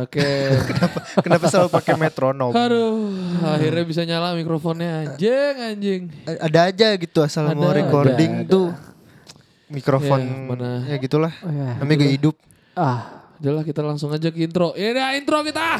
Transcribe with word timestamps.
Oke. 0.00 0.22
Kenapa 1.24 1.44
selalu 1.46 1.70
pakai 1.70 1.94
metronom? 1.94 2.50
Aduh, 2.50 3.10
akhirnya 3.42 3.84
bisa 3.84 4.02
nyala 4.02 4.32
mikrofonnya 4.32 5.08
anjing 5.08 5.54
anjing. 5.58 6.02
Ada 6.24 6.68
aja 6.68 6.88
gitu 6.94 7.18
asal 7.20 7.46
Ada, 7.46 7.54
mau 7.54 7.70
recording 7.70 8.32
ada, 8.32 8.44
ada. 8.44 8.52
tuh 8.52 8.68
mikrofon 9.68 10.20
Ya, 10.20 10.36
mana? 10.44 10.70
ya 10.84 10.96
gitulah. 10.96 11.32
Oh, 11.40 11.50
ya. 11.50 11.76
Namanya 11.76 11.96
gak 12.00 12.14
hidup. 12.14 12.36
Ah, 12.72 13.00
Udah 13.38 13.52
lah 13.54 13.62
kita 13.62 13.80
langsung 13.80 14.10
aja 14.10 14.28
ke 14.28 14.38
intro. 14.40 14.74
Ini 14.74 14.90
dah 14.92 15.14
intro 15.14 15.42
kita. 15.42 15.78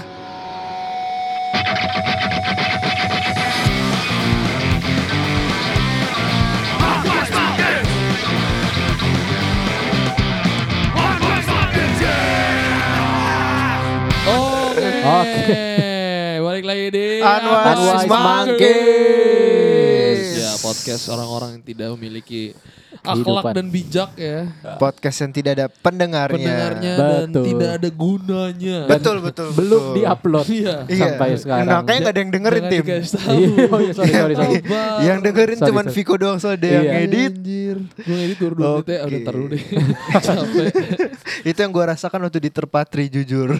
Balik 16.44 16.64
lagi 16.64 16.86
di 16.90 17.06
Monkeys. 18.08 18.58
Ya, 18.58 19.47
podcast 20.68 21.04
orang-orang 21.08 21.50
yang 21.56 21.64
tidak 21.64 21.88
memiliki 21.96 22.52
akhlak 23.04 23.52
dan 23.52 23.66
bijak 23.68 24.10
ya. 24.16 24.48
Podcast 24.76 25.16
yang 25.20 25.32
tidak 25.32 25.52
ada 25.56 25.66
pendengarnya. 25.68 26.36
Pendengarnya 26.40 26.92
dan 26.96 27.26
Betul. 27.28 27.44
tidak 27.44 27.70
ada 27.80 27.88
gunanya. 27.88 28.78
Betul 28.84 29.16
betul. 29.24 29.48
belum 29.52 29.82
diupload 29.96 30.46
Iya. 30.48 30.76
Iya. 30.88 31.00
sampai 31.00 31.28
sekarang. 31.36 31.68
Makanya 31.68 32.00
gak 32.00 32.12
ada 32.12 32.20
yang 32.20 32.32
dengerin 32.32 32.64
tim. 32.68 32.84
Iya, 32.84 32.98
oh 33.68 33.80
iya, 33.80 33.92
sorry, 33.92 34.12
sorry, 34.12 34.34
sorry. 34.36 34.60
Bang. 34.64 34.98
Yang 35.04 35.18
dengerin 35.24 35.58
sorry. 35.58 35.88
Viko 35.88 36.14
doang 36.16 36.38
soalnya 36.40 36.68
yang 36.68 36.84
Iya. 36.84 36.92
ngedit. 37.04 37.32
Anjir. 37.38 37.76
Gue 38.04 38.16
2 38.34 38.56
menit 38.56 38.86
ya. 38.88 38.98
Udah 39.04 39.32
dulu 39.32 39.46
deh. 39.52 39.62
Itu 41.48 41.58
yang 41.60 41.72
gue 41.72 41.84
rasakan 41.84 42.18
waktu 42.24 42.40
di 42.40 42.50
terpatri 42.52 43.04
jujur. 43.08 43.56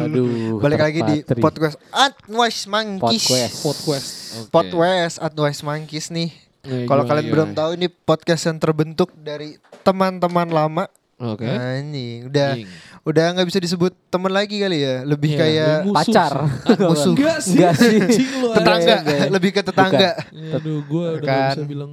Aduh. 0.00 0.60
Balik 0.64 0.80
lagi 0.80 1.00
di 1.02 1.16
podcast 1.36 1.76
Advice 1.90 2.68
Monkeys. 2.68 3.24
Podcast. 3.26 3.54
Podcast. 3.64 4.08
Podcast 4.52 5.16
Advice 5.18 5.60
Monkeys 5.64 6.08
nih. 6.08 6.30
Eh, 6.68 6.84
Kalau 6.84 7.02
gimana, 7.02 7.08
kalian 7.08 7.24
gimana? 7.24 7.34
belum 7.34 7.50
tahu 7.54 7.70
ini 7.74 7.86
podcast 7.88 8.42
yang 8.44 8.58
terbentuk 8.58 9.08
dari 9.14 9.48
teman-teman 9.80 10.46
lama. 10.46 10.84
Oke. 11.18 11.42
Anjing, 11.44 12.28
udah 12.28 12.48
Anjing. 12.54 12.68
udah 13.02 13.24
nggak 13.32 13.46
bisa 13.46 13.58
disebut 13.58 13.90
teman 14.06 14.30
lagi 14.30 14.56
kali 14.56 14.78
ya. 14.78 15.02
Lebih 15.02 15.30
Iya, 15.30 15.40
kayak 15.40 15.74
musuh 15.82 15.96
pacar. 15.98 16.32
sih. 16.36 16.78
musuh. 16.90 17.12
Enggak 17.12 17.38
sih. 17.40 17.56
Enggak 17.58 17.72
sih. 17.74 18.24
Tetangga, 18.54 18.94
enggak. 19.00 19.28
lebih 19.28 19.50
ke 19.50 19.60
tetangga. 19.60 20.10
anjing. 20.14 20.54
Aduh, 20.54 20.78
gue 20.80 21.04
udah 21.16 21.24
gak 21.24 21.26
Kan. 21.26 21.50
bisa 21.50 21.62
bilang. 21.64 21.92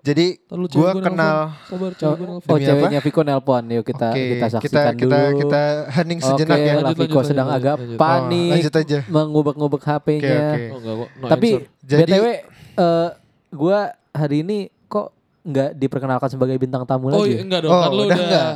Jadi 0.00 0.40
gua 0.48 0.64
gua 0.70 0.92
kenal. 0.98 1.38
Sabar, 1.68 1.92
Oh, 1.92 2.12
gue 2.16 2.40
oh 2.46 2.58
ceweknya 2.58 3.00
Viko 3.00 3.20
nelpon. 3.20 3.68
Yuk 3.68 3.84
kita 3.84 4.08
Oke, 4.08 4.16
kita 4.16 4.34
kita 4.38 4.46
saksikan 4.54 4.94
kita 4.96 5.18
dulu. 5.28 5.38
kita 5.42 5.62
hening 5.92 6.20
sejenak 6.22 6.56
Oke, 6.56 6.64
ya. 6.64 6.72
Lanjut, 6.74 6.96
Viko 6.96 7.12
lanjut, 7.12 7.28
sedang 7.28 7.46
lanjut, 7.46 7.60
agak 7.60 7.74
lanjut. 7.76 7.92
Oh, 7.92 8.00
panik. 8.00 8.50
lanjut 8.50 8.74
aja. 8.74 8.98
Mengubek-ngubek 9.06 9.82
HP-nya. 9.82 10.24
Oke, 10.24 10.40
oke. 10.40 10.62
Oh, 10.64 10.78
enggak. 10.78 10.96
No 11.12 11.26
Tapi. 11.28 11.48
Jadi- 11.82 12.02
BTW 12.06 12.24
eh 12.72 13.08
gua 13.50 13.78
hari 14.10 14.42
ini 14.42 14.58
kok 14.86 15.10
nggak 15.40 15.70
diperkenalkan 15.74 16.28
sebagai 16.28 16.56
bintang 16.56 16.84
tamu 16.84 17.08
Oh 17.08 17.20
lagi? 17.20 17.30
iya, 17.30 17.36
ya? 17.36 17.42
enggak 17.42 17.60
dong. 17.62 17.70
Oh, 17.70 17.80
kan 17.80 17.90
lu 17.90 17.96
udah 17.96 18.06
udah. 18.06 18.18
enggak. 18.20 18.50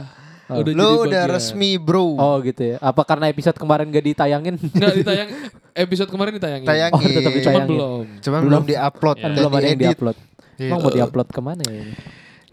Oh. 0.44 0.60
Udah 0.60 0.72
Lu 0.72 0.84
jadi 0.84 0.96
udah 1.08 1.22
bagian. 1.24 1.34
resmi 1.34 1.70
bro. 1.74 2.04
Oh 2.14 2.36
gitu 2.38 2.62
ya. 2.62 2.76
Apa 2.78 3.02
karena 3.02 3.26
episode 3.26 3.56
kemarin 3.56 3.88
gak 3.88 4.04
ditayangin? 4.04 4.54
Enggak 4.60 4.92
ditayang. 5.00 5.28
Episode 5.72 6.08
kemarin 6.08 6.32
ditayangin. 6.36 6.68
Tayangin. 6.68 6.92
Oh, 6.94 7.00
tetap 7.00 7.16
Cuman 7.24 7.32
ditayangin. 7.34 7.70
belum. 7.70 8.04
Cuman 8.20 8.38
Belum. 8.38 8.48
belum 8.52 8.64
diupload 8.68 9.16
kan 9.16 9.24
dan 9.26 9.36
belum 9.40 9.52
ada 9.54 9.66
yang 9.66 9.80
diupload. 9.80 10.16
Iya. 10.54 10.68
Emang 10.68 10.78
mau 10.78 10.92
diupload 10.92 11.28
ke 11.28 11.40
mana 11.40 11.62
ya? 11.64 11.72
ini? 11.74 11.94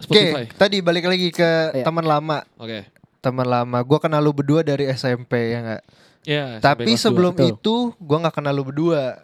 Oke, 0.02 0.08
Spotify. 0.08 0.46
tadi 0.56 0.78
balik 0.80 1.06
lagi 1.06 1.28
ke 1.30 1.50
Iya. 1.74 1.84
teman 1.84 2.06
lama. 2.06 2.38
Oke. 2.56 2.88
Teman 3.20 3.46
lama. 3.46 3.78
Gua 3.84 4.00
kenal 4.00 4.18
lu 4.20 4.32
berdua 4.32 4.64
dari 4.64 4.88
SMP 4.88 5.52
ya 5.52 5.60
enggak? 5.60 5.82
Ya, 6.22 6.46
sampai 6.58 6.64
Tapi 6.88 6.92
sebelum 6.96 7.34
Betul. 7.36 7.50
itu 7.52 7.76
gua 8.00 8.18
nggak 8.20 8.34
kenal 8.34 8.54
lu 8.56 8.64
berdua. 8.64 9.20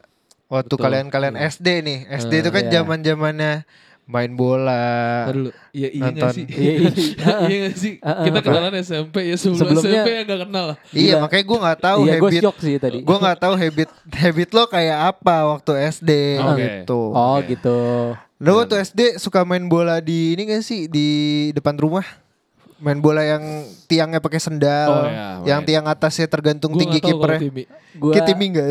Waktu 0.47 0.73
kalian-kalian 0.73 1.35
SD 1.35 1.67
nih. 1.81 1.99
SD 2.09 2.31
Eh, 2.31 2.39
itu 2.39 2.49
kan 2.49 2.63
iya. 2.63 2.71
zaman-zamannya 2.73 3.53
main 4.05 4.31
bola. 4.31 4.87
Ntar 5.25 5.35
dulu. 5.35 5.49
Iya 5.69 5.89
iya 5.91 6.03
Nonton. 6.07 6.23
gak 6.23 6.31
sih? 6.33 6.45
Iya, 6.55 6.71
iya. 6.71 7.35
iya 7.43 7.57
gak 7.67 7.75
sih? 7.75 7.93
Ah, 7.99 8.07
ah, 8.09 8.23
Kita 8.23 8.39
kenalan 8.39 8.73
SMP 8.77 9.15
ya 9.25 9.35
sebelum 9.35 9.59
Sebelumnya- 9.59 9.91
SMP 9.99 10.09
ya 10.09 10.21
gak 10.23 10.39
kenal 10.41 10.65
lah. 10.65 10.77
Iya, 10.89 11.03
Gila. 11.03 11.17
makanya 11.19 11.43
gua 11.43 11.57
nggak 11.61 11.79
tahu 11.81 11.99
iya, 11.99 12.13
gue 12.13 12.15
habit 12.23 12.41
shock 12.41 12.57
sih 12.57 12.75
tadi. 12.77 12.97
Gua 13.03 13.17
nggak 13.17 13.39
tahu 13.39 13.53
habit 13.53 13.89
habit 14.09 14.49
lo 14.49 14.63
kayak 14.65 14.97
apa 15.09 15.35
waktu 15.49 15.71
SD 15.91 16.11
Oke. 16.39 16.55
gitu. 16.63 17.01
oh 17.11 17.35
Oke. 17.35 17.45
gitu. 17.49 17.79
Lo 18.37 18.51
waktu 18.55 18.75
SD 18.79 19.01
suka 19.17 19.43
main 19.43 19.65
bola 19.65 19.99
di 19.99 20.31
ini 20.31 20.47
gak 20.47 20.63
sih 20.63 20.87
di 20.87 21.07
depan 21.51 21.75
rumah? 21.75 22.07
Main 22.77 23.01
bola 23.01 23.19
yang 23.19 23.41
tiangnya 23.89 24.21
pakai 24.21 24.37
sendal, 24.37 24.87
Oh, 24.87 25.03
iya, 25.03 25.41
yang 25.43 25.59
main. 25.59 25.67
tiang 25.67 25.85
atasnya 25.85 26.29
tergantung 26.29 26.71
Gua 26.71 26.79
tinggi 26.79 27.01
nggak. 27.01 27.41
Timmy. 27.41 27.63
Gua 27.91 28.13
Kayak 28.13 28.25
timing 28.29 28.51
gak? 28.53 28.67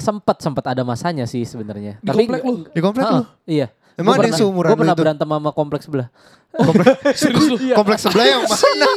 Sempat 0.00 0.36
sempat 0.40 0.64
ada 0.68 0.82
masanya 0.84 1.24
sih 1.24 1.42
sebenarnya. 1.44 1.98
Di 2.00 2.10
komplek 2.12 2.42
lu? 2.44 2.54
Di 2.70 2.80
komplek 2.80 3.04
lu? 3.08 3.22
Iya. 3.48 3.72
Emang 3.96 4.20
Gua 4.20 4.20
ada 4.20 4.28
yang 4.28 4.36
seumuran 4.36 4.70
lu 4.76 4.76
pernah 4.76 4.96
berantem 4.96 5.28
sama 5.28 5.50
kompleks 5.56 5.84
sebelah. 5.88 6.08
Serius 7.20 7.46
lu? 7.48 7.56
Komplek 7.72 7.98
sebelah 7.98 8.26
yang 8.26 8.42
mana? 8.44 8.88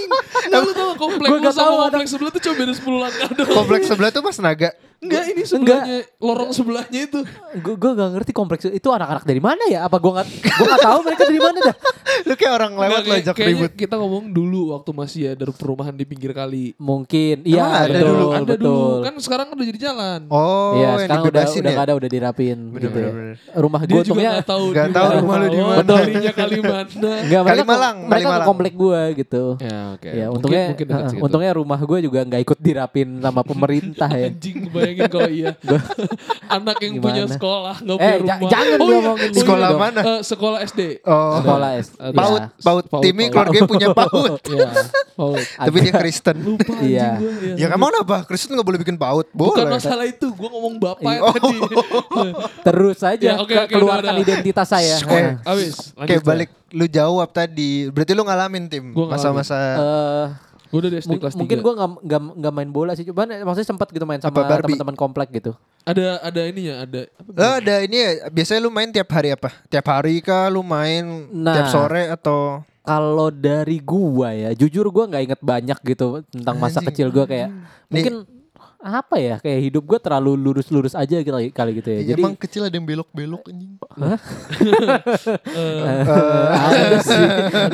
Enggak 0.45 0.61
lu 0.61 0.71
tau 0.71 0.91
komplek 0.95 1.27
Gua 1.27 1.35
lu 1.35 1.41
nggak 1.41 1.55
sama 1.55 1.65
tahu, 1.65 1.75
komplek 1.83 2.07
sebelah 2.07 2.31
tuh 2.31 2.41
cuma 2.41 2.55
beda 2.55 2.73
10 2.73 3.03
langkah 3.03 3.29
doang. 3.31 3.55
komplek 3.55 3.81
sebelah 3.83 4.09
tuh 4.09 4.21
Mas 4.23 4.39
Naga. 4.39 4.69
Enggak 4.99 5.31
ini 5.31 5.47
sebelahnya 5.47 5.99
lorong 6.19 6.51
sebelahnya 6.51 6.99
itu. 7.07 7.23
Gue 7.63 7.79
gue 7.79 7.91
gak 7.95 8.19
ngerti 8.19 8.31
kompleks 8.35 8.67
itu 8.67 8.83
anak-anak 8.91 9.23
dari 9.23 9.39
mana 9.39 9.63
ya? 9.71 9.87
Apa 9.87 9.95
gue 9.95 10.11
nggak 10.11 10.27
gue 10.27 10.65
nggak 10.67 10.83
tahu 10.83 10.99
mereka 11.07 11.23
dari 11.23 11.39
mana 11.39 11.59
dah? 11.71 11.75
Lu 12.27 12.33
kayak 12.35 12.53
orang 12.59 12.71
lewat 12.75 13.01
lo 13.07 13.13
ajak 13.15 13.35
ribut. 13.39 13.71
Kita 13.79 13.95
ngomong 13.95 14.27
dulu 14.27 14.75
waktu 14.75 14.91
masih 14.91 15.21
ada 15.39 15.47
perumahan 15.55 15.95
di 15.95 16.03
pinggir 16.03 16.35
kali. 16.35 16.75
Mungkin. 16.75 17.47
Iya 17.47 17.87
ada 17.87 17.95
betul, 17.95 18.11
dulu? 18.11 18.25
ada 18.27 18.43
betul. 18.43 18.59
dulu 18.59 18.95
kan 19.07 19.13
sekarang 19.23 19.47
udah 19.55 19.65
jadi 19.71 19.79
jalan. 19.79 20.19
Oh, 20.27 20.75
Iya 20.75 20.89
sekarang 21.07 21.23
udah 21.31 21.43
udah 21.47 21.71
ya? 21.71 21.79
ada 21.79 21.93
udah 21.95 22.09
dirapin 22.11 22.57
Bener, 22.59 22.81
gitu. 22.83 22.89
bener, 22.91 23.07
ya. 23.07 23.11
bener. 23.15 23.35
Rumah 23.55 23.79
gue 23.87 23.99
untungnya 24.03 24.31
gak 24.43 24.47
tahu 24.51 24.63
nggak 24.75 24.87
tahu 24.91 25.07
rumah 25.23 25.35
lu 25.39 25.47
di 25.47 25.59
mana. 25.63 25.93
Kali 26.35 26.57
mana. 26.59 27.11
Enggak, 27.23 27.41
mereka 27.49 27.57
Kalimalang, 27.59 27.95
ke, 27.95 28.05
mereka 28.05 28.15
ke 28.15 28.23
Kalimalang. 28.23 28.47
komplek 28.47 28.73
gue 28.75 29.01
gitu. 29.17 29.43
Ya 29.57 29.79
oke. 29.91 30.05
Ya, 30.05 30.13
Mungkin- 30.23 30.29
untungnya 30.31 30.63
mungkin 30.69 30.85
dekat 30.87 31.03
uh, 31.11 31.25
untungnya 31.25 31.51
rumah 31.53 31.79
gue 31.79 31.99
juga 31.99 32.19
nggak 32.21 32.41
ikut 32.45 32.59
dirapin 32.59 33.09
sama 33.17 33.41
pemerintah 33.41 34.09
ya. 34.11 34.29
Anjing 34.29 34.68
bayangin 34.69 35.07
kalau 35.07 35.27
iya. 35.27 35.51
Anak 36.55 36.77
yang 36.79 36.93
punya 36.97 37.23
Gimana? 37.23 37.35
sekolah 37.35 37.75
nggak 37.79 37.97
Eh, 37.97 38.01
punya 38.15 38.35
rumah. 38.35 38.49
jangan 38.49 38.65
oh, 38.75 38.85
iya. 38.85 38.93
diomongin 38.95 39.29
Sekolah 39.33 39.67
dong. 39.67 39.79
mana? 39.79 40.01
Eh, 40.01 40.19
sekolah 40.21 40.57
SD. 40.61 40.81
Oh, 41.03 41.33
Sekolah 41.35 41.69
S. 41.75 41.87
Paut, 41.91 42.11
paut, 42.11 42.39
Iya. 42.39 42.47
paut. 42.59 42.83
Paut, 42.87 43.01
Timmy 43.01 43.23
paut. 43.23 43.31
keluarganya 43.31 43.63
punya 43.65 43.87
paut. 43.99 44.39
Iya. 44.41 44.69
Paut. 45.13 45.43
Tapi 45.59 45.77
dia 45.79 45.93
Kristen. 45.95 46.35
Lupa 46.39 46.71
anjing 46.71 46.89
Iya. 46.89 47.09
gua, 47.15 47.31
iya. 47.39 47.53
Ya 47.59 47.67
emang 47.69 47.91
apa? 47.93 48.17
Kristen 48.23 48.53
gak 48.53 48.63
boleh 48.63 48.79
bikin 48.79 48.95
paut? 48.95 49.25
Bukan 49.29 49.63
Boleh. 49.63 49.73
masalah 49.75 50.05
itu, 50.05 50.27
gue 50.27 50.49
ngomong 50.49 50.75
bapak 50.77 51.05
Iya. 51.07 51.21
tadi. 51.29 51.57
Terus 52.65 52.99
aja 53.01 53.27
Ya, 53.27 53.33
oke, 53.37 53.49
ke- 53.49 53.61
oke, 53.61 53.73
keluarkan 53.73 54.11
udah, 54.11 54.13
udah. 54.15 54.25
identitas 54.25 54.67
saya. 54.67 54.95
Oke. 54.97 55.19
Nah, 55.19 55.33
Abis, 55.45 55.73
Oke 55.93 56.15
balik 56.19 56.49
lu 56.69 56.85
jawab 56.85 57.29
tadi. 57.29 57.89
Berarti 57.89 58.11
lu 58.11 58.21
ngalamin 58.21 58.65
tim 58.65 58.85
masa-masa 58.93 59.57
eh, 59.75 60.25
Gue 60.69 60.85
udah 60.85 60.91
di 60.93 60.97
SD 61.01 61.17
kelas 61.17 61.33
3. 61.33 61.41
mungkin 61.41 61.57
gue 61.59 61.73
nggak 61.73 61.89
nggak 62.05 62.21
nggak 62.39 62.53
main 62.53 62.69
bola 62.69 62.91
sih, 62.93 63.01
cuman 63.01 63.25
eh, 63.31 63.41
maksudnya 63.41 63.69
sempat 63.69 63.89
gitu 63.89 64.05
main 64.05 64.21
sama 64.21 64.45
teman-teman 64.61 64.93
komplek 64.93 65.33
gitu. 65.33 65.57
Ada 65.81 66.21
ada 66.21 66.41
ininya, 66.45 66.85
ada 66.85 67.09
apa? 67.09 67.29
Lo 67.33 67.49
ada 67.57 67.75
ini 67.81 67.97
ya, 67.97 68.11
biasanya 68.29 68.59
lu 68.61 68.69
main 68.69 68.89
tiap 68.89 69.09
hari 69.09 69.33
apa? 69.33 69.49
Tiap 69.65 69.85
hari 69.85 70.21
kah 70.21 70.45
lu 70.47 70.61
main 70.61 71.25
Nah. 71.33 71.57
tiap 71.57 71.67
sore 71.69 72.07
atau 72.07 72.61
Kalau 72.79 73.29
dari 73.29 73.77
gua 73.81 74.33
ya, 74.33 74.49
jujur 74.53 74.89
gua 74.89 75.05
nggak 75.05 75.23
inget 75.25 75.41
banyak 75.41 75.77
gitu 75.83 76.21
tentang 76.29 76.57
masa 76.57 76.79
Anjing. 76.79 76.89
kecil 76.89 77.07
gua 77.09 77.25
kayak 77.25 77.49
mungkin 77.85 78.25
apa 78.79 79.19
ya 79.19 79.35
kayak 79.43 79.59
hidup 79.59 79.83
gua 79.83 79.99
terlalu 79.99 80.39
lurus-lurus 80.39 80.95
aja 80.95 81.19
gitu 81.19 81.35
kali 81.51 81.71
gitu 81.75 81.89
ya. 81.91 81.99
Iya, 81.99 82.07
Jadi 82.15 82.21
emang 82.23 82.35
kecil 82.39 82.61
ada 82.63 82.75
yang 82.79 82.87
belok-belok 82.87 83.43
anjing. 83.51 83.75
Eh, 85.51 86.03
ada 86.63 86.97
sih. 87.03 87.23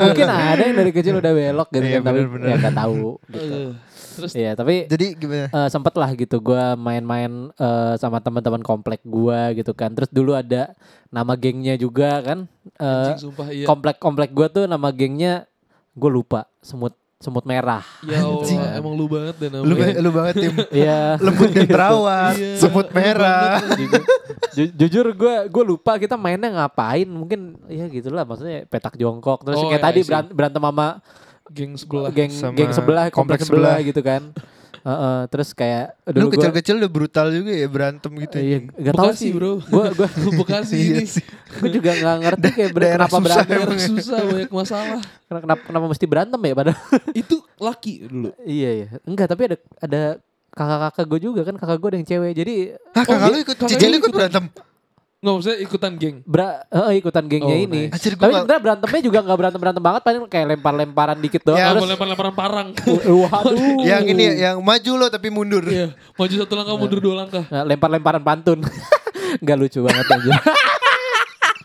mungkin 0.02 0.26
ada 0.26 0.62
yang 0.66 0.76
dari 0.76 0.90
kecil 0.90 1.14
udah 1.22 1.32
belok 1.32 1.68
gitu 1.70 1.86
Iya, 1.86 1.98
kan, 2.02 2.10
tapi 2.10 2.18
ya 2.42 2.54
nggak 2.58 2.76
tahu 2.76 3.22
gitu. 3.30 3.38
eh, 3.38 3.70
Terus 4.16 4.32
Iya, 4.32 4.50
tapi 4.56 4.88
Jadi 4.88 5.06
gimana? 5.14 5.46
eh, 5.52 5.68
sempet 5.68 5.94
lah 5.94 6.10
gitu 6.16 6.36
gua 6.40 6.74
main-main 6.74 7.52
eh, 7.54 7.94
sama 8.00 8.18
teman-teman 8.18 8.64
komplek 8.66 8.98
gua 9.06 9.52
gitu 9.54 9.76
kan. 9.76 9.94
Terus 9.94 10.10
dulu 10.10 10.34
ada 10.34 10.74
nama 11.12 11.36
gengnya 11.38 11.78
juga 11.78 12.18
kan. 12.24 12.38
Eh, 12.74 12.82
anjing 12.82 13.30
sumpah 13.30 13.46
iya. 13.54 13.66
komplek-komplek 13.68 14.34
gua 14.34 14.50
tuh 14.50 14.64
nama 14.66 14.90
gengnya 14.90 15.46
gue 15.96 16.10
lupa 16.12 16.44
semut 16.60 16.92
semut 17.16 17.42
merah. 17.42 17.80
Ya 18.02 18.20
Anjing. 18.22 18.56
Allah, 18.56 18.76
emang 18.76 18.92
lu 18.92 19.06
banget 19.06 19.34
deh 19.38 19.48
Lu, 19.48 19.64
namanya. 19.66 19.96
lu 19.98 20.10
banget 20.10 20.34
tim. 20.38 20.52
Iya. 20.82 21.16
Lembut 21.18 21.48
dan 21.48 21.66
terawat, 21.74 22.34
Iya, 22.34 22.52
semut 22.56 22.86
lu 22.86 22.94
merah. 22.94 23.56
jujur, 23.72 24.02
ju- 24.52 24.72
jujur 24.76 25.06
gue 25.12 25.34
gue 25.46 25.64
lupa 25.66 25.96
kita 25.96 26.14
mainnya 26.14 26.52
ngapain 26.54 27.04
mungkin 27.04 27.56
ya 27.66 27.86
gitulah 27.86 28.22
maksudnya 28.22 28.64
petak 28.64 28.94
jongkok 28.94 29.40
terus 29.42 29.56
Oh, 29.56 29.66
kayak 29.66 29.78
iya, 29.78 29.86
tadi 29.86 29.98
I 29.98 30.02
see. 30.02 30.08
beran- 30.08 30.30
berantem 30.30 30.62
sama 30.62 30.88
Geng 31.46 31.72
sebelah. 31.74 32.10
geng 32.10 32.28
Sama 32.28 32.52
geng 32.52 32.70
sebelah 32.70 33.04
komplek 33.06 33.38
komplek 33.38 33.40
sebelah 33.40 33.74
sebelah. 33.74 33.86
gitu 33.86 34.00
kan 34.02 34.22
Heeh, 34.86 35.18
terus 35.26 35.50
kayak 35.50 35.98
Lu 36.06 36.12
dulu 36.14 36.26
gue 36.28 36.34
kecil-kecil 36.38 36.74
udah 36.78 36.88
brutal 36.88 37.26
juga 37.28 37.50
ya 37.50 37.66
berantem 37.66 38.12
gitu. 38.16 38.36
iya 38.38 38.58
gak 38.62 38.94
tahu 38.94 39.06
Bekasi, 39.08 39.18
sih 39.18 39.30
bro. 39.30 39.52
gue 39.58 39.84
gue 39.92 40.08
Bekasi 40.38 40.74
Iya 40.76 40.86
ini. 40.94 41.04
sih. 41.04 41.24
gue 41.56 41.70
juga 41.72 41.90
nggak 41.92 42.16
ngerti 42.20 42.48
kayak 42.52 42.70
daerah 42.72 42.94
kenapa 43.02 43.10
susah 43.10 43.24
berantem 43.24 43.50
emang. 43.52 43.66
Daerah 43.66 43.82
susah 43.84 44.18
banyak 44.22 44.50
masalah. 44.52 45.00
kenapa 45.26 45.62
kenapa 45.64 45.86
mesti 45.90 46.06
berantem 46.06 46.40
ya 46.40 46.54
padahal 46.54 46.78
Itu 47.20 47.36
laki 47.56 47.92
dulu. 48.04 48.30
iya 48.40 48.70
iya 48.76 48.86
enggak 49.02 49.26
tapi 49.26 49.42
ada 49.44 49.56
ada 49.76 50.02
kakak-kakak 50.48 51.04
gue 51.06 51.20
juga 51.20 51.40
kan 51.42 51.54
kakak 51.54 51.76
gue 51.76 51.88
ada 51.90 51.98
yang 51.98 52.08
cewek 52.08 52.32
jadi 52.32 52.54
Hah, 52.94 53.02
kakak 53.02 53.18
Oh, 53.18 53.28
lu 53.28 53.38
ikut 53.42 53.56
kakak 53.56 53.70
Cicil 53.72 53.88
lu 53.90 53.96
ikut 53.98 54.12
berantem. 54.14 54.44
Nggak 55.16 55.32
maksudnya 55.32 55.58
ikutan 55.58 55.92
geng. 55.96 56.16
bra 56.22 56.48
eh, 56.68 57.00
ikutan 57.00 57.24
gengnya 57.24 57.50
Oh, 57.50 57.64
ini 57.64 57.80
nice. 57.88 57.94
Anjir, 57.96 58.12
tapi 58.14 58.32
sebenarnya 58.32 58.60
berantemnya 58.60 59.00
juga 59.00 59.18
nggak 59.20 59.38
berantem 59.38 59.60
berantem 59.60 59.82
banget 59.82 60.02
paling 60.02 60.20
kayak 60.26 60.46
lempar-lemparan 60.50 61.16
dikit 61.18 61.40
doang 61.42 61.56
Ya, 61.56 61.66
terus 61.66 61.80
Apa 61.80 61.88
lempar-lemparan 61.88 62.34
parang. 62.34 62.68
waduh 63.24 63.80
Yang 63.80 64.02
ini 64.08 64.22
ya, 64.22 64.32
yang 64.46 64.56
maju 64.60 64.92
lo 64.94 65.06
tapi 65.08 65.28
mundur. 65.28 65.64
Iya, 65.64 65.88
maju 66.12 66.34
satu 66.36 66.52
langkah 66.54 66.76
mundur 66.76 67.00
dua 67.00 67.14
langkah. 67.18 67.44
Nah, 67.46 67.64
lempar-lemparan 67.64 68.20
pantun 68.20 68.60
nggak 69.42 69.56
lucu 69.56 69.80
banget 69.80 70.06
aja 70.06 70.32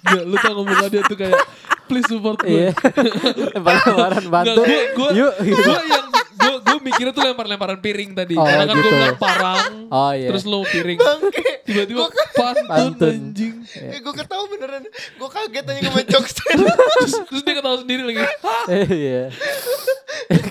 Gak, 0.01 0.23
lu 0.25 0.35
tau 0.35 0.51
ngomong 0.57 0.89
dia 0.89 1.03
tuh 1.05 1.13
kayak 1.13 1.37
please 1.85 2.07
support 2.07 2.41
gue. 2.41 2.49
iya 2.49 2.69
lempar-lemparan 3.53 4.25
pantun 4.27 4.63
gue 4.63 4.79
gue 4.91 5.09
yuk 5.13 5.33
gitu. 5.41 5.61
gue 5.61 5.79
yang 5.85 6.07
gue 6.41 6.53
gue 6.59 6.77
mikirnya 6.81 7.11
tuh 7.11 7.23
lempar-lemparan 7.23 7.77
piring 7.77 8.11
tadi. 8.13 8.33
Oh, 8.33 8.41
Karena 8.41 8.63
kan 8.63 8.73
gue 8.73 8.83
gitu. 8.83 8.95
bilang 8.95 9.17
parang. 9.17 9.57
Oh, 9.87 10.11
iya. 10.11 10.27
Terus 10.27 10.43
lo 10.43 10.63
piring. 10.63 10.97
Bangke. 10.97 11.49
Tiba-tiba 11.61 12.03
pantun, 12.33 12.65
Pantun. 12.65 13.13
anjing. 13.13 13.55
Eh, 13.71 13.99
gue 13.99 14.13
ketawa 14.13 14.43
beneran. 14.45 14.83
Gue 14.89 15.29
kaget 15.29 15.65
aja 15.67 15.79
ngomong 15.83 16.05
jokes. 16.05 16.33
terus, 16.41 17.13
terus 17.23 17.41
dia 17.41 17.53
ketawa 17.55 17.77
sendiri 17.77 18.01
lagi. 18.03 18.19
Iya 18.71 19.29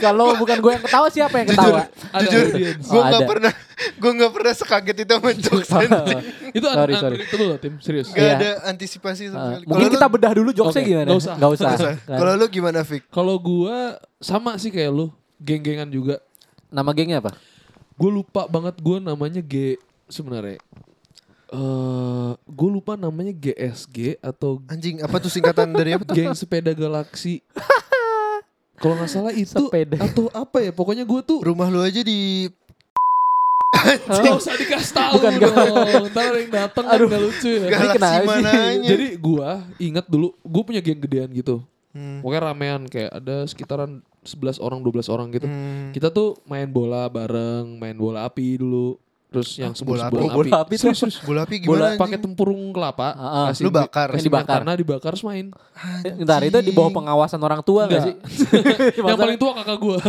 kalau 0.00 0.32
bukan 0.34 0.56
gue 0.58 0.72
yang 0.72 0.82
ketawa 0.82 1.06
siapa 1.08 1.34
yang 1.36 1.48
Jujur, 1.48 1.60
ketawa 1.62 1.82
Ada 2.10 2.24
jujur, 2.26 2.44
audience. 2.48 2.80
gue 2.82 2.96
Oh, 2.96 3.04
nggak 3.04 3.20
ada. 3.20 3.28
pernah, 3.28 3.52
gue 3.94 4.10
nggak 4.16 4.32
pernah 4.32 4.52
sekaget 4.54 4.96
itu 4.98 5.12
sama 5.12 5.30
jokes. 5.34 5.68
anjing. 5.76 6.20
Itu 6.50 6.66
Sorry, 6.66 6.94
sorry. 6.94 6.94
unpredictable 6.96 7.46
loh 7.46 7.58
tim, 7.60 7.74
serius. 7.78 8.08
Gak 8.10 8.18
Iya. 8.18 8.32
ada 8.34 8.50
antisipasi 8.66 9.22
sama 9.28 9.38
Uh, 9.40 9.52
sekali. 9.54 9.68
mungkin 9.68 9.88
kita 9.92 10.06
bedah 10.08 10.32
dulu 10.34 10.50
jokesnya 10.50 10.80
Oke, 10.80 10.88
gimana 10.88 11.06
nggak 11.06 11.20
usah. 11.20 11.34
nggak 11.36 11.50
usah, 11.50 11.66
Nggak 11.66 11.78
usah. 11.78 11.92
Kalau 12.08 12.32
lu 12.34 12.46
gimana, 12.48 12.80
Fik? 12.82 13.02
Kalau 13.08 13.36
gue 13.36 13.76
sama 14.18 14.50
sih 14.56 14.70
kayak 14.70 14.90
lu, 14.90 15.06
geng-gengan 15.40 15.88
juga. 15.88 16.20
nama 16.70 16.94
gengnya 16.94 17.18
apa 17.18 17.34
Gue 17.98 18.08
lupa 18.08 18.46
banget 18.46 18.78
gue 18.78 18.96
namanya 18.96 19.42
G 19.42 19.76
sebenarnya. 20.06 20.56
Eh, 21.50 22.30
gue 22.38 22.68
lupa 22.70 22.94
namanya 22.94 23.34
GSG 23.34 24.22
atau 24.22 24.62
Anjing, 24.70 25.02
apa 25.02 25.18
tuh 25.18 25.28
singkatan 25.28 25.74
dari 25.74 25.98
apa 25.98 26.06
tuh? 26.06 26.14
geng 26.14 26.30
sepeda 26.32 26.70
galaksi. 26.72 27.42
Kalau 28.80 28.96
nggak 28.96 29.10
salah 29.12 29.34
itu 29.36 29.68
Sepeda. 29.68 30.00
atau 30.00 30.32
apa 30.32 30.64
ya? 30.64 30.72
Pokoknya 30.72 31.04
gue 31.04 31.20
tuh 31.20 31.44
Rumah 31.44 31.68
lu 31.68 31.84
aja 31.84 32.00
di 32.00 32.48
Gak 34.08 34.36
usah 34.36 34.56
dikasih 34.56 34.92
tahu 34.92 35.12
Bukan, 35.20 35.32
dong. 35.40 35.52
Ntar 36.12 36.24
ada 36.26 36.38
yang 36.40 36.52
datang 36.52 36.84
kan 36.84 36.98
gak 37.00 37.22
lucu 37.22 37.48
ya. 37.48 37.66
Gak- 37.68 37.96
galaksi 37.96 38.26
mananya. 38.26 38.88
Jadi 38.88 39.06
gua 39.16 39.50
ingat 39.76 40.04
dulu, 40.08 40.32
gue 40.36 40.62
punya 40.64 40.80
geng 40.80 41.00
gedean 41.00 41.30
gitu. 41.32 41.60
Hmm. 41.92 42.20
Pokoknya 42.20 42.42
ramean 42.50 42.82
kayak 42.86 43.10
ada 43.14 43.44
sekitaran 43.48 44.00
11 44.22 44.58
orang, 44.58 44.78
12 44.80 45.08
orang 45.08 45.26
gitu. 45.30 45.44
Hmm. 45.44 45.90
Kita 45.90 46.08
tuh 46.08 46.36
main 46.44 46.66
bola 46.66 47.06
bareng, 47.06 47.76
main 47.76 47.94
bola 47.94 48.24
api 48.24 48.56
dulu. 48.56 49.00
Terus 49.30 49.54
yang 49.56 49.70
Ah, 49.70 49.86
bola 49.86 50.10
sebelum 50.10 50.26
api? 50.26 50.36
Bola 50.42 50.58
api 50.60 50.74
serius, 50.74 50.98
serius. 50.98 51.16
Bola 51.22 51.46
api 51.46 51.62
Bola 51.62 51.86
gimana 51.86 51.94
Pakai 51.94 52.18
anjing? 52.18 52.24
tempurung 52.26 52.74
kelapa, 52.74 53.08
ah. 53.12 53.46
kasih 53.48 53.62
Lu 53.62 53.70
bakar. 53.70 54.08
kasih 54.10 54.26
Dibakar. 54.26 54.58
tanah 54.58 54.74
dibakar 54.74 55.10
terus 55.14 55.22
main. 55.22 55.54
Bentar 56.02 56.42
itu 56.42 56.58
di 56.58 56.72
bawah 56.74 56.90
pengawasan 56.90 57.38
orang 57.38 57.62
tua 57.62 57.86
nggak 57.86 58.02
sih? 58.02 58.14
yang 58.98 59.14
paling 59.14 59.38
tua 59.38 59.54
kakak 59.54 59.78
gua. 59.78 60.02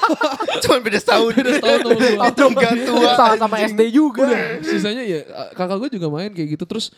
Cuman 0.64 0.80
beda 0.80 0.98
setahun. 0.98 1.30
Beda 1.36 1.50
setahun 1.52 1.80
sama. 1.84 2.24
Itu 2.26 2.42
enggak 2.48 2.72
tua. 2.82 3.10
sama-sama. 3.12 3.56
SD 3.60 3.80
juga. 3.92 4.24
Sisanya 4.64 5.04
ya 5.04 5.20
kakak 5.52 5.76
gue 5.78 5.88
juga 5.92 6.08
main 6.08 6.32
kayak 6.32 6.48
gitu 6.50 6.64
terus 6.64 6.88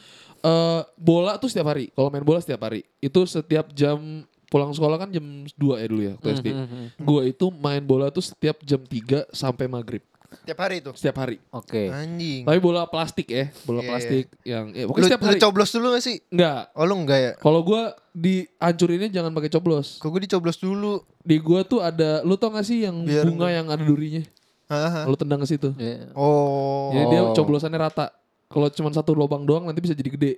eh 0.41 0.81
bola 0.95 1.37
tuh 1.37 1.51
setiap 1.51 1.75
hari. 1.75 1.91
Kalau 1.91 2.07
main 2.07 2.23
bola 2.23 2.39
setiap 2.39 2.63
hari. 2.63 2.87
Itu 2.99 3.27
setiap 3.27 3.75
jam 3.75 4.23
pulang 4.55 4.71
sekolah 4.71 5.03
kan 5.03 5.11
jam 5.11 5.43
2 5.59 5.83
ya 5.83 5.87
dulu 5.91 6.03
ya 6.07 6.13
waktu 6.15 6.29
SD. 6.39 6.49
Mhm, 6.55 6.63
mhm. 6.63 6.87
Gue 7.03 7.23
itu 7.35 7.47
main 7.51 7.83
bola 7.83 8.07
tuh 8.15 8.23
setiap 8.23 8.63
jam 8.63 8.79
3 8.79 9.27
sampai 9.35 9.67
maghrib. 9.67 10.07
Tiap 10.47 10.59
hari 10.63 10.83
itu. 10.83 10.91
Setiap 10.95 11.23
hari. 11.23 11.39
Oke. 11.51 11.91
Anjing. 11.91 12.43
Tapi 12.47 12.59
bola 12.59 12.87
plastik 12.91 13.31
ya. 13.31 13.51
Bola 13.67 13.83
Iya, 13.83 13.89
plastik 13.91 14.27
yang 14.43 14.71
ya 14.75 14.83
Lu, 14.87 14.91
pokoknya 14.91 15.07
setiap 15.11 15.23
lu 15.23 15.31
hari. 15.31 15.41
coblos 15.43 15.71
dulu 15.75 15.87
gak 15.95 16.05
sih? 16.07 16.17
Enggak. 16.31 16.63
Oh 16.75 16.85
lu 16.87 16.95
enggak 17.03 17.19
ya? 17.19 17.33
Kalau 17.39 17.61
gue 17.63 17.83
dihancurinnya 18.15 19.09
jangan 19.11 19.31
pakai 19.35 19.51
coblos. 19.51 19.99
Kok 20.03 20.11
gue 20.11 20.23
dicoblos 20.27 20.59
dulu? 20.59 21.03
Di 21.23 21.37
gue 21.39 21.61
tuh 21.67 21.83
ada, 21.83 22.23
lu 22.27 22.35
tau 22.35 22.51
gak 22.51 22.67
sih 22.67 22.83
yang 22.87 23.03
Biar 23.03 23.27
bunga 23.27 23.51
yang 23.51 23.67
ada 23.71 23.83
durinya? 23.83 24.23
Haha. 24.71 25.07
Lu 25.07 25.15
tendang 25.15 25.43
ke 25.43 25.47
situ. 25.51 25.71
Iya. 25.79 26.11
Oh. 26.19 26.91
Jadi 26.91 27.05
dia 27.15 27.23
coblosannya 27.31 27.79
rata. 27.79 28.11
Kalau 28.51 28.71
cuma 28.71 28.91
satu 28.91 29.15
lubang 29.15 29.43
doang 29.43 29.67
nanti 29.67 29.83
bisa 29.83 29.95
jadi 29.95 30.11
gede. 30.15 30.33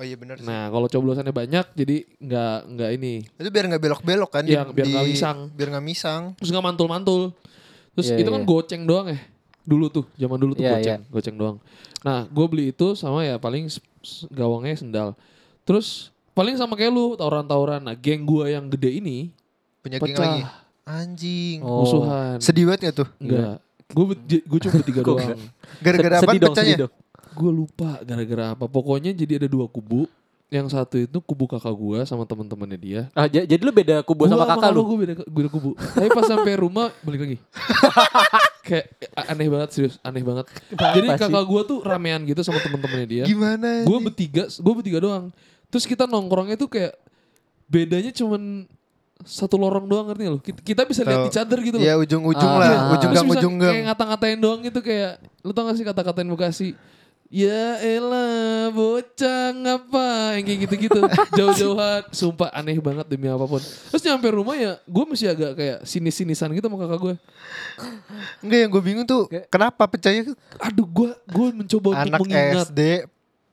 Oh 0.00 0.04
iya 0.08 0.16
benar 0.16 0.40
sih. 0.40 0.48
Nah, 0.48 0.72
kalau 0.72 0.88
coblosannya 0.88 1.28
banyak 1.28 1.76
jadi 1.76 1.96
nggak 2.24 2.56
nggak 2.72 2.90
ini. 2.96 3.14
Itu 3.36 3.52
biar 3.52 3.68
nggak 3.68 3.82
belok-belok 3.84 4.30
kan? 4.32 4.48
Iya, 4.48 4.64
biar 4.64 4.88
nggak 4.88 5.06
misang. 5.12 5.52
Biar 5.52 5.68
nggak 5.76 5.84
misang. 5.84 6.32
Terus 6.40 6.48
nggak 6.56 6.64
mantul-mantul. 6.64 7.36
Terus 7.92 8.08
Iya, 8.08 8.24
itu 8.24 8.30
kan 8.32 8.40
iya. 8.40 8.48
goceng 8.48 8.82
doang 8.88 9.06
ya. 9.12 9.20
Dulu 9.60 9.92
tuh, 9.92 10.08
zaman 10.16 10.40
dulu 10.40 10.56
tuh 10.56 10.64
Iya, 10.64 10.80
goceng, 10.80 11.00
goceng 11.12 11.36
doang. 11.36 11.56
Nah, 12.00 12.24
gue 12.32 12.46
beli 12.48 12.72
itu 12.72 12.96
sama 12.96 13.28
ya 13.28 13.36
paling 13.36 13.68
gawangnya 14.32 14.80
sendal. 14.80 15.08
Terus 15.68 16.08
paling 16.32 16.56
sama 16.56 16.80
kayak 16.80 16.96
lu 16.96 17.12
tawuran-tawuran. 17.20 17.84
Nah, 17.84 17.92
geng 17.92 18.24
gua 18.24 18.48
yang 18.48 18.72
gede 18.72 19.04
ini 19.04 19.28
Punya 19.84 20.00
geng 20.00 20.16
lagi. 20.16 20.42
Anjing. 20.88 21.60
Oh. 21.60 21.84
musuhan. 21.84 22.40
Sedih 22.40 22.64
banget 22.64 22.88
gak 22.88 23.04
tuh? 23.04 23.08
Enggak. 23.20 23.60
Gue 23.90 24.16
gue 24.24 24.58
cuma 24.64 24.72
bertiga 24.80 25.00
doang. 25.04 25.38
Gara-gara 25.84 26.14
apa 26.24 26.32
dong, 26.32 26.56
pecahnya? 26.56 26.56
sedih 26.56 26.76
dong. 26.88 26.92
Gue 27.32 27.50
lupa 27.50 28.00
gara-gara 28.00 28.52
apa. 28.52 28.64
Pokoknya 28.64 29.10
jadi 29.10 29.38
ada 29.38 29.48
dua 29.48 29.66
kubu. 29.66 30.06
Yang 30.48 30.74
satu 30.74 30.98
itu 30.98 31.18
kubu 31.20 31.46
kakak 31.46 31.70
gua 31.70 32.02
sama 32.02 32.26
teman-temannya 32.26 32.74
dia. 32.74 33.00
Ah, 33.12 33.24
j- 33.24 33.46
jadi 33.46 33.62
lu 33.62 33.70
beda 33.70 34.02
kubu 34.02 34.26
sama 34.26 34.42
Gua 34.42 34.50
kakak 34.50 34.70
lu. 34.72 34.82
Gue 34.84 34.98
beda, 34.98 35.14
beda 35.22 35.46
kubu. 35.48 35.70
Tapi 35.78 36.10
pas 36.10 36.26
sampai 36.26 36.58
rumah 36.58 36.90
balik 37.00 37.20
lagi. 37.22 37.36
Kayak 38.66 38.86
a- 39.12 39.26
aneh 39.30 39.46
banget 39.46 39.68
serius, 39.70 39.94
aneh 40.00 40.20
banget. 40.20 40.50
Jadi 40.70 41.06
kakak 41.08 41.44
gue 41.44 41.62
tuh 41.64 41.78
ramean 41.80 42.22
gitu 42.24 42.42
sama 42.42 42.58
teman-temannya 42.58 43.06
dia. 43.06 43.24
Gimana? 43.24 43.82
Gue 43.82 43.98
bertiga, 44.02 44.50
gue 44.50 44.72
bertiga 44.74 44.98
doang. 44.98 45.30
Terus 45.70 45.86
kita 45.86 46.04
nongkrongnya 46.04 46.54
tuh 46.56 46.66
kayak 46.66 46.98
bedanya 47.66 48.10
cuman 48.10 48.66
satu 49.20 49.54
lorong 49.54 49.86
doang 49.86 50.10
ngerti 50.10 50.24
lu? 50.26 50.38
Kita, 50.40 50.58
kita 50.60 50.82
bisa 50.82 51.00
lihat 51.04 51.30
each 51.30 51.38
other 51.38 51.58
gitu 51.60 51.76
loh. 51.76 51.84
Ya 51.84 51.94
ujung-ujung 51.94 52.42
Ah. 52.48 52.58
lah. 52.58 52.66
Iya. 52.66 52.78
Ujung 52.90 53.10
gang, 53.12 53.26
ujung 53.28 53.54
gang. 53.54 53.70
kayak 53.70 53.84
ngata-ngatain 53.86 54.38
doang 54.38 54.60
gitu 54.60 54.80
kayak 54.80 55.12
lu 55.40 55.52
tau 55.52 55.62
gak 55.64 55.76
sih 55.76 55.86
kata-katain 55.86 56.26
Bekasi 56.26 56.68
Ya 57.30 57.78
elah 57.78 58.74
bocah 58.74 59.54
ngapa 59.54 60.34
yang 60.34 60.44
kayak 60.50 60.58
gitu-gitu. 60.66 60.98
Jauh-jauhan. 61.38 62.02
Sumpah 62.10 62.50
aneh 62.50 62.74
banget 62.82 63.06
demi 63.06 63.30
apa 63.30 63.46
pun. 63.46 63.62
Terus 63.62 64.02
nyampe 64.02 64.34
rumah 64.34 64.58
ya 64.58 64.82
gue 64.82 65.04
masih 65.06 65.30
agak 65.30 65.54
kayak 65.54 65.78
sinis-sinisan 65.86 66.50
gitu 66.50 66.66
sama 66.66 66.82
kakak 66.82 66.98
gue 66.98 67.14
Enggak 68.42 68.58
yang 68.66 68.70
gue 68.74 68.82
bingung 68.82 69.06
tuh 69.06 69.30
kenapa 69.46 69.86
pecahnya? 69.86 70.34
Aduh 70.58 70.82
gue 70.90 71.10
gue 71.30 71.48
mencoba 71.54 71.88
untuk 71.94 72.02
anak 72.10 72.18
mengingat. 72.18 72.66
SD 72.66 72.80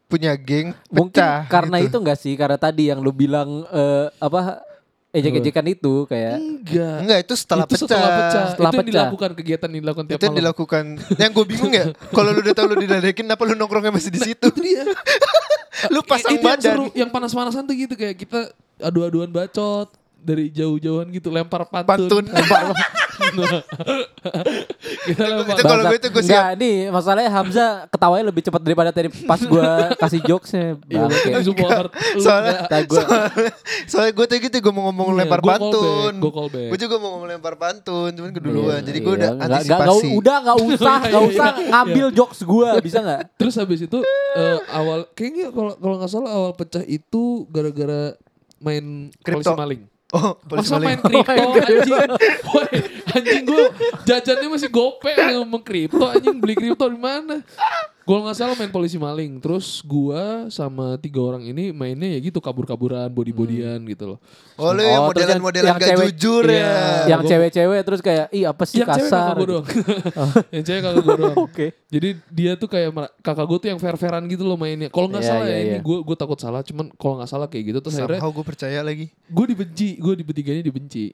punya 0.10 0.34
geng 0.34 0.74
Mungkin 0.90 1.14
pecah 1.14 1.46
karena 1.46 1.78
gitu. 1.78 1.88
itu 1.94 1.98
enggak 2.02 2.18
sih? 2.18 2.34
Karena 2.34 2.58
tadi 2.58 2.90
yang 2.90 2.98
lu 2.98 3.14
bilang 3.14 3.62
eh, 3.70 4.10
apa 4.18 4.58
ejek-ejekan 5.10 5.66
itu 5.66 5.94
kayak 6.06 6.36
enggak 6.36 6.96
Enggak 7.00 7.20
itu 7.22 7.34
setelah 7.34 7.64
itu 7.64 7.74
pecah. 7.74 7.82
setelah 7.82 8.10
pecah 8.10 8.46
Setelah 8.50 8.70
itu 8.70 8.76
yang 8.76 8.84
pecah. 8.84 8.94
dilakukan 9.00 9.30
kegiatan 9.34 9.68
yang 9.70 9.82
dilakukan 9.82 10.06
tiap 10.06 10.14
Itu 10.14 10.22
yang 10.22 10.30
malam 10.30 10.42
dilakukan. 10.44 10.84
yang 11.16 11.32
gue 11.32 11.46
bingung 11.48 11.72
ya, 11.72 11.86
kalau 12.16 12.30
lu 12.30 12.40
udah 12.42 12.54
tahu 12.54 12.66
lu 12.68 12.76
diledekin, 12.78 13.24
kenapa 13.24 13.42
lu 13.44 13.54
nongkrongnya 13.54 13.90
masih 13.90 14.10
di 14.10 14.20
situ? 14.20 14.48
itu 14.48 14.50
dia 14.58 14.84
lu 15.94 16.02
pasang 16.02 16.34
itu 16.34 16.40
yang 16.40 16.46
badan. 16.52 16.64
seru 16.68 16.86
yang 16.94 17.10
panas-panasan 17.10 17.64
tuh 17.64 17.76
gitu 17.76 17.94
kayak 17.94 18.16
kita 18.16 18.50
adu-aduan 18.80 19.28
bacot 19.28 19.88
dari 20.18 20.50
jauh-jauhan 20.50 21.08
gitu 21.10 21.30
lempar 21.30 21.64
pantun, 21.64 22.26
Pantun. 22.26 22.26
kita 25.08 25.24
lempar 25.26 25.56
Itu 25.56 25.64
kalau 25.64 25.84
gue 25.86 25.98
itu 25.98 26.10
gue 26.10 26.24
Enggak, 26.24 26.48
siap. 26.48 26.60
nih 26.60 26.76
masalahnya 26.90 27.32
Hamzah 27.32 27.70
ketawanya 27.88 28.26
lebih 28.28 28.42
cepat 28.42 28.62
daripada 28.62 28.90
tadi 28.90 29.08
pas 29.24 29.42
gua 29.42 29.92
kasih 29.96 30.22
jokesnya. 30.24 30.78
Iya, 30.86 31.06
Bangke. 31.06 31.30
itu 31.32 31.42
support. 31.48 31.90
Soalnya- 32.18 32.60
enggak. 32.64 32.82
Gua 32.86 32.96
Soalnya, 32.98 33.52
soalnya 33.86 34.12
gue 34.14 34.26
tadi 34.26 34.40
gitu 34.44 34.56
gue 34.60 34.74
mau 34.74 34.84
ngomong 34.88 35.08
Iya, 35.10 35.20
lempar 35.20 35.42
pantun. 35.42 36.14
Gue 36.48 36.78
juga 36.78 36.96
mau 36.98 37.10
ngomong 37.14 37.30
lempar 37.30 37.56
pantun, 37.56 38.10
cuman 38.12 38.32
keduluan. 38.32 38.80
Jadi 38.82 39.00
gue 39.00 39.14
iya. 39.14 39.18
udah 39.18 39.30
Nggak- 39.30 39.48
nggak- 39.48 39.58
antisipasi. 39.58 39.88
nggak- 39.88 40.18
udah 40.18 40.36
nggak 40.38 40.58
usah, 40.64 40.96
iya, 41.08 41.20
usah 41.24 41.48
iya. 41.54 41.68
ngambil 41.70 42.08
jokes 42.12 42.40
gua, 42.44 42.70
bisa 42.80 43.00
nggak? 43.00 43.22
Terus 43.36 43.54
habis 43.56 43.80
itu 43.82 44.00
eh, 44.36 44.58
awal 44.70 45.08
kayaknya 45.12 45.50
kalau 45.50 45.74
kalau 45.76 45.96
nggak 45.98 46.12
salah 46.12 46.32
awal 46.32 46.52
pecah 46.54 46.84
itu 46.84 47.24
gara-gara 47.48 48.14
main 48.58 49.14
Kripto. 49.22 49.44
polisi 49.44 49.54
maling. 49.56 49.82
Oh, 50.16 50.40
polisi 50.40 50.72
Masa 50.72 50.80
main 50.80 51.00
kripto 51.04 51.36
anjing. 51.36 51.92
Woi, 52.48 52.80
anjing 53.12 53.44
gue 53.44 53.66
jajannya 54.08 54.48
masih 54.48 54.72
gope 54.72 55.12
ngomong 55.12 55.60
kripto 55.60 56.08
anjing 56.08 56.40
beli 56.40 56.56
kripto 56.56 56.88
di 56.88 56.96
mana? 56.96 57.44
Kalau 58.08 58.24
nggak 58.24 58.34
salah 58.34 58.56
main 58.56 58.72
polisi 58.72 58.96
maling. 58.96 59.38
Terus 59.38 59.84
gua 59.84 60.48
sama 60.48 60.96
tiga 60.96 61.20
orang 61.20 61.44
ini 61.44 61.70
mainnya 61.70 62.08
ya 62.08 62.20
gitu 62.22 62.40
kabur-kaburan, 62.40 63.12
body-bodyan 63.12 63.84
gitu 63.84 64.16
loh. 64.16 64.20
Oh 64.56 64.72
lu 64.72 64.80
yang 64.80 65.04
Oh, 65.04 65.12
modelan-modelan 65.12 65.68
yang 65.68 65.78
gak 65.78 65.90
cewek- 65.92 66.16
jujur 66.16 66.44
Iya. 66.48 66.56
ya. 66.56 66.80
yang 67.10 67.22
cewek-cewek 67.22 67.80
terus 67.84 68.00
kayak 68.00 68.32
ih 68.32 68.44
apa 68.44 68.64
sih 68.64 68.80
yang 68.80 68.88
cewek 68.88 69.06
kakak 69.06 69.12
kasar. 69.12 69.36
gue 69.36 69.48
doang. 69.48 69.66
yang 70.56 70.64
cewek 70.64 70.82
kakak 70.82 71.02
gue 71.04 71.16
doang. 71.20 71.38
Oke. 71.46 71.66
Jadi 71.88 72.10
dia 72.28 72.52
tuh 72.56 72.66
kayak 72.66 72.90
kakak 73.20 73.46
gue 73.46 73.58
tuh 73.60 73.70
yang 73.70 73.78
fair-fairan 73.78 74.24
gitu 74.26 74.42
loh 74.42 74.56
mainnya. 74.56 74.88
Kalau 74.88 75.08
nggak 75.08 75.22
Iya, 75.22 75.30
salah 75.30 75.46
iya, 75.46 75.54
ya 75.54 75.60
ini 75.62 75.70
iya. 75.76 75.82
gue 75.84 75.98
gue 76.02 76.16
takut 76.16 76.40
salah. 76.40 76.64
Cuman 76.64 76.90
kalau 76.94 77.20
nggak 77.20 77.30
salah 77.30 77.46
kayak 77.46 77.64
gitu 77.68 77.80
terus 77.82 77.96
akhirnya 77.98 78.18
Somehow 78.18 78.32
gue 78.32 78.46
percaya 78.48 78.80
lagi. 78.80 79.06
gue 79.12 79.46
dibenci. 79.46 79.90
Gue 79.98 80.14
di 80.16 80.24
bertiganya 80.24 80.64
dibenci. 80.64 81.12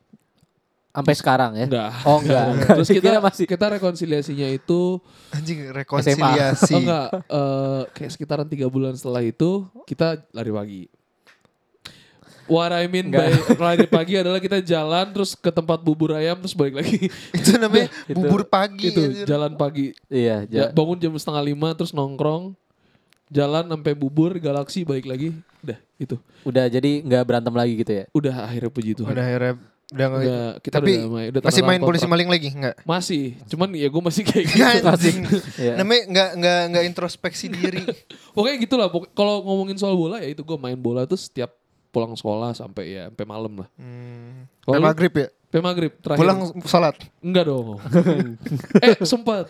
Sampai 0.94 1.18
sekarang 1.18 1.58
ya. 1.58 1.66
Enggak. 1.66 1.90
Oh 2.06 2.22
enggak. 2.22 2.46
Terus 2.70 2.90
kita 2.92 3.18
masih 3.18 3.46
kita 3.50 3.66
rekonsiliasinya 3.68 4.46
itu 4.48 5.02
Anjing 5.30 5.66
oh, 5.66 5.74
rekonsiliasi. 5.74 6.74
enggak 6.78 7.10
eh, 7.18 7.82
kayak 7.92 8.12
sekitaran 8.14 8.46
tiga 8.46 8.70
bulan 8.70 8.94
setelah 8.94 9.20
itu 9.20 9.66
kita 9.84 10.22
lari 10.30 10.54
pagi. 10.54 10.82
What 12.44 12.70
I 12.70 12.86
mean 12.86 13.08
by 13.08 13.32
lari 13.56 13.88
pagi 13.88 14.20
adalah 14.20 14.38
kita 14.38 14.60
jalan 14.60 15.10
terus 15.10 15.32
ke 15.32 15.48
tempat 15.48 15.80
bubur 15.80 16.14
ayam 16.14 16.38
terus 16.38 16.52
balik 16.54 16.78
lagi. 16.78 17.08
itu 17.40 17.50
namanya 17.56 17.88
Itu- 18.06 18.14
bubur 18.14 18.46
pagi. 18.46 18.92
itu 18.92 19.02
anjir. 19.02 19.26
jalan 19.26 19.56
pagi. 19.56 19.96
Iya, 20.08 20.44
Ya, 20.46 20.68
ja- 20.68 20.72
bangun 20.72 21.00
jam 21.00 21.16
setengah 21.16 21.42
lima 21.42 21.72
terus 21.72 21.90
nongkrong 21.90 22.54
jalan 23.34 23.66
sampai 23.66 23.98
bubur 23.98 24.38
galaksi 24.38 24.86
balik 24.86 25.10
lagi 25.10 25.34
udah 25.64 25.80
itu 25.98 26.16
udah 26.44 26.70
jadi 26.70 27.02
nggak 27.02 27.24
berantem 27.26 27.56
lagi 27.56 27.74
gitu 27.82 27.92
ya. 27.96 28.06
udah 28.14 28.36
akhirnya 28.46 28.70
puji 28.70 28.92
Tuhan 28.94 29.10
Udah 29.10 29.26
akhirnya 29.26 29.54
udah 29.94 30.08
nggak- 30.08 30.24
Udah, 30.24 30.46
kita 30.60 30.76
Tapi 30.76 30.92
udah, 30.96 31.08
main, 31.08 31.28
udah 31.30 31.42
masih 31.44 31.62
main 31.64 31.80
polisi 31.80 32.06
maling 32.06 32.28
lagi 32.28 32.50
enggak? 32.50 32.76
masih 32.84 33.24
cuman 33.46 33.70
ya 33.72 33.88
gue 33.88 34.02
masih 34.04 34.24
kayak 34.24 34.46
gitu 34.52 34.66
Anjing. 34.84 35.18
Iya. 35.56 35.74
Namanya 35.78 36.02
enggak 36.06 36.30
enggak 36.34 36.60
enggak 36.68 36.84
introspeksi 36.88 37.46
diri. 37.48 37.82
pokoknya 38.36 38.58
gitulah 38.60 38.88
pokok- 38.88 39.12
kalau 39.12 39.40
ngomongin 39.42 39.76
soal 39.76 39.94
bola 39.94 40.18
ya 40.18 40.28
itu 40.28 40.42
gue 40.42 40.58
main 40.58 40.76
bola 40.76 41.04
tuh 41.04 41.16
setiap 41.16 41.54
pulang 41.88 42.12
sekolah 42.12 42.52
sampai 42.52 42.84
ya 42.92 43.04
sampai 43.08 43.24
malam 43.24 43.54
lah 43.56 43.70
Hmm. 43.76 44.50
Sampai 44.60 44.82
maghrib 44.82 45.14
ya? 45.14 45.28
Sampai 45.54 45.62
maghrib 45.62 45.94
terakhir 45.96 46.18
Pulang 46.18 46.40
sholat. 46.66 46.98
enggak 47.22 47.46
dong 47.46 47.78
eh 48.84 48.98
sempat 49.06 49.46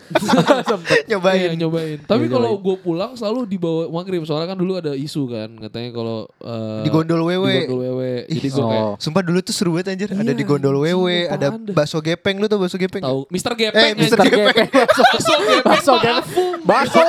Nyobain. 1.06 1.40
Iya, 1.40 1.56
nyobain 1.56 1.96
tapi 2.00 2.28
kalau 2.28 2.54
gue 2.54 2.76
pulang 2.76 3.16
selalu 3.16 3.48
dibawa 3.48 3.88
maghrib 3.90 4.20
soalnya 4.22 4.52
kan 4.52 4.58
dulu 4.58 4.76
ada 4.76 4.92
isu 4.92 5.24
kan 5.26 5.48
katanya 5.58 5.90
kalau 5.90 6.28
eh, 6.38 6.84
Di 6.84 6.90
gondol 6.90 7.20
wewe. 7.22 7.48
di 7.48 7.60
gondol 7.64 7.80
wewe 7.88 8.12
jadi 8.28 8.48
gue 8.48 8.60
Oh. 8.60 8.68
kayak 8.68 9.00
Sumpah 9.00 9.22
dulu 9.22 9.38
tuh 9.40 9.50
seru 9.50 9.70
banget 9.72 9.96
anjir. 9.96 10.08
ada 10.10 10.22
Iya, 10.22 10.34
di 10.34 10.44
gondol 10.44 10.76
wewe, 10.78 11.24
ada 11.26 11.48
dah? 11.50 11.72
bakso 11.72 11.98
gepeng 11.98 12.36
lu 12.36 12.46
tau 12.46 12.56
bakso 12.58 12.76
gepeng? 12.76 13.00
tahu 13.00 13.24
Mister 13.28 13.52
Eh, 13.52 13.58
Gepeng 13.62 13.92
Mister 13.96 14.18
anjing. 14.18 14.44
Gepeng. 14.44 14.68
Bakso 15.00 15.32
Gepeng 15.32 15.64
Baso 15.64 15.92
gepeng. 15.94 16.14
Afung. 16.14 16.54
Baso. 16.62 17.00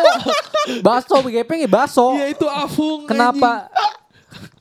Baso 0.82 1.16
gepeng 1.26 1.60
ya 1.60 1.70
baso. 1.70 2.08
Iya 2.14 2.26
itu 2.30 2.46
Afung 2.46 3.04
Kenapa? 3.06 3.68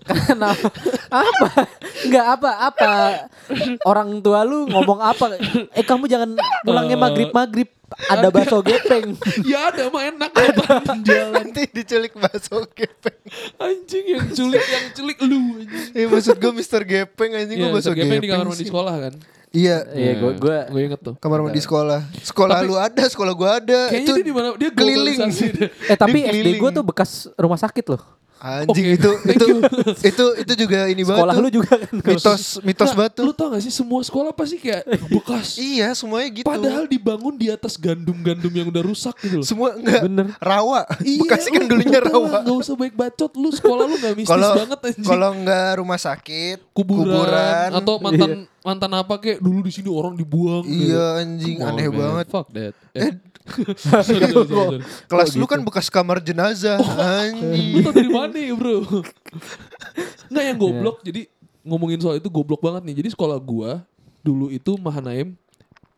Kenapa? 0.04 0.68
Apa? 1.25 1.49
Enggak 2.02 2.26
apa 2.28 2.50
apa. 2.66 2.92
Orang 3.82 4.18
tua 4.18 4.42
lu 4.42 4.66
ngomong 4.66 4.99
apa? 4.99 5.38
Eh 5.70 5.80
kamu 5.80 6.04
jangan 6.04 6.34
pulangnya 6.61 6.92
Eh, 6.92 7.00
maghrib 7.00 7.30
maghrib. 7.30 7.68
Ada 8.04 8.28
bakso 8.28 8.58
gepeng. 8.61 9.14
Ya 9.46 9.70
ada 9.70 9.87
mah 9.87 10.02
enak 10.02 10.30
jalan 11.00 11.30
Nanti 11.46 11.70
diculik 11.70 12.12
bakso 12.14 12.66
gepeng. 12.68 13.14
anjing 13.56 14.04
yang 14.11 14.26
culik 14.28 14.64
yang 14.66 14.87
culik 14.90 15.18
lu 15.20 15.38
anjing. 15.56 15.94
Eh 15.94 16.04
maksud 16.04 16.34
gue 16.34 16.52
Mister 16.52 16.82
Gepeng 16.82 17.30
anjing 17.32 17.54
Iya, 17.54 17.62
gue 17.62 17.70
bakso 17.70 17.88
Mister 17.88 17.94
Gepeng 17.96 18.11
gepeng. 18.11 18.20
di 18.20 18.28
kamar 18.28 18.46
mandi 18.46 18.66
sekolah 18.66 18.94
kan. 19.00 19.14
Iya. 19.54 19.76
Iya, 19.88 20.12
gua- 20.18 20.34
gua- 20.34 20.66
gue 20.66 20.82
inget 20.82 21.00
tuh. 21.00 21.14
Kamar 21.16 21.38
mandi 21.40 21.61
sekolah. 21.61 22.00
Sekolah 22.20 22.56
Tapi- 22.58 22.66
lu 22.66 22.75
ada, 22.75 23.04
sekolah 23.06 23.32
gua 23.32 23.50
ada. 23.56 23.80
Kayaknya 23.87 24.02
itu 24.02 24.12
dia 24.12 24.25
di 24.25 24.34
mana 24.34 24.46
dia 24.58 24.70
keliling. 24.70 25.18
Eh 25.87 25.96
tapi 25.96 26.18
SD 26.20 26.28
keliling. 26.34 26.58
gue 26.58 26.70
tuh 26.75 26.84
bekas 26.84 27.11
rumah 27.34 27.56
sakit 27.56 27.87
loh. 27.88 28.02
Anjing 28.44 28.68
Oke, 28.68 29.00
itu 29.00 29.10
itu 29.34 29.46
itu 30.04 30.24
itu 30.36 30.52
juga 30.54 30.84
ini 30.84 31.00
banget. 31.00 31.16
Sekolah 31.16 31.34
lu 31.34 31.48
juga 31.48 31.80
kan. 31.80 31.96
mitos 31.96 32.60
mitos 32.60 32.90
Nggak, 32.90 33.00
batu. 33.08 33.20
Lu 33.22 33.32
tau 33.32 33.48
gak 33.48 33.64
sih 33.64 33.72
semua 33.72 34.00
sekolah 34.00 34.30
pasti 34.30 34.60
kayak 34.60 34.84
bekas. 35.08 35.56
Iya, 35.56 35.96
semuanya 35.96 36.28
gitu. 36.30 36.44
Padahal 36.44 36.84
dibangun 36.84 37.34
di 37.34 37.48
atas 37.48 37.74
gandum-gandum 37.74 38.52
yang 38.52 38.68
udah 38.68 38.84
rusak 38.84 39.16
gitu 39.18 39.40
loh. 39.40 39.46
semua 39.46 39.72
enggak 39.72 40.04
Bener. 40.04 40.26
rawa. 40.36 40.84
Bekasi 41.00 41.48
kan 41.48 41.60
lu 41.60 41.68
dulunya 41.70 42.00
rawa. 42.02 42.44
Gak 42.44 42.56
usah 42.60 42.74
baik 42.74 42.92
bacot 42.92 43.32
lu 43.32 43.48
sekolah 43.48 43.84
lu 43.86 43.96
gak 43.96 44.12
mistis 44.12 44.28
Kalau 44.28 44.50
banget 44.54 44.78
anjing. 44.84 45.06
kalau 45.06 45.28
enggak 45.32 45.68
rumah 45.74 45.96
sakit, 45.98 46.58
kuburan, 46.70 47.68
atau 47.72 47.94
mantan 47.96 48.30
Iya. 48.36 48.60
mantan 48.62 48.92
apa 48.92 49.14
kayak 49.16 49.40
dulu 49.40 49.60
di 49.60 49.72
sini 49.72 49.88
orang 49.88 50.14
dibuang. 50.14 50.62
gitu. 50.62 50.92
Iya 50.92 51.04
anjing 51.18 51.56
Come 51.56 51.64
on, 51.64 51.72
aneh 51.72 51.88
man. 51.88 51.96
banget. 51.96 52.26
Fuck 52.28 52.48
that. 52.52 52.74
Eh. 52.92 53.08
sorry, 53.08 53.34
sorry, 53.44 54.24
sorry, 54.24 54.46
sorry. 54.46 54.78
Kelas 55.04 55.28
Oh, 55.30 55.38
lu 55.38 55.46
kan 55.46 55.60
bekas 55.60 55.86
kamar 55.86 56.16
jenazah. 56.18 56.76
Lu 56.76 56.88
Anjing. 56.90 57.82
tau 57.82 57.92
dari 57.92 58.08
mana 58.08 58.34
ya 58.34 58.52
bro? 58.52 58.80
Nggak 60.28 60.44
yang 60.44 60.58
goblok. 60.58 60.96
Jadi 61.00 61.28
ngomongin 61.60 61.98
soal 61.98 62.16
itu 62.16 62.28
goblok 62.28 62.60
banget 62.60 62.82
nih. 62.84 62.96
Jadi 62.98 63.08
sekolah 63.10 63.36
gua 63.36 63.84
dulu 64.20 64.48
itu 64.48 64.74
Mahanaim. 64.76 65.36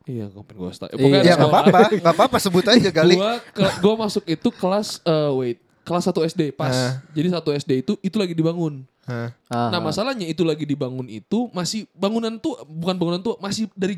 Iya 0.03 0.27
ngapain 0.29 0.55
gua 0.55 0.71
start. 0.71 0.91
Pokoknya 0.91 1.19
Iya, 1.19 1.23
Ya 1.25 1.33
enggak 1.33 1.39
sekolah. 1.41 1.63
apa-apa, 1.63 1.79
enggak 1.93 2.15
apa-apa 2.15 2.37
sebut 2.37 2.65
aja 2.65 2.89
kali. 2.89 3.15
Gua, 3.15 3.31
ke- 3.45 3.75
gua 3.77 3.93
masuk 3.97 4.23
itu 4.25 4.49
kelas 4.49 4.99
eh, 5.01 5.31
wait 5.33 5.57
kelas 5.81 6.03
1 6.05 6.19
SD 6.27 6.41
pas. 6.51 6.71
Ah. 6.71 6.93
Jadi 7.09 7.27
satu 7.29 7.49
SD 7.49 7.71
itu 7.81 7.93
itu 7.97 8.15
lagi 8.15 8.31
dibangun. 8.31 8.83
Ah, 9.07 9.31
Nah 9.71 9.79
masalahnya 9.79 10.27
itu 10.27 10.43
lagi 10.43 10.67
dibangun 10.67 11.07
itu 11.07 11.47
masih 11.51 11.87
bangunan 11.93 12.35
tuh 12.35 12.59
bukan 12.67 12.91
bangunan 12.93 13.19
tuh 13.21 13.39
masih 13.39 13.71
dari 13.71 13.95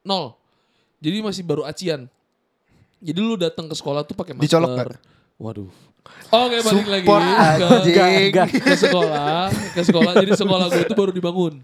nol. 0.00 0.38
Jadi 0.98 1.18
masih 1.20 1.42
baru 1.42 1.62
acian. 1.64 2.06
Jadi 3.04 3.20
lu 3.20 3.36
datang 3.36 3.68
ke 3.68 3.76
sekolah 3.76 4.00
tuh 4.08 4.16
pakai 4.16 4.32
masker. 4.32 4.48
Dicolok 4.48 4.70
nggak? 4.72 4.88
Waduh. 5.36 5.68
Oke 6.32 6.56
balik 6.60 6.88
lagi 6.88 7.06
ke. 7.08 8.04
Enggak, 8.32 8.48
ke 8.48 8.76
sekolah, 8.76 9.48
ke 9.52 9.82
sekolah. 9.84 10.12
Jadi 10.20 10.32
sekolah 10.36 10.66
gue 10.72 10.82
itu 10.84 10.94
baru 10.96 11.12
dibangun. 11.12 11.60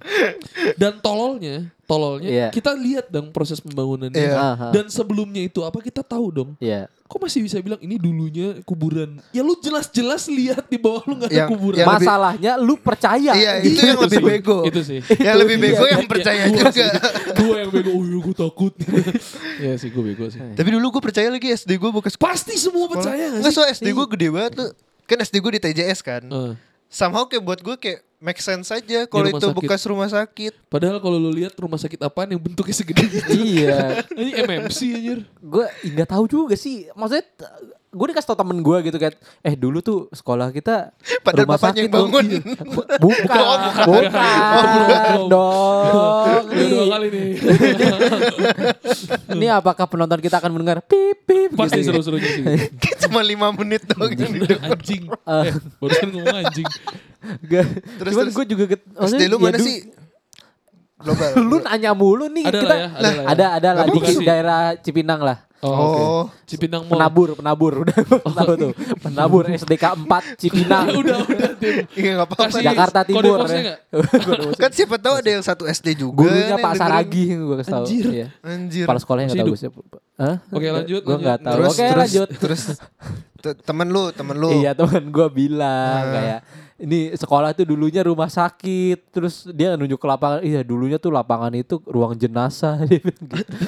Dan 0.76 1.00
tololnya, 1.00 1.68
tololnya 1.90 2.30
Iya. 2.30 2.48
kita 2.48 2.70
lihat 2.72 3.06
dong 3.08 3.28
proses 3.30 3.58
pembangunannya. 3.58 4.14
Iya. 4.14 4.36
Aha. 4.36 4.66
Dan 4.70 4.86
sebelumnya 4.86 5.42
itu 5.42 5.60
apa 5.60 5.78
kita 5.78 6.00
tahu 6.00 6.26
dong. 6.30 6.50
Iya. 6.56 6.86
Kok 7.02 7.18
masih 7.18 7.42
bisa 7.42 7.58
bilang 7.58 7.78
ini 7.78 7.98
dulunya 7.98 8.62
kuburan? 8.62 9.18
Ya 9.30 9.42
lu 9.42 9.58
jelas-jelas 9.58 10.30
lihat 10.30 10.62
di 10.64 10.78
bawah 10.78 11.02
lu 11.04 11.18
nggak 11.18 11.26
ada 11.26 11.34
Yang- 11.36 11.50
kuburan. 11.50 11.76
yang 11.76 11.88
lebih- 11.88 12.06
Masalahnya 12.06 12.52
lu 12.56 12.74
percaya. 12.76 13.32
Iya, 13.34 13.52
itu 13.60 13.82
yang 13.82 13.98
lebih 13.98 14.14
sih, 14.16 14.28
bego. 14.30 14.58
Itu 14.62 14.80
sih. 14.80 15.00
Yang 15.18 15.36
lebih 15.42 15.56
bego 15.58 15.82
Iya, 15.82 15.90
yang 15.90 16.00
iya, 16.00 16.08
percaya 16.08 16.42
gua 16.46 16.62
juga. 16.70 16.86
Gua 17.34 17.54
yang 17.58 17.70
bego, 17.72 17.90
oh 17.90 18.02
iya 18.04 18.18
gue 18.20 18.36
takut. 18.36 18.72
Iya 19.60 19.74
sih 19.76 19.88
gue 19.88 20.02
bego 20.04 20.24
sih. 20.26 20.38
Tapi 20.38 20.68
dulu 20.70 20.86
gue 20.90 21.02
percaya 21.02 21.28
lagi 21.28 21.50
SD 21.50 21.76
gue 21.76 21.90
bekas 21.92 22.14
Pasti 22.14 22.54
semua 22.54 22.86
percaya 22.86 23.28
gak 23.28 23.38
Enggak 23.38 23.52
sih? 23.52 23.58
so 23.58 23.66
SD 23.66 23.90
gue 23.90 24.06
gede 24.08 24.28
banget 24.30 24.52
tuh. 24.54 24.70
Kan 25.04 25.18
SD 25.18 25.36
gue 25.36 25.52
di 25.52 25.60
TJS 25.60 26.00
kan. 26.00 26.22
Eh, 26.22 26.52
Somehow 26.86 27.22
kayak 27.24 27.42
buat 27.44 27.58
gue 27.58 27.74
kayak 27.76 28.06
make 28.20 28.38
sense 28.38 28.68
aja 28.68 29.04
kalau 29.04 29.26
itu 29.26 29.40
sakit. 29.40 29.56
bekas 29.56 29.80
rumah 29.82 30.04
sakit. 30.06 30.52
padahal 30.66 30.96
kalau 30.96 31.16
lu 31.16 31.32
lihat 31.32 31.56
rumah 31.56 31.76
sakit 31.76 31.96
apaan 31.98 32.28
yang 32.28 32.38
bentuknya 32.38 32.72
segede 32.72 33.00
gitu. 33.02 33.32
Iya. 33.32 34.04
Ini 34.20 34.30
MMC 34.40 34.78
anjir. 34.90 35.18
gue 35.26 35.64
nggak 35.90 36.08
tahu 36.10 36.24
juga 36.26 36.54
sih. 36.54 36.84
Maksudnya 36.90 37.24
gue 37.90 38.06
dikasih 38.06 38.28
tau 38.28 38.38
temen 38.38 38.54
gue 38.56 38.76
gitu 38.84 38.96
kan. 38.96 39.12
Eh 39.40 39.54
dulu 39.54 39.80
tuh 39.80 40.06
sekolah 40.10 40.48
kita 40.50 40.92
Padahal 41.18 41.42
rumah 41.42 41.56
yang 41.56 41.64
sakit 41.66 41.82
loh. 41.82 41.92
bangun. 41.98 42.24
Iya. 42.28 42.40
Bu- 42.70 42.88
Bukan, 43.00 43.40
Oh, 43.40 43.56
bukan, 43.58 43.86
bukan. 43.88 45.20
dong. 45.26 46.44
Udah 46.44 46.66
dua 46.68 46.76
Nih, 46.76 46.88
kali 46.88 47.06
nih. 47.08 47.28
ini 49.32 49.46
apakah 49.48 49.86
penonton 49.86 50.20
kita 50.20 50.36
akan 50.36 50.50
mendengar 50.52 50.78
pip 50.82 51.24
pip? 51.24 51.50
Pasti 51.52 51.80
gitu. 51.80 51.88
seru-serunya 51.90 52.28
sih. 52.30 52.44
Cuma 53.00 53.20
5 53.20 53.32
menit 53.56 53.82
doang 53.86 54.12
yang 54.12 54.32
anjing. 54.62 55.02
Eh, 55.08 55.46
barusan 55.78 56.08
ngomong 56.10 56.36
anjing. 56.38 56.68
Gak. 57.42 57.66
Terus, 57.96 58.10
Cuman 58.10 58.26
gue 58.28 58.44
juga 58.48 58.64
get, 58.66 58.82
SD 58.86 59.22
lu 59.26 59.36
ya 59.36 59.44
mana 59.44 59.56
du- 59.56 59.64
sih? 59.64 59.78
Global. 60.96 61.30
Lu 61.48 61.56
nanya 61.60 61.90
mulu 61.92 62.28
nih 62.28 62.44
Ada 62.44 62.52
lah 62.52 62.60
kita. 62.60 62.74
ya, 62.74 62.88
ada 62.90 63.00
lah 63.00 63.12
ya. 63.14 63.26
Ada 63.26 63.46
ada 63.50 63.68
lah 63.72 63.84
di 63.86 64.00
sih. 64.04 64.20
daerah 64.20 64.58
Cipinang 64.76 65.20
lah. 65.20 65.38
Oh, 65.60 65.68
Oh. 65.68 65.80
oke. 65.80 66.04
Cipinang 66.46 66.84
Mall. 66.84 66.92
Penabur, 66.94 67.28
penabur 67.34 67.72
udah 67.84 67.96
tahu 68.32 68.52
tuh. 68.58 68.72
Penabur 68.98 69.44
SDK 69.46 69.84
4 69.92 70.08
Cipinang. 70.36 70.88
udah, 71.00 71.16
udah, 71.22 71.50
Tim. 71.54 71.84
Iya 71.90 72.10
enggak 72.16 72.26
apa-apa. 72.26 72.42
Kasih 72.48 72.64
Jakarta 72.64 72.98
kode 73.00 73.08
Timur 73.14 73.36
posnya 73.38 73.60
ya. 73.62 73.76
Kan 74.56 74.70
siapa 74.72 74.96
tahu 74.96 75.14
ada 75.16 75.30
yang 75.30 75.42
satu 75.42 75.64
SD 75.66 75.88
juga. 75.98 76.20
Gurunya 76.22 76.56
Pak. 76.56 76.72
Saragi 76.74 77.22
gue 77.30 77.56
kasih 77.58 77.72
tahu. 77.72 77.84
Anjir. 77.86 78.04
Iya. 78.10 78.26
Anjir. 78.42 78.84
Kepala 78.84 78.98
sekolahnya 78.98 79.28
enggak 79.30 79.46
tahu 79.46 79.56
siapa. 79.58 79.80
Hah? 80.16 80.36
Oke, 80.50 80.66
lanjut, 80.70 81.00
Gue 81.02 81.16
enggak 81.18 81.38
tahu. 81.38 81.54
Terus 81.54 81.68
Oke, 81.70 81.80
terus 81.82 81.96
lanjut. 81.98 82.28
terus 82.36 82.62
te- 83.38 83.56
temen 83.58 83.88
lu, 83.88 84.04
temen 84.10 84.36
lu. 84.36 84.48
Iya 84.54 84.72
teman 84.74 85.02
gue 85.06 85.28
bilang 85.30 85.96
Ah. 85.98 86.08
kayak 86.10 86.40
ini 86.80 87.12
sekolah 87.12 87.52
tuh 87.52 87.62
dulunya 87.62 88.00
rumah 88.00 88.26
sakit 88.26 89.12
terus 89.12 89.44
dia 89.46 89.76
nunjuk 89.76 89.96
ke 89.96 90.06
lapangan 90.06 90.40
iya 90.40 90.64
dulunya 90.64 90.96
tuh 90.96 91.12
lapangan 91.12 91.52
itu 91.52 91.76
ruang 91.84 92.16
jenazah 92.16 92.80
gitu. 92.88 93.12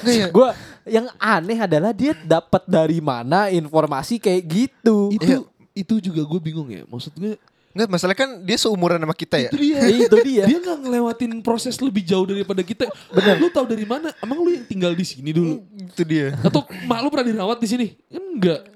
Iya. 0.03 0.27
gue 0.27 0.47
yang 0.89 1.05
aneh 1.15 1.55
adalah 1.55 1.93
dia 1.93 2.17
dapat 2.17 2.65
dari 2.65 2.97
mana 2.97 3.47
informasi 3.47 4.17
kayak 4.17 4.41
gitu 4.43 5.13
Itu 5.13 5.23
Iya. 5.23 5.39
itu 5.73 5.95
juga 5.99 6.21
gue 6.21 6.39
bingung 6.39 6.69
ya. 6.69 6.83
Maksudnya 6.85 7.37
Enggak, 7.73 7.89
masalah 7.89 8.13
kan 8.13 8.29
dia 8.41 8.53
seumuran 8.53 9.01
sama 9.01 9.17
kita 9.17 9.37
ya. 9.37 9.49
itu 9.49 9.57
dia. 9.57 9.81
itu 10.05 10.15
dia 10.21 10.43
Dia 10.45 10.57
nggak 10.61 10.77
ngelewatin 10.85 11.31
proses 11.41 11.73
lebih 11.81 12.05
jauh 12.05 12.21
daripada 12.21 12.61
kita. 12.61 12.85
Benar. 13.09 13.41
Lu 13.41 13.49
tahu 13.49 13.65
dari 13.65 13.81
mana? 13.81 14.13
Emang 14.21 14.45
lu 14.45 14.53
yang 14.53 14.61
tinggal 14.61 14.93
di 14.93 15.01
sini 15.01 15.33
dulu? 15.33 15.57
Itu 15.73 16.05
dia. 16.05 16.37
Atau 16.45 16.61
mak 16.85 17.01
lu 17.01 17.09
pernah 17.09 17.25
dirawat 17.25 17.57
di 17.57 17.65
sini? 17.65 17.87
Enggak. 18.09 18.72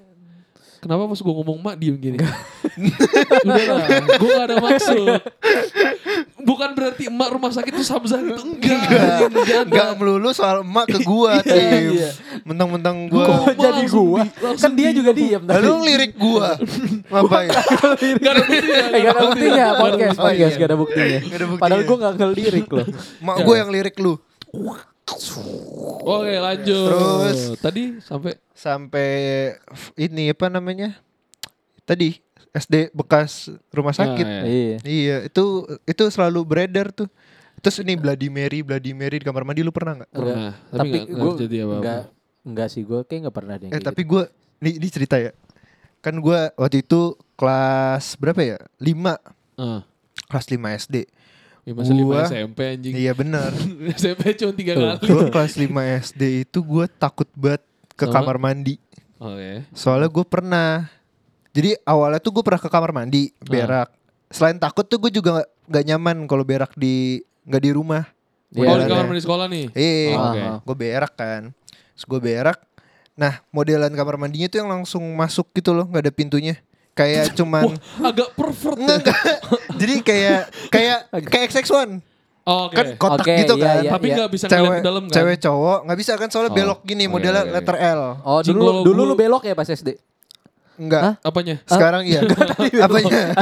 Kenapa 0.78 1.10
pas 1.10 1.20
gue 1.20 1.34
ngomong 1.34 1.58
mak 1.58 1.76
diem 1.76 1.96
gini? 1.98 2.18
Udah 3.48 3.66
lah, 3.74 3.88
gue 4.22 4.30
gak 4.30 4.48
ada 4.48 4.58
maksud. 4.62 5.18
Bukan 6.46 6.70
berarti 6.78 7.10
emak 7.10 7.30
rumah 7.34 7.50
sakit 7.50 7.74
itu 7.74 7.84
Samzah 7.84 8.22
gitu. 8.22 8.38
Enggak. 8.46 9.28
Enggak. 9.34 9.62
Enggak 9.68 9.90
melulu 9.98 10.30
soal 10.32 10.62
emak 10.62 10.86
ke 10.88 11.00
gua, 11.02 11.42
Tim. 11.42 11.98
iya. 11.98 12.10
Mentang-mentang 12.46 13.10
Kok 13.10 13.18
gua. 13.18 13.54
jadi 13.58 13.84
gua? 13.90 14.22
Kan 14.56 14.72
dia 14.78 14.90
di- 14.94 14.98
juga 15.02 15.12
diem 15.12 15.44
tadi. 15.44 15.58
Lalu 15.58 15.74
ngelirik 15.82 16.14
gua. 16.16 16.56
Ngapain? 17.10 17.50
Gak 18.22 18.32
ada 18.32 18.42
buktinya. 18.46 18.78
Gak 18.88 19.02
ada 19.02 19.22
buktinya 19.26 19.66
podcast, 19.76 20.18
podcast 20.22 20.54
iya. 20.54 20.60
gak 20.62 20.70
ada 20.70 20.78
buktinya. 20.78 21.20
Padahal 21.58 21.82
gue 21.84 21.98
gak 21.98 22.14
ngelirik 22.22 22.68
loh. 22.70 22.86
Mak 23.26 23.38
gua 23.44 23.56
yang 23.58 23.70
lirik 23.74 23.96
lu. 23.98 24.14
Oke 26.04 26.36
lanjut. 26.36 26.88
Terus. 26.88 27.40
Tadi 27.60 27.84
sampai 28.04 28.34
Sampai 28.52 29.10
ini 29.96 30.34
apa 30.34 30.50
namanya? 30.50 30.98
Tadi 31.86 32.18
SD 32.52 32.90
bekas 32.90 33.54
rumah 33.70 33.94
sakit. 33.94 34.26
Nah, 34.26 34.42
ya. 34.42 34.50
Iya. 34.50 34.78
Iya, 34.82 35.18
itu 35.30 35.46
itu 35.86 36.04
selalu 36.10 36.42
beredar 36.42 36.90
tuh. 36.90 37.06
Terus 37.62 37.82
ini 37.82 37.94
Bloody 37.94 38.30
Mary, 38.30 38.66
Bloody 38.66 38.98
Mary 38.98 39.22
di 39.22 39.26
kamar 39.26 39.46
mandi 39.46 39.62
lu 39.62 39.70
pernah 39.70 40.02
nggak? 40.02 40.12
pernah. 40.12 40.54
Tapi, 40.70 40.78
Tapi 40.78 40.98
gak, 41.00 41.06
gue 41.14 41.32
jadi 41.38 41.56
apa-apa. 41.64 41.78
enggak 41.78 42.02
enggak 42.48 42.68
sih 42.70 42.82
gue 42.82 43.00
kayak 43.06 43.20
gak 43.30 43.36
pernah 43.38 43.56
deh. 43.62 43.70
Eh 43.70 43.82
tapi 43.82 44.02
gue 44.04 44.24
ini, 44.58 44.72
ini 44.82 44.88
cerita 44.90 45.16
ya. 45.18 45.32
Kan 46.02 46.18
gue 46.18 46.40
waktu 46.54 46.82
itu 46.82 47.14
kelas 47.38 48.18
berapa 48.18 48.42
ya? 48.42 48.58
5 48.82 49.18
Ah, 49.58 49.82
Kelas 50.30 50.46
5 50.50 50.58
SD. 50.82 50.96
Ya 51.68 51.72
masa 51.74 51.92
lima 51.92 52.14
Gua- 52.16 52.26
SMP 52.26 52.60
anjing. 52.70 52.94
Iya 52.96 53.12
bener 53.12 53.52
SMP 54.00 54.32
cuma 54.34 54.52
tiga 54.54 54.72
Tuh. 54.74 54.84
kali. 54.96 55.04
Gue 55.04 55.24
kelas 55.28 55.54
5 55.54 55.68
SD 56.06 56.22
itu 56.42 56.60
gue 56.62 56.86
takut 56.90 57.28
banget 57.34 57.60
ke 57.92 58.06
Sama? 58.06 58.14
kamar 58.16 58.38
mandi. 58.40 58.80
Oke. 59.18 59.68
Soalnya 59.74 60.08
gue 60.08 60.26
pernah. 60.26 60.88
Jadi 61.52 61.76
awalnya 61.84 62.18
tuh 62.18 62.32
gue 62.32 62.42
pernah 62.42 62.58
ke 62.58 62.70
kamar 62.70 62.92
mandi 62.92 63.34
berak. 63.42 63.92
Selain 64.28 64.56
takut 64.56 64.84
tuh 64.84 64.96
gue 64.98 65.12
juga 65.12 65.30
nggak 65.36 65.50
nggak 65.68 65.84
nyaman 65.86 66.18
kalau 66.24 66.44
berak 66.44 66.72
di 66.74 67.20
nggak 67.44 67.62
di 67.62 67.72
rumah. 67.72 68.08
Iya, 68.50 68.64
Oh 68.64 68.78
di 68.78 68.88
kamar 68.88 69.06
mandi 69.06 69.22
sekolah 69.22 69.46
nih. 69.48 69.66
Eh, 69.74 70.14
Oh, 70.14 70.32
Oke. 70.32 70.40
Ah, 70.40 70.56
gue 70.58 70.76
berak 70.78 71.14
kan. 71.14 71.52
Terus 71.92 72.06
gue 72.06 72.20
berak. 72.22 72.60
Nah 73.14 73.42
modelan 73.50 73.90
kamar 73.90 74.16
mandinya 74.16 74.48
tuh 74.48 74.62
yang 74.62 74.72
langsung 74.72 75.02
masuk 75.12 75.52
gitu 75.52 75.74
loh, 75.74 75.84
nggak 75.84 76.00
ada 76.02 76.14
pintunya. 76.14 76.56
Kayak 76.98 77.24
cuman 77.32 77.64
Wah, 77.64 77.78
agak 78.04 78.30
pervert 78.34 78.76
Enggak, 78.76 79.06
ya. 79.16 79.36
Jadi 79.76 79.94
kayak 80.02 80.40
kayak 80.68 81.00
kayak 81.32 81.46
XX1. 81.48 81.90
Oh, 82.44 82.66
Oke. 82.66 82.74
Kan 82.74 82.86
kotak 82.96 83.22
Oke, 83.22 83.34
gitu 83.38 83.54
iya, 83.54 83.66
kan. 83.68 83.76
iya. 83.78 83.92
Tapi 83.92 84.06
nggak 84.10 84.30
bisa 84.30 84.46
ngeliat 84.46 84.56
Cewek, 84.58 84.80
ke 84.80 84.88
dalam 84.88 85.04
kan. 85.04 85.14
cewek 85.14 85.38
cowok 85.38 85.80
nggak 85.84 85.98
bisa 85.98 86.12
kan 86.16 86.28
soalnya 86.28 86.48
Oh, 86.48 86.58
belok 86.58 86.80
gini 86.82 87.04
modelnya 87.06 87.44
oke, 87.44 87.54
letter 87.54 87.76
L. 87.78 88.02
Oh 88.24 88.40
dulu 88.42 88.64
dulu 88.82 88.98
gua- 88.98 89.10
lu 89.10 89.16
belok 89.16 89.44
ya 89.44 89.54
pas 89.54 89.68
SD? 89.68 89.90
Enggak. 90.78 91.02
Hah? 91.02 91.14
Apanya? 91.22 91.56
Sekarang 91.66 92.06
iya. 92.06 92.22
Apanya? 92.86 93.34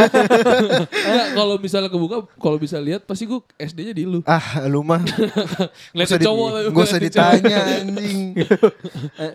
Enggak, 0.88 1.27
kalau 1.34 1.56
misalnya 1.60 1.88
kebuka, 1.88 2.24
kalau 2.36 2.58
bisa 2.58 2.80
lihat 2.80 3.04
pasti 3.04 3.24
gue 3.24 3.44
SD-nya 3.56 3.92
di 3.92 4.04
lu. 4.04 4.24
ah, 4.24 4.63
lu 4.65 4.82
mah 4.82 5.04
Ngeliatin 5.92 6.20
cowok 6.22 6.72
Gue 6.72 6.84
usah 6.84 6.98
ditanya 6.98 7.60
anjing. 7.84 8.39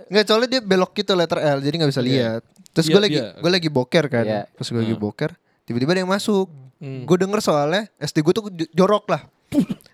Enggak 0.09 0.25
soalnya 0.25 0.49
dia 0.49 0.61
belok 0.61 0.93
gitu 0.95 1.13
letter 1.13 1.39
L 1.39 1.59
jadi 1.61 1.75
nggak 1.77 1.91
bisa 1.91 2.01
Oke. 2.01 2.09
lihat. 2.09 2.43
Terus 2.71 2.87
Iya, 2.87 2.93
gue 2.93 3.03
lagi 3.03 3.19
iya. 3.19 3.29
gue 3.37 3.51
lagi 3.51 3.69
boker 3.69 4.05
kan. 4.09 4.25
Iya. 4.25 4.43
Pas 4.49 4.65
gue 4.65 4.81
lagi 4.81 4.95
Hmm. 4.95 5.03
boker, 5.03 5.31
tiba-tiba 5.65 5.91
ada 5.93 6.01
yang 6.01 6.13
masuk. 6.13 6.47
Hmm. 6.81 7.05
Gue 7.05 7.17
denger 7.17 7.41
soalnya 7.45 7.85
SD 8.01 8.25
gue 8.25 8.33
tuh 8.33 8.45
jorok 8.73 9.05
lah. 9.13 9.23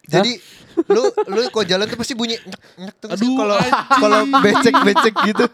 Jadi 0.07 0.39
lu 0.87 1.03
lu 1.27 1.41
kok 1.49 1.65
jalan 1.65 1.85
tuh 1.85 1.97
pasti 1.97 2.13
bunyi 2.13 2.39
nyek 2.39 2.55
nyek 2.77 2.95
tuh 2.97 3.09
kalau 3.33 3.57
kalau 3.93 4.21
becek-becek 4.39 5.15
gitu. 5.25 5.45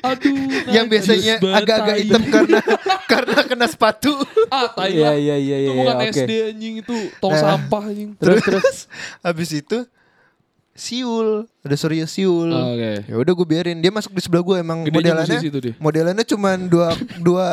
Aduh. 0.00 0.36
yang 0.68 0.86
biasanya 0.86 1.40
agak-agak 1.40 1.96
hitam 1.98 2.22
karena 2.26 2.58
karena 3.06 3.38
kena 3.44 3.66
sepatu. 3.66 4.12
Ah, 4.48 4.68
tai 4.68 4.92
Iya 4.92 5.08
lah. 5.08 5.14
iya 5.14 5.36
iya 5.36 5.56
Itu 5.58 5.64
iya. 5.64 5.78
bukan 5.78 5.94
oke. 5.96 6.10
SD 6.14 6.30
anjing 6.46 6.74
itu 6.80 6.96
tong 7.16 7.32
Nah. 7.32 7.40
sampah 7.40 7.82
anjing. 7.86 8.10
Terus 8.16 8.40
terus 8.40 8.76
habis 9.20 9.50
itu 9.52 9.78
siul, 10.70 11.46
ada 11.60 11.74
Surya 11.74 12.04
siul. 12.04 12.50
Oh, 12.50 12.74
Oke. 12.74 13.04
Ya 13.04 13.14
udah 13.14 13.32
gue 13.32 13.46
biarin 13.46 13.78
dia 13.78 13.88
masuk 13.88 14.10
di 14.10 14.20
sebelah 14.20 14.42
gue 14.42 14.56
emang 14.58 14.82
Gedenya 14.82 15.14
modelannya 15.14 15.30
musisi 15.32 15.46
itu 15.48 15.58
dia. 15.60 15.74
modelannya 15.78 16.24
cuman 16.24 16.58
dua 16.66 16.88
dua 17.16 17.48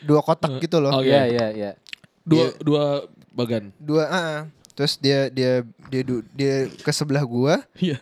dua 0.00 0.20
kotak 0.20 0.60
gitu 0.60 0.76
loh. 0.76 0.92
Oke. 0.94 1.08
Iya 1.08 1.22
iya 1.26 1.46
iya. 1.50 1.70
Dua 2.20 2.46
Iya. 2.46 2.60
dua 2.60 2.82
bagan. 3.32 3.72
Dua 3.74 4.04
ah, 4.04 4.14
ah. 4.14 4.38
Terus 4.72 4.96
dia 4.96 5.28
dia 5.28 5.52
dia 5.86 6.02
du- 6.02 6.24
dia 6.30 6.54
ke 6.70 6.90
sebelah 6.90 7.22
gua. 7.22 7.60
Iya. 7.74 7.98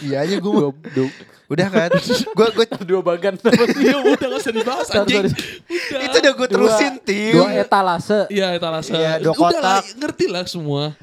Iya 0.00 0.16
aja 0.20 0.36
gua 0.38 0.52
Dua, 0.52 0.70
dua, 0.88 1.08
Udah 1.46 1.68
kan. 1.68 1.90
gua 2.32 2.48
gua 2.50 2.66
dua 2.88 3.00
bagan. 3.00 3.34
Iya 3.76 3.96
udah 3.98 4.26
gak 4.28 4.40
usah 4.40 4.52
dibahas 4.52 4.88
anjing. 4.88 5.26
Udah. 5.26 6.00
itu 6.00 6.16
udah 6.16 6.32
gua 6.32 6.48
terusin 6.48 6.94
tim. 7.00 7.34
Dua 7.34 7.48
etalase. 7.54 8.18
Iya 8.28 8.46
etalase. 8.52 8.90
Iya, 8.90 9.12
dua 9.18 9.32
Udah 9.32 9.50
lah, 9.50 9.80
kotak. 9.80 9.82
ngerti 9.96 10.24
lah 10.26 10.44
semua. 10.44 10.94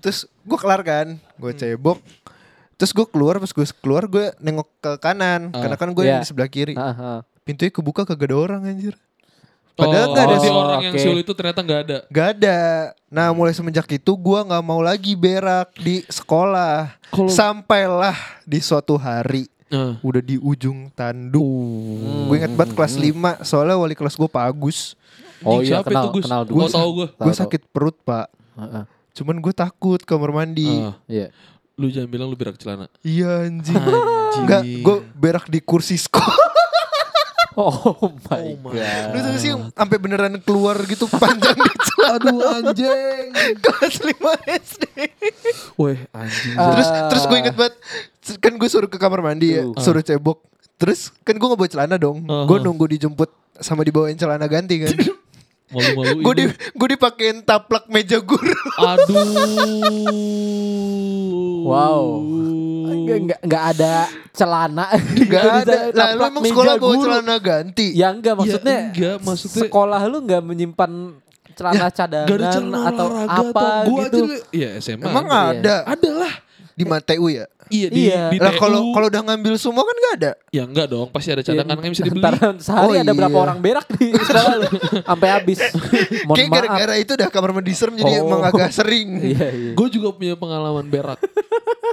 Terus 0.00 0.18
gua 0.40 0.58
kelar 0.58 0.80
kan. 0.82 1.06
Gua 1.34 1.50
cebok. 1.50 1.98
Terus 2.74 2.90
gua 2.90 3.06
keluar 3.06 3.38
pas 3.38 3.48
gua 3.48 3.66
keluar 3.76 4.04
gua 4.04 4.26
nengok 4.36 4.68
ke 4.78 4.90
kanan 4.98 5.48
Ah. 5.48 5.62
karena 5.62 5.76
kan 5.76 5.88
gua 5.90 6.04
yang 6.04 6.18
Iya. 6.18 6.22
di 6.22 6.28
sebelah 6.28 6.48
kiri. 6.48 6.74
Ah, 6.74 6.90
ah. 6.92 7.18
Pintunya 7.40 7.70
kebuka 7.70 8.02
kagak 8.02 8.28
ada 8.28 8.36
orang 8.36 8.60
anjir. 8.62 8.98
Padahal 9.74 10.06
oh, 10.06 10.12
nggak 10.12 10.24
ada 10.24 10.36
si 10.36 10.40
sih. 10.40 10.52
orang 10.54 10.80
yang 10.80 10.94
Oke. 10.94 11.02
siul 11.02 11.18
itu 11.18 11.32
ternyata 11.34 11.60
nggak 11.60 11.80
ada. 11.82 11.98
Gak 12.06 12.28
ada. 12.32 12.58
Nah 13.08 13.26
mulai 13.30 13.50
semenjak 13.50 13.86
itu 13.88 14.12
gua 14.14 14.42
nggak 14.42 14.62
mau 14.62 14.78
lagi 14.78 15.12
berak 15.12 15.74
di 15.76 16.06
sekolah. 16.06 16.94
Kalau- 17.08 17.26
Sampailah 17.28 18.14
di 18.42 18.58
suatu 18.58 18.94
hari 18.94 19.50
Nah. 19.66 19.98
udah 20.00 20.22
di 20.22 20.38
ujung 20.38 20.86
tanduk. 20.88 21.42
Hmm. 21.42 22.26
Gue 22.26 22.36
inget 22.38 22.54
banget 22.54 22.72
kelas 22.72 22.94
5 22.94 23.10
soalnya 23.42 23.74
wali 23.74 23.92
kelas 23.92 24.14
gue 24.14 24.28
Pak 24.28 24.44
Agus. 24.44 24.94
Oh 25.42 25.58
Anjing, 25.58 25.66
iya 25.66 25.70
siapa 25.74 25.88
kenal 25.90 26.04
itu, 26.04 26.10
Gus? 26.14 26.24
kenal 26.24 26.42
dulu. 26.44 26.58
tahu 26.64 26.88
gua. 26.94 27.08
Gue 27.10 27.26
Tahu, 27.26 27.40
sakit 27.42 27.62
perut 27.68 27.96
pak. 28.00 28.26
Ah, 28.54 28.62
ah. 28.62 28.84
Cuman 29.10 29.36
gue 29.36 29.50
takut 29.50 29.98
kamar 30.00 30.30
mandi. 30.32 30.70
Ah, 30.70 30.94
Iya. 31.04 31.34
lu 31.74 31.90
jangan 31.90 32.06
bilang 32.06 32.30
lu 32.30 32.38
berak 32.38 32.54
celana. 32.54 32.86
Iya 33.02 33.42
anjing. 33.42 33.74
Anjing. 33.74 34.40
Enggak, 34.40 34.62
gue 34.62 34.96
berak 35.12 35.46
di 35.48 35.58
kursi 35.58 35.98
sekolah. 35.98 36.53
Oh 37.60 38.10
my 38.26 38.58
Oh 38.58 38.58
my 38.66 38.72
god. 38.74 39.14
Lu 39.14 39.18
gak 39.22 39.38
sih 39.38 39.50
sampai 39.54 39.96
beneran 40.02 40.34
keluar 40.42 40.74
gitu 40.90 41.06
panjang 41.06 41.54
di 41.54 41.70
celana. 41.70 42.14
Aduh 42.18 42.38
anjing. 42.42 43.30
kelas 43.62 43.94
5 44.02 44.64
SD. 44.66 44.84
Weh 45.78 45.98
anjing. 46.10 46.56
Ah. 46.58 46.74
Terus 46.74 46.88
terus 47.10 47.24
gue 47.30 47.38
inget 47.38 47.56
banget 47.56 47.74
kan 48.42 48.52
gue 48.58 48.68
suruh 48.68 48.90
ke 48.90 48.98
kamar 48.98 49.20
mandi 49.22 49.54
ya, 49.54 49.62
Tuh. 49.70 49.78
suruh 49.78 50.02
cebok. 50.02 50.42
Terus 50.76 51.14
kan 51.22 51.38
gue 51.38 51.46
gak 51.46 51.60
bawa 51.60 51.70
celana 51.70 51.96
dong. 51.96 52.26
Uh-huh. 52.26 52.44
Gue 52.50 52.58
nunggu 52.58 52.90
dijemput 52.90 53.30
sama 53.62 53.86
dibawain 53.86 54.18
celana 54.18 54.50
ganti 54.50 54.82
kan. 54.82 54.94
Malu-malu 55.72 56.20
gue 56.20 56.34
di 56.36 56.44
gue 56.52 56.88
dipakein 56.92 57.40
taplak 57.40 57.88
meja 57.88 58.20
guru. 58.20 58.52
Aduh. 58.76 59.24
Wow. 61.64 62.04
Enggak 62.84 63.16
enggak 63.20 63.40
enggak 63.40 63.64
ada 63.74 63.94
celana. 64.30 64.86
Gak 65.24 65.42
ada. 65.64 65.76
bisa 65.88 65.96
Lah 65.96 66.06
lu 66.12 66.20
taplak 66.20 66.28
emang 66.28 66.42
meja 66.42 66.52
sekolah 66.52 66.74
bawa 66.76 66.94
celana 67.00 67.34
ganti. 67.40 67.86
Ya 67.96 68.08
enggak 68.12 68.34
maksudnya. 68.36 68.76
Ya, 68.76 68.84
enggak, 68.92 69.16
maksudnya- 69.24 69.62
sekolah 69.64 70.00
lu 70.04 70.18
enggak 70.20 70.42
menyimpan 70.44 70.92
celana 71.54 71.86
cadangan 71.88 72.28
Gak 72.28 72.36
ada 72.36 72.50
celana 72.50 72.78
atau 72.90 73.04
olahraga 73.08 73.38
apa 73.40 73.62
atau 73.62 73.86
gua 73.86 74.02
gitu. 74.04 74.18
aja 74.26 74.36
Iya 74.52 74.68
SMA. 74.82 75.06
Emang 75.06 75.26
ada. 75.26 75.48
ada. 75.54 75.76
Ada 75.96 76.10
lah. 76.12 76.34
Di 76.74 76.84
Mateu 76.84 77.30
ya? 77.30 77.46
Iya 77.66 77.88
di, 77.88 78.00
Iya. 78.06 78.22
di 78.28 78.38
Lah 78.38 78.50
TU. 78.50 78.60
kalau 78.60 78.80
kalau 78.90 79.06
udah 79.06 79.22
ngambil 79.24 79.54
semua 79.54 79.82
kan 79.82 79.96
gak 79.96 80.14
ada. 80.14 80.30
ya 80.48 80.62
enggak 80.62 80.86
dong, 80.86 81.08
pasti 81.08 81.28
ada 81.28 81.42
cadangan 81.42 81.74
kan 81.74 81.88
bisa 81.88 82.02
dibeli. 82.02 82.20
Ntar 82.20 82.34
sehari 82.56 82.84
Oh, 82.84 82.92
ada 82.94 83.12
berapa 83.12 83.32
iya. 83.32 83.42
orang 83.42 83.58
berak 83.58 83.86
di 83.90 84.06
sekolah 84.12 84.54
lu 84.56 84.68
sampai 85.02 85.28
habis. 85.30 85.58
Mohon 86.26 86.36
Kayak 86.36 86.46
maaf. 86.46 86.56
gara-gara 86.60 86.94
itu 86.96 87.12
udah 87.12 87.28
kamar 87.28 87.50
mandi 87.52 87.72
serem 87.72 87.94
jadi 87.94 88.12
Oh. 88.14 88.24
emang 88.24 88.42
agak 88.44 88.70
sering. 88.70 89.08
Iya 89.26 89.46
iya. 89.50 89.72
Gue 89.72 89.88
juga 89.88 90.08
punya 90.10 90.34
pengalaman 90.34 90.84
berak. 90.84 91.18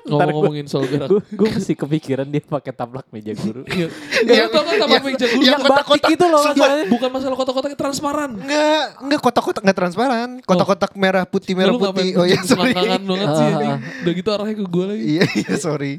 Ngomong-ngomongin 0.02 0.66
soal 0.66 0.86
berak. 0.86 1.08
Gue 1.10 1.48
masih 1.48 1.76
kepikiran 1.76 2.26
dia 2.26 2.42
pakai 2.42 2.72
taplak 2.72 3.06
meja 3.10 3.32
guru. 3.34 3.62
Iya. 3.66 3.88
Iya, 4.24 4.44
tau 4.48 4.62
kan 4.62 4.74
tapak 4.78 5.02
meja 5.04 5.26
guru? 5.26 5.40
yang 5.40 5.46
Yang 5.48 5.62
batik 5.62 5.70
kotak-kotak 5.88 6.12
itu 6.12 6.26
loh 6.26 6.42
Bukan, 6.90 7.10
masalah 7.12 7.36
kotak-kotaknya 7.36 7.78
transparan. 7.80 8.32
Enggak, 8.36 8.86
enggak 9.00 9.20
kotak-kotak 9.22 9.62
enggak 9.62 9.78
transparan. 9.78 10.30
Kotak-kotak 10.42 10.92
merah 10.96 11.24
putih 11.24 11.54
merah 11.54 11.74
putih. 11.74 12.10
Oh 12.14 12.26
iya, 12.26 12.40
sorry. 12.42 12.74
selangkangan 12.74 13.02
banget 13.04 13.28
sih 13.30 13.42
Ah. 13.42 13.52
anjing. 13.52 13.72
Udah 14.02 14.14
gitu 14.14 14.30
arahnya 14.32 14.56
ke 14.56 14.66
gue 14.66 14.86
lagi. 14.86 15.04
Iya, 15.04 15.24
iya, 15.38 15.54
sorry. 15.62 15.94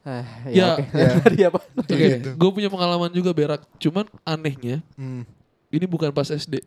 Ah, 0.00 0.20
Ya, 0.44 0.52
ya, 0.52 0.68
oke. 0.76 0.84
ya. 0.92 1.08
Tadi 1.24 1.40
apa? 1.42 1.58
Oke, 1.74 1.94
Gitu. 1.96 2.30
gue 2.30 2.50
punya 2.52 2.68
pengalaman 2.68 3.08
juga 3.08 3.32
berak. 3.32 3.64
Cuman 3.78 4.04
anehnya, 4.22 4.84
Hmm. 4.94 5.24
ini 5.68 5.84
bukan 5.84 6.10
pas 6.10 6.28
SD, 6.28 6.60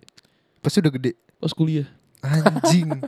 Pasti 0.58 0.82
udah 0.82 0.89
gede. 0.91 1.13
pas 1.38 1.53
kuliah. 1.53 1.86
Anjing. 2.19 2.89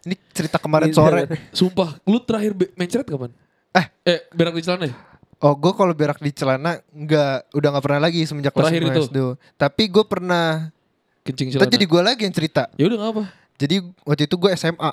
Ini 0.00 0.16
cerita 0.32 0.56
kemarin 0.56 0.88
Iya, 0.88 0.96
sore. 0.96 1.22
Sumpah, 1.50 2.00
lu 2.02 2.16
terakhir 2.18 2.52
be- 2.52 2.72
mencret 2.74 3.04
kapan? 3.04 3.36
Eh. 3.70 3.84
eh 4.06 4.20
berak 4.30 4.52
di 4.52 4.62
celana 4.62 4.84
ya? 4.84 4.96
Oh, 5.38 5.52
gue 5.52 5.72
kalau 5.72 5.92
berak 5.92 6.16
di 6.18 6.28
celana 6.30 6.80
enggak, 6.90 7.44
udah 7.50 7.68
nggak 7.70 7.84
pernah 7.84 8.00
lagi 8.02 8.24
semenjak 8.24 8.52
Terakhir 8.52 8.80
5 8.82 8.88
itu? 8.90 9.00
SD. 9.06 9.18
Tapi 9.56 9.82
gue 9.86 10.04
pernah, 10.04 10.72
Kencing 11.20 11.52
celana. 11.52 11.68
jadi 11.68 11.84
gue 11.84 12.00
lagi 12.02 12.22
yang 12.22 12.32
cerita. 12.32 12.68
Ya 12.74 12.84
udah 12.86 12.96
nggak 12.96 13.12
apa. 13.12 13.24
Jadi 13.56 13.76
waktu 14.02 14.22
itu 14.24 14.36
gue 14.36 14.50
SMA, 14.54 14.90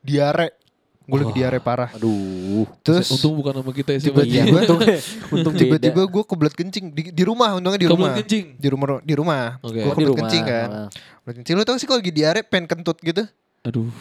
diare. 0.00 0.52
Gue 1.12 1.18
lagi 1.20 1.34
diare 1.36 1.58
parah. 1.60 1.92
Aduh. 1.92 2.64
Terus 2.80 3.12
Untung 3.12 3.36
bukan 3.36 3.52
nama 3.52 3.68
kita 3.68 3.92
ya 3.92 3.98
sih. 4.00 4.08
tiba-tiba 4.08 4.32
Iya, 4.32 4.44
untung, 4.64 4.80
untung 5.30 5.54
tiba-tiba 5.54 6.00
gue 6.02 6.22
kebelet 6.24 6.54
kencing 6.56 6.84
di, 6.88 7.02
di 7.12 7.22
rumah 7.22 7.52
untungnya 7.52 7.76
di 7.76 7.84
rumah. 7.84 8.16
kencing? 8.16 8.56
Di 8.56 8.68
rumah 8.68 8.86
di 8.98 9.12
rumah. 9.12 9.44
Oke. 9.60 9.76
Gue 9.76 9.84
Oh, 9.84 9.92
kebelet 9.92 10.18
kencing 10.18 10.42
kan. 10.42 10.68
Ah. 10.72 10.88
Kebelet 11.20 11.36
kencing 11.38 11.54
lu 11.54 11.62
tau 11.62 11.76
sih 11.76 11.84
kalau 11.84 12.00
lagi 12.00 12.10
diare 12.10 12.40
pengen 12.40 12.64
kentut 12.66 12.96
gitu. 12.98 13.28
Aduh. 13.62 13.92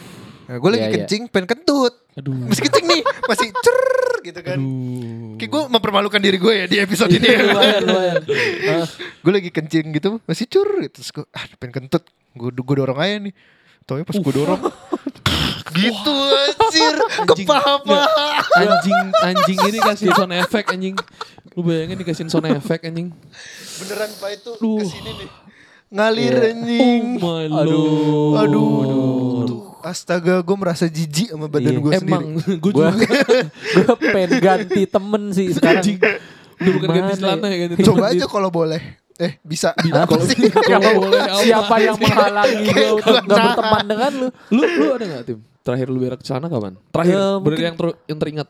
Nah, 0.48 0.56
gue 0.56 0.70
lagi 0.70 0.80
Iya, 0.80 0.88
iya. 0.88 0.96
kencing 0.98 1.22
pengen 1.28 1.48
kentut. 1.50 1.94
Aduh. 2.14 2.32
Masih 2.48 2.64
kencing 2.66 2.86
nih, 2.88 3.02
masih 3.26 3.48
cer 3.54 3.80
gitu 4.22 4.40
kan. 4.40 4.56
Aduh. 4.56 5.36
Kayak 5.36 5.50
gue 5.50 5.62
mempermalukan 5.70 6.20
diri 6.20 6.38
gue 6.38 6.54
ya 6.54 6.66
di 6.66 6.78
episode 6.78 7.12
ini. 7.12 7.28
lumayan, 7.28 7.82
lumayan. 7.84 8.22
Ah, 8.70 8.88
gue 9.20 9.32
lagi 9.32 9.50
kencing 9.50 9.86
gitu 9.92 10.24
masih 10.24 10.48
cur 10.48 10.68
gitu. 10.80 10.96
Terus 10.96 11.12
gue 11.12 11.26
ah 11.30 11.44
pengen 11.58 11.84
kentut. 11.84 12.08
Gue 12.32 12.50
gue 12.50 12.76
dorong 12.78 12.96
aja 12.98 13.20
nih. 13.22 13.36
Taunya 13.84 14.06
pas 14.06 14.16
gue 14.16 14.32
dorong 14.32 14.62
gitu 15.70 16.16
anjir 16.32 16.94
ke 17.26 17.34
Anjing. 18.54 19.00
Anjing 19.22 19.60
ini 19.68 19.78
kasih 19.80 20.10
sound 20.12 20.34
effect 20.34 20.68
anjing. 20.70 20.96
Lu 21.52 21.62
bayangin 21.62 22.00
dikasih 22.00 22.26
sound 22.28 22.48
effect 22.48 22.84
anjing. 22.84 23.12
Beneran 23.78 24.10
pak 24.18 24.30
itu 24.34 24.52
Duh. 24.58 24.80
ke 24.80 24.86
sini 24.88 25.12
nih. 25.16 25.30
Ngalir 25.92 26.34
Iya. 26.34 26.50
anjing. 26.56 27.04
Oh 27.18 27.28
my 27.36 27.46
Aduh. 27.52 28.32
Aduh. 28.38 28.72
Tuh, 29.44 29.62
Astaga 29.82 30.40
gue 30.40 30.56
merasa 30.56 30.86
jijik 30.88 31.34
sama 31.34 31.52
badan 31.52 31.74
Iya. 31.74 31.80
gue 31.80 31.92
sendiri. 31.92 32.08
Emang 32.08 32.26
gue 32.40 32.72
juga 32.72 32.92
gua 33.76 33.94
pengen 33.98 34.32
ganti 34.40 34.82
temen 34.86 35.24
sih 35.34 35.52
sekarang. 35.52 35.84
Udah 36.62 36.72
bukan 36.72 36.88
ganti 36.88 37.02
Gimana 37.02 37.20
celana 37.20 37.46
ya? 37.46 37.52
ya 37.52 37.58
ganti 37.68 37.84
Coba 37.84 38.06
aja 38.10 38.26
kalau 38.26 38.50
boleh. 38.50 38.82
Eh 39.18 39.32
bisa. 39.42 39.74
Kalau- 39.76 40.24
sih? 40.24 40.48
kalau 40.50 40.92
boleh 41.00 41.20
apa? 41.20 41.40
Siapa 41.40 41.76
yang 41.78 41.98
menghalangi 41.98 42.66
gue 42.66 42.88
untuk 42.94 43.16
gak 43.24 43.38
berteman 43.50 43.84
dengan 43.86 44.12
lu? 44.14 44.28
Lu 44.50 44.62
lu 44.62 44.86
ada 44.92 45.06
gak 45.10 45.24
tim? 45.26 45.40
Terakhir 45.62 45.88
lu 45.88 46.00
berak 46.00 46.22
celana 46.22 46.48
kapan? 46.48 46.74
Terakhir 46.90 47.14
Ya, 47.14 47.26
bener 47.34 47.42
mungkin- 47.44 47.66
yang 47.66 47.76
ter, 47.76 47.88
yang 48.08 48.20
teringat. 48.20 48.48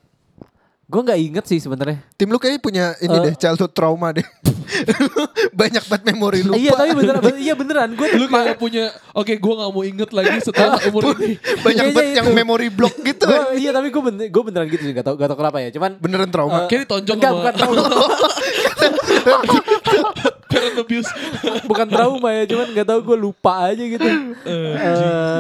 Gue 0.86 1.02
gak 1.02 1.16
inget 1.18 1.46
sih 1.46 1.56
sebenarnya. 1.58 2.04
Tim 2.14 2.28
lu 2.28 2.36
kayaknya 2.36 2.60
punya 2.60 2.86
ini 2.98 3.12
Eh. 3.14 3.24
deh 3.26 3.36
childhood 3.36 3.72
trauma 3.72 4.12
deh. 4.12 4.24
Banyak 5.54 5.84
banget 5.86 6.04
memori 6.10 6.40
lupa. 6.42 6.56
Iya 6.56 6.72
tapi 6.74 6.92
beneran, 6.94 7.22
ben- 7.22 7.36
iya 7.38 7.54
beneran. 7.54 7.90
Gue 7.92 8.08
Lu 8.14 8.28
kayak 8.28 8.56
punya 8.56 8.88
oke 9.14 9.34
gua 9.38 9.54
gak 9.58 9.70
mau 9.70 9.84
inget 9.84 10.10
lagi 10.10 10.36
setelah 10.46 10.80
umur 10.86 11.16
ini. 11.18 11.36
Banyak 11.58 11.64
Kayaknya 11.64 11.92
banget 11.94 12.12
yang 12.14 12.28
itu. 12.28 12.36
memory 12.38 12.68
block 12.70 12.96
gitu. 12.98 13.24
Gua, 13.26 13.52
iya 13.54 13.72
tapi 13.72 13.88
gue 13.88 14.04
bener, 14.06 14.26
gue 14.28 14.44
beneran 14.46 14.68
gitu 14.70 14.84
sih. 14.86 14.94
Gak 14.94 15.06
tau, 15.06 15.16
gak 15.16 15.28
tau 15.28 15.38
kenapa 15.38 15.58
ya. 15.60 15.70
Cuman 15.70 15.92
Beneran 15.98 16.28
trauma. 16.28 16.68
Kayak 16.68 16.82
ditonjok 16.86 17.16
enggak 17.18 17.28
sama 17.30 17.38
bukan 17.38 17.54
trauma, 17.60 17.84
parent 20.52 20.78
abuse. 20.78 21.10
bukan 21.70 21.88
trauma 21.88 22.30
ya. 22.32 22.44
Cuman 22.46 22.68
gak 22.72 22.86
tau 22.86 23.00
gue 23.02 23.18
lupa 23.18 23.54
aja 23.68 23.80
gitu. 23.80 24.04
Eh, 24.44 24.74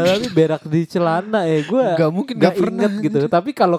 tapi 0.07 0.27
berak 0.31 0.63
di 0.65 0.81
celana 0.85 1.43
ya 1.43 1.59
gue 1.61 1.85
Nggak 1.93 2.11
mungkin, 2.11 2.33
gak 2.33 2.41
nggak 2.41 2.55
pernah, 2.57 2.87
inget 2.87 2.93
gitu. 3.03 3.17
Tapi 3.27 3.49
kalau 3.51 3.77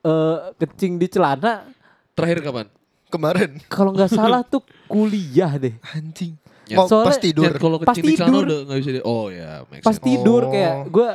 eh, 0.00 0.36
kecing 0.56 0.96
di 0.96 1.06
celana, 1.06 1.68
Terakhir 2.10 2.40
kapan? 2.42 2.66
Kemarin 3.06 3.50
kalau 3.66 3.90
nggak 3.90 4.08
salah 4.08 4.40
tuh 4.42 4.60
kuliah 4.86 5.54
deh. 5.56 5.74
anjing. 5.90 6.38
Ya. 6.64 6.78
Soalnya- 6.84 7.08
pas 7.08 7.18
tidur. 7.18 7.44
Ya, 7.44 7.52
kalau 7.52 7.76
Pas 7.78 7.90
kecil 7.90 8.04
di 8.04 8.14
celana 8.14 8.30
tidur. 8.30 8.42
udah 8.44 8.58
gak 8.64 8.78
bisa 8.78 8.90
di 8.92 9.02
Oh 9.02 9.26
ya, 9.26 9.50
make 9.66 9.82
Pas 9.82 9.92
sense. 9.92 10.06
tidur 10.06 10.42
Oh. 10.44 10.50
kayak 10.50 10.74
gue 10.86 11.08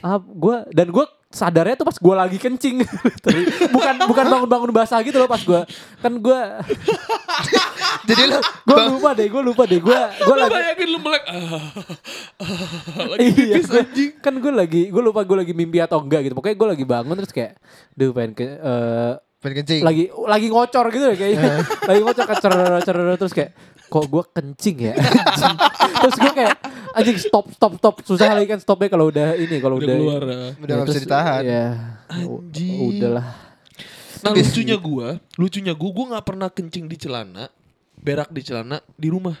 ah, 0.00 0.18
gue 0.18 0.56
dan 0.70 0.86
gue 0.88 1.06
sadarnya 1.34 1.74
tuh 1.74 1.86
pas 1.90 1.98
gue 1.98 2.14
lagi 2.14 2.38
kencing. 2.38 2.86
Bukan 3.74 3.94
bukan 4.06 4.24
bangun-bangun 4.30 4.70
basah 4.70 5.02
gitu 5.02 5.18
loh 5.18 5.26
pas 5.26 5.42
gue 5.42 5.60
kan 5.98 6.12
gue 6.14 6.40
Jadi 8.08 8.22
lu 8.30 8.38
gue 8.38 8.82
lupa 8.94 9.10
deh 9.18 9.26
gue 9.26 9.42
lupa 9.42 9.62
deh. 9.66 9.80
Gue 9.82 9.98
gue 10.30 10.36
lagi 10.38 10.54
bayangin 10.54 10.88
lu 10.94 10.98
melek 11.02 11.24
ah, 11.26 11.34
ah, 11.34 13.06
lagi 13.10 13.26
iya 13.34 13.58
gua- 13.66 13.88
kan 14.22 14.34
gue 14.38 14.52
lagi 14.54 14.82
gue 14.94 15.02
lupa 15.02 15.20
gue 15.26 15.36
lagi 15.42 15.52
mimpi 15.52 15.82
atau 15.82 15.98
enggak 15.98 16.30
gitu. 16.30 16.34
Pokoknya 16.38 16.56
gue 16.56 16.68
lagi 16.78 16.84
bangun 16.86 17.14
terus 17.18 17.34
kayak 17.34 17.58
duh 17.98 18.14
pengen 18.14 18.32
ke 18.38 18.46
eh, 18.46 19.12
pengen 19.42 19.54
kencing. 19.60 19.82
lagi 19.82 20.04
lagi 20.14 20.46
ngocor 20.48 20.86
gitu 20.94 21.04
ya 21.10 21.16
kayaknya. 21.18 21.52
Lagi 21.90 22.00
ngocor 22.00 22.26
cer 22.38 22.96
terus 23.18 23.34
kayak 23.34 23.50
kok 23.86 24.04
gue 24.06 24.22
kencing 24.32 24.76
ya 24.80 24.94
Anjing. 24.96 25.56
terus 26.02 26.16
gue 26.16 26.32
kayak 26.32 26.56
anjing 26.92 27.18
stop 27.18 27.46
stop 27.50 27.72
stop 27.76 27.94
susah 28.02 28.32
lagi 28.32 28.46
kan 28.46 28.58
stopnya 28.58 28.88
kalau 28.88 29.08
udah 29.08 29.34
ini 29.34 29.56
kalau 29.58 29.76
Udah 29.78 29.86
udah 29.86 29.96
keluar. 29.96 30.22
ah. 30.24 30.50
Udah 30.56 30.74
nggak 30.74 30.86
bisa 30.88 31.00
ditahan. 31.02 31.42
ya 31.42 31.66
Anjing. 32.08 32.80
udahlah 32.98 33.28
Nah 34.24 34.32
lucunya 34.32 34.80
gua, 34.80 35.20
lucunya 35.36 35.76
gua, 35.76 35.90
gua 35.92 36.06
gak 36.16 36.24
pernah 36.24 36.48
kencing 36.48 36.88
di 36.88 36.96
celana, 36.96 37.44
berak 38.00 38.32
di 38.32 38.40
celana 38.40 38.80
di 38.96 39.12
rumah. 39.12 39.36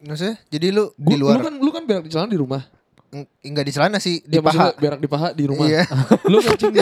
Maksudnya 0.00 0.40
jadi 0.48 0.72
lu 0.72 0.88
Gua, 0.96 1.04
di 1.04 1.14
luar 1.20 1.36
Lu 1.36 1.44
kan 1.44 1.54
lu 1.60 1.70
kan 1.70 1.84
berak 1.84 2.08
di 2.08 2.10
celana 2.10 2.32
di 2.32 2.40
rumah. 2.40 2.64
Eng- 3.10 3.26
enggak 3.42 3.64
di 3.66 3.72
celana 3.74 3.98
sih, 3.98 4.22
di 4.22 4.38
Ya, 4.38 4.42
paha. 4.42 4.70
berak 4.78 5.02
di 5.02 5.08
paha 5.10 5.28
di 5.34 5.44
rumah. 5.50 5.66
Iya. 5.66 5.82
Lu 6.30 6.38
kencing 6.38 6.70
di 6.70 6.80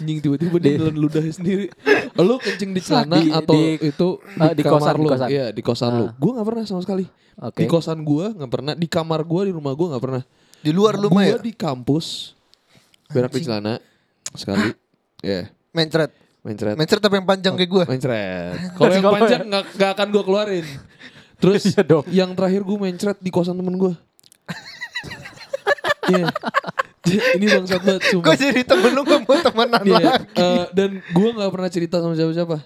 anjing 0.00 0.18
tiba-tiba 0.24 0.56
dia 0.56 0.80
nelan 0.80 0.96
ludahnya 0.96 1.32
sendiri. 1.32 1.68
Lu 2.16 2.40
kencing 2.40 2.70
di 2.72 2.80
celana 2.80 3.20
Di- 3.20 3.28
atau 3.28 3.52
di- 3.52 3.76
itu 3.84 4.08
di 4.56 4.62
kamar 4.64 4.80
kosan, 4.80 4.94
di 4.94 5.02
lu? 5.04 5.08
kosan. 5.12 5.28
Iya, 5.28 5.46
di 5.52 5.62
kosan 5.62 5.90
lu. 5.92 6.04
Ah. 6.08 6.12
Gua 6.16 6.30
gak 6.40 6.46
pernah 6.48 6.62
sama 6.64 6.80
sekali. 6.80 7.04
oke 7.36 7.60
Di 7.60 7.66
kosan 7.68 7.98
gua 8.00 8.32
gak 8.32 8.50
pernah, 8.50 8.72
di 8.72 8.88
kamar 8.88 9.20
gua 9.22 9.42
di 9.44 9.52
rumah 9.52 9.72
gua 9.76 9.86
gak 9.92 10.02
pernah. 10.02 10.22
Di 10.58 10.70
luar 10.72 10.96
lu 10.96 11.12
mah 11.12 11.22
ya. 11.22 11.36
Gua 11.36 11.44
di 11.44 11.52
kampus 11.52 12.32
berak 13.08 13.30
di 13.30 13.44
celana 13.44 13.76
sekali. 14.32 14.72
Ya, 15.20 15.52
Mencret. 15.70 16.12
mencret. 16.40 16.76
Mencret 16.78 17.02
apa 17.02 17.14
yang 17.14 17.26
panjang 17.26 17.54
kayak 17.54 17.68
gue? 17.68 17.84
Mencret. 17.84 18.52
Kalau 18.72 18.92
yang 18.94 19.04
panjang 19.04 19.42
nggak 19.44 19.64
nggak 19.76 19.90
akan 19.92 20.06
gue 20.08 20.22
keluarin. 20.24 20.66
Terus 21.42 21.62
Iya 21.70 22.24
yang 22.24 22.32
terakhir 22.32 22.62
gue 22.64 22.76
mencret 22.78 23.18
di 23.18 23.28
kosan 23.28 23.54
temen 23.54 23.76
gue. 23.76 23.92
Iya. 26.08 26.26
Ini 27.08 27.46
bangsat 27.48 27.80
banget 27.80 28.02
Gue 28.02 28.12
sumpah. 28.12 28.34
jadi 28.34 28.60
temen 28.62 28.90
lu 28.90 29.02
gak 29.02 29.20
mau 29.22 29.36
temenan 29.38 29.80
Iya, 29.80 29.96
lagi. 29.96 30.24
eh, 30.34 30.64
dan 30.72 30.90
gue 31.00 31.28
nggak 31.30 31.50
pernah 31.50 31.70
cerita 31.70 31.96
sama 31.98 32.12
siapa-siapa. 32.12 32.58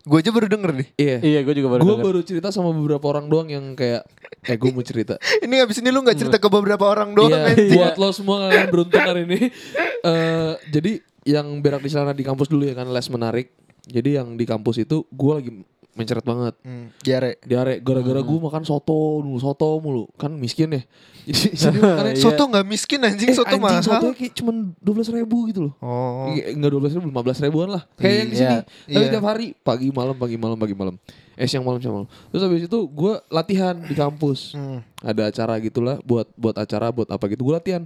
Gue 0.00 0.18
aja 0.18 0.30
baru 0.30 0.46
denger 0.46 0.70
nih. 0.72 0.88
Iya. 0.96 1.16
iya 1.20 1.40
gue 1.40 1.52
juga 1.52 1.68
baru 1.70 1.80
Gue 1.80 1.90
denger. 1.92 2.06
baru 2.06 2.20
cerita 2.22 2.48
sama 2.48 2.70
beberapa 2.70 3.06
orang 3.06 3.26
doang 3.26 3.46
yang 3.46 3.74
kayak, 3.74 4.06
eh 4.42 4.56
gue 4.56 4.70
mau 4.70 4.80
cerita. 4.80 5.18
Ini 5.44 5.54
abis 5.60 5.78
ini 5.78 5.90
lu 5.90 6.00
gak 6.00 6.16
cerita 6.16 6.36
ke 6.36 6.48
beberapa 6.48 6.84
orang 6.84 7.12
doang 7.12 7.28
Iya, 7.28 7.50
anjing. 7.50 7.74
buat 7.74 7.94
lo 7.96 8.08
semua 8.10 8.36
kalian 8.44 8.68
beruntung 8.68 9.02
hari 9.02 9.22
ini. 9.24 9.40
Eh, 9.98 10.52
jadi 10.70 11.02
yang 11.26 11.58
berak 11.58 11.82
di 11.82 11.90
celana 11.90 12.14
di 12.14 12.22
kampus 12.22 12.46
dulu 12.46 12.62
ya 12.62 12.72
kan 12.72 12.86
les 12.86 13.08
menarik. 13.08 13.50
Jadi 13.82 14.14
yang 14.14 14.38
di 14.38 14.44
kampus 14.44 14.78
itu 14.78 15.02
gue 15.04 15.32
lagi 15.34 15.50
mencret 15.98 16.22
banget. 16.22 16.54
Hmm, 16.60 16.94
diare. 16.98 17.42
diare 17.42 17.74
gara-gara 17.78 18.20
gue 18.20 18.38
makan 18.40 18.62
soto 18.62 18.94
dulu 19.18 19.36
soto 19.36 19.66
mulu 19.76 20.06
kan 20.14 20.30
miskin 20.30 20.70
ya 20.70 20.82
jadi 21.60 21.74
makannya 21.82 22.14
Iya. 22.14 22.22
Soto 22.22 22.42
gak 22.46 22.64
miskin 22.64 23.02
anjing, 23.02 23.28
eh, 23.28 23.34
soto 23.34 23.50
anjing 23.50 23.60
mahal. 23.60 23.82
soto 23.82 24.06
kayak 24.12 24.32
cuman 24.32 24.72
dua 24.76 24.94
belas 24.94 25.08
ribu 25.08 25.36
gitu 25.44 25.60
loh 25.60 25.74
Oh. 25.78 26.30
Iya, 26.30 26.54
enggak 26.54 26.70
dua 26.70 26.80
belas 26.80 26.92
ribu 26.92 27.04
lima 27.04 27.20
belas 27.20 27.38
ribuan 27.38 27.68
lah 27.68 27.82
kayak 27.92 28.14
yang 28.16 28.28
di 28.28 28.36
sini 28.36 28.54
Iya. 28.54 28.60
tapi 28.88 28.94
Iya. 29.00 29.12
tiap 29.12 29.24
hari 29.26 29.46
pagi 29.58 29.88
malam 29.90 30.14
pagi 30.14 30.36
malam 30.36 30.56
pagi 30.56 30.72
malam 30.72 30.94
eh 31.34 31.44
siang 31.44 31.62
malam 31.62 31.78
siang 31.78 31.94
malam 31.94 32.08
terus 32.26 32.40
habis 32.40 32.62
itu 32.64 32.78
gue 32.88 33.12
latihan 33.28 33.74
di 33.76 33.92
kampus 33.92 34.52
Hmm. 34.52 34.80
ada 34.98 35.26
acara 35.26 35.58
gitulah 35.58 35.98
buat 36.00 36.30
buat 36.32 36.54
acara 36.54 36.88
buat 36.88 37.06
apa 37.06 37.26
gitu 37.26 37.42
gue 37.42 37.54
latihan 37.54 37.82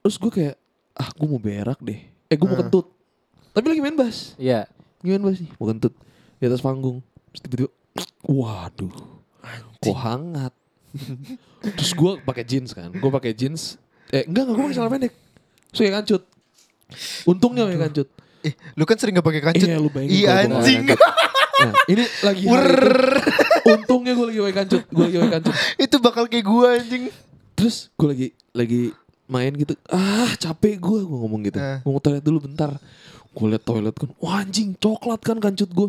terus 0.00 0.16
gue 0.16 0.30
kayak 0.30 0.54
ah 0.92 1.08
gue 1.08 1.26
mau 1.26 1.38
berak 1.38 1.78
deh 1.78 2.00
eh 2.24 2.34
gue 2.34 2.44
mau 2.44 2.54
Hmm. 2.54 2.66
kentut 2.66 2.86
tapi 3.50 3.66
lagi 3.66 3.80
main 3.80 3.94
bass 3.94 4.34
Iya. 4.36 4.68
gimana 5.00 5.32
sih 5.32 5.48
mau 5.54 5.66
kentut 5.66 5.94
di 6.40 6.44
atas 6.48 6.64
panggung. 6.64 7.04
Terus 7.30 7.40
tiba-tiba 7.44 7.70
waduh 8.24 8.92
kok 9.80 9.96
hangat. 9.96 10.52
Terus 11.60 11.92
gue 11.92 12.12
pakai 12.24 12.44
jeans 12.44 12.72
kan. 12.72 12.90
Gue 12.90 13.10
pakai 13.12 13.32
jeans. 13.36 13.76
Eh 14.10 14.24
enggak 14.26 14.48
enggak 14.48 14.56
gue 14.56 14.64
pakai 14.64 14.76
celana 14.76 14.90
pendek. 14.90 15.12
So 15.70 15.80
ya 15.84 15.92
kancut. 15.94 16.22
Untungnya 17.28 17.68
ya 17.68 17.78
kancut. 17.78 18.08
Eh, 18.40 18.56
lu 18.72 18.88
kan 18.88 18.96
sering 18.96 19.20
gak 19.20 19.26
pakai 19.28 19.42
kancut. 19.44 19.68
iya 19.68 19.76
lu 19.76 19.92
bayangin 19.92 20.16
Iya 20.16 20.30
anjing. 20.48 20.84
nah 21.60 21.72
ini 21.92 22.04
lagi 22.24 22.44
untungnya 23.68 24.12
gue 24.16 24.26
lagi 24.32 24.40
pakai 24.40 24.56
kancut. 24.64 24.82
Gue 24.88 25.04
lagi 25.06 25.16
pakai 25.20 25.32
kancut. 25.38 25.54
Itu 25.76 25.96
bakal 26.00 26.24
kayak 26.26 26.46
gue 26.48 26.66
anjing. 26.66 27.04
terus 27.52 27.92
gue 27.92 28.08
lagi 28.08 28.26
lagi 28.56 28.80
main 29.28 29.52
gitu. 29.52 29.76
Ah 29.92 30.32
capek 30.40 30.80
gue 30.80 30.98
gue 31.04 31.18
ngomong 31.20 31.40
gitu. 31.46 31.60
Eh. 31.60 31.84
mau 31.84 32.00
ke 32.00 32.08
toilet 32.08 32.24
dulu 32.24 32.48
bentar. 32.48 32.72
Gue 33.30 33.46
liat 33.54 33.62
toilet 33.62 33.94
kan 33.94 34.10
wah 34.18 34.40
anjing 34.42 34.74
coklat 34.74 35.20
kan 35.22 35.38
kancut 35.38 35.70
gue 35.70 35.88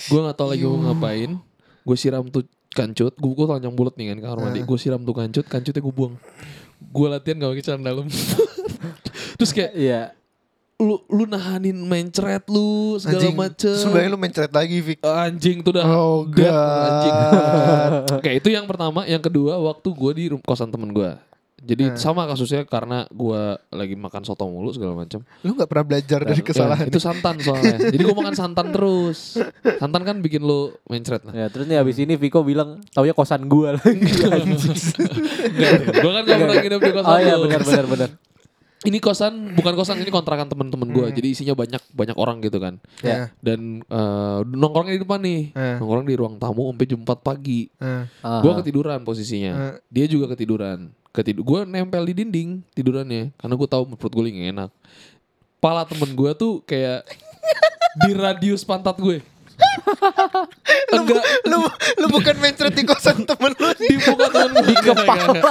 gue 0.00 0.20
nggak 0.20 0.36
tahu 0.36 0.48
lagi 0.48 0.62
mau 0.62 0.78
ngapain. 0.86 1.30
Gue 1.82 1.96
siram 1.96 2.24
tuh 2.26 2.46
kancut. 2.70 3.12
Gue 3.14 3.32
gue 3.32 3.46
telanjang 3.46 3.74
bulat 3.74 3.94
nih 3.94 4.06
kan 4.12 4.18
kamar 4.22 4.38
mandi. 4.40 4.60
Eh. 4.60 4.64
gue 4.64 4.78
siram 4.78 5.00
tuh 5.00 5.12
kancut 5.12 5.44
kancutnya 5.44 5.80
gue 5.80 5.90
buang. 5.90 6.14
Gue 6.78 7.06
latihan 7.08 7.36
gak 7.36 7.50
pakai 7.50 7.64
celana 7.64 7.84
dalam. 7.84 8.06
Terus 9.38 9.50
kayak 9.50 9.72
Iya. 9.74 10.02
lu 10.78 11.02
lu 11.10 11.26
nahanin 11.26 11.74
mencret 11.74 12.46
lu 12.46 12.94
segala 13.02 13.18
Anjing. 13.18 13.34
macem. 13.34 13.74
Terus 13.74 14.06
lu 14.06 14.14
mencret 14.14 14.46
lagi, 14.48 14.78
Vic. 14.78 15.02
anjing 15.02 15.58
tuh 15.58 15.74
udah 15.74 15.84
Oh, 15.90 16.22
dead, 16.22 16.54
anjing. 16.54 17.16
Oke 18.22 18.30
itu 18.38 18.48
yang 18.48 18.62
pertama. 18.62 19.02
Yang 19.02 19.26
kedua 19.26 19.58
waktu 19.58 19.88
gue 19.90 20.10
di 20.14 20.24
kosan 20.38 20.70
temen 20.70 20.94
gue 20.94 21.10
Jadi 21.68 21.84
sama 22.00 22.24
kasusnya 22.24 22.64
karena 22.64 23.04
gua 23.12 23.60
lagi 23.68 23.92
makan 23.92 24.24
soto 24.24 24.48
mulu 24.48 24.72
segala 24.72 24.96
macam. 25.04 25.20
Lu 25.44 25.52
gak 25.52 25.68
pernah 25.68 25.84
belajar 25.84 26.24
dari 26.24 26.40
kesalahan. 26.40 26.88
Ya, 26.88 26.88
itu 26.88 26.96
santan 26.96 27.36
soalnya. 27.44 27.76
Jadi 27.92 28.02
gua 28.08 28.16
makan 28.24 28.32
santan 28.32 28.72
terus. 28.72 29.36
Santan 29.76 30.02
kan 30.08 30.16
bikin 30.24 30.40
lu 30.40 30.72
mencret 30.88 31.28
nah. 31.28 31.36
Ya 31.36 31.52
terus 31.52 31.68
nih 31.68 31.76
abis 31.76 32.00
ini 32.00 32.16
Viko 32.16 32.40
bilang 32.40 32.80
taunya 32.96 33.12
kosan 33.12 33.44
gua 33.52 33.76
lagi. 33.76 34.00
Enggak, 34.00 35.72
gua 36.00 36.12
kan 36.16 36.22
gak 36.24 36.38
pernah 36.40 36.56
nginep 36.56 36.80
di 36.80 36.92
kosan 36.96 37.12
oh 37.12 37.18
iya 37.20 37.34
benar 37.36 37.60
benar 37.60 37.84
benar. 37.84 38.10
Ini 38.78 38.98
kosan 39.02 39.58
bukan 39.58 39.74
kosan 39.74 39.98
ini 40.00 40.08
kontrakan 40.08 40.48
teman-teman 40.48 40.88
gua. 40.88 41.06
Jadi 41.12 41.36
isinya 41.36 41.52
banyak 41.52 41.84
banyak 41.92 42.16
orang 42.16 42.40
gitu 42.40 42.56
kan. 42.56 42.80
Ya. 43.04 43.28
Dan 43.44 43.84
eh, 43.84 44.38
nongkrongnya 44.40 44.96
di 44.96 45.02
depan 45.04 45.20
nih. 45.20 45.40
Eh. 45.52 45.76
Nongkrong 45.84 46.06
di 46.08 46.16
ruang 46.16 46.40
tamu 46.40 46.72
sampai 46.72 46.86
jam 46.88 47.04
4 47.04 47.20
pagi. 47.20 47.68
Eh, 47.76 48.08
Aha. 48.24 48.40
Gue 48.40 48.56
ketiduran 48.64 49.04
posisinya. 49.04 49.52
Eh. 49.52 49.74
Dia 49.92 50.06
juga 50.08 50.32
ketiduran. 50.32 50.94
Ketidur. 51.18 51.42
Gue 51.42 51.60
nempel 51.66 52.06
di 52.06 52.22
dinding 52.22 52.62
tidurannya. 52.78 53.34
Karena 53.34 53.54
gue 53.58 53.68
tahu 53.68 53.98
perut 53.98 54.12
gue 54.14 54.24
lagi 54.30 54.54
enak. 54.54 54.70
Pala 55.58 55.82
temen 55.82 56.14
gue 56.14 56.30
tuh 56.38 56.62
kayak 56.62 57.02
di 58.06 58.14
radius 58.14 58.62
pantat 58.62 58.94
gue. 59.02 59.18
Enggak 60.94 61.24
lu 61.50 61.66
lu 61.98 62.06
bukan 62.14 62.38
mencret 62.38 62.70
di 62.70 62.86
kosan 62.86 63.26
temen 63.26 63.50
lu 63.58 63.70
nih. 63.74 63.90
di 63.90 63.96
muka 63.98 64.26
temen 64.30 64.62
gue. 64.62 64.70
Di 64.70 64.74
kepala. 64.78 65.42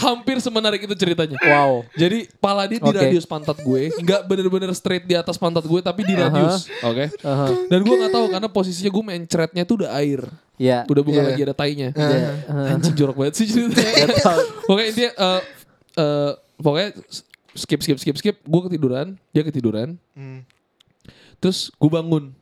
Hampir 0.00 0.40
semenarik 0.40 0.80
itu 0.80 0.94
ceritanya. 0.96 1.36
Wow. 1.36 1.84
Jadi 1.92 2.32
pala 2.40 2.64
dia 2.64 2.80
di 2.80 2.88
Oke. 2.88 2.96
radius 2.96 3.28
pantat 3.28 3.60
gue, 3.60 3.92
nggak 3.92 4.24
bener-bener 4.24 4.72
straight 4.72 5.04
di 5.04 5.12
atas 5.12 5.36
pantat 5.36 5.62
gue, 5.62 5.80
tapi 5.80 6.00
di 6.02 6.16
radius, 6.16 6.64
oke? 6.80 7.12
Aha. 7.20 7.46
Dan 7.68 7.84
gue 7.84 7.94
nggak 8.00 8.12
tahu 8.12 8.26
karena 8.32 8.48
posisinya 8.48 8.88
gue 8.88 9.04
mencretnya 9.04 9.62
tuh 9.68 9.84
udah 9.84 9.90
air, 10.00 10.24
Ya. 10.56 10.88
udah 10.88 11.02
bukan 11.04 11.20
Iya. 11.20 11.28
lagi 11.28 11.40
ada 11.44 11.54
tainya. 11.54 11.88
Ya. 11.92 12.32
Anjing 12.72 12.96
jorok 12.96 13.20
banget 13.20 13.34
sih 13.36 13.46
ceritanya. 13.48 14.08
pokoknya 14.64 14.86
intinya 14.88 15.12
eh 15.12 15.40
eh, 15.96 16.30
pokoknya 16.56 16.88
skip 17.52 17.80
skip 17.84 17.98
skip 18.00 18.16
skip 18.16 18.36
gue 18.40 18.60
ketiduran, 18.68 19.20
dia 19.32 19.44
ketiduran. 19.44 20.00
Hmm. 20.16 20.44
Terus 21.36 21.68
gue 21.72 21.90
bangun 21.90 22.32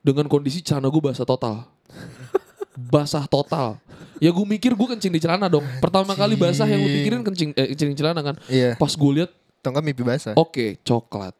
dengan 0.00 0.24
kondisi 0.24 0.64
celana 0.64 0.88
gue 0.88 1.02
basah 1.04 1.28
total. 1.28 1.68
basah 2.92 3.28
total. 3.28 3.76
Ya 4.20 4.30
gue 4.30 4.46
mikir 4.46 4.76
gue 4.76 4.86
kencing 4.86 5.10
di 5.10 5.20
celana 5.20 5.48
dong. 5.48 5.64
Pertama 5.80 6.12
kali 6.12 6.36
basah 6.36 6.68
yang 6.68 6.78
gue 6.78 6.92
pikirin 7.00 7.24
kencing 7.24 7.50
eh, 7.56 7.72
kencing 7.72 7.90
di 7.92 7.96
celana 7.96 8.20
kan. 8.20 8.36
Iya. 8.46 8.76
Pas 8.76 8.92
gue 8.92 9.10
lihat 9.16 9.30
enggak 9.60 9.84
mimpi 9.84 10.04
basah. 10.04 10.36
oke 10.36 10.76
coklat. 10.84 11.32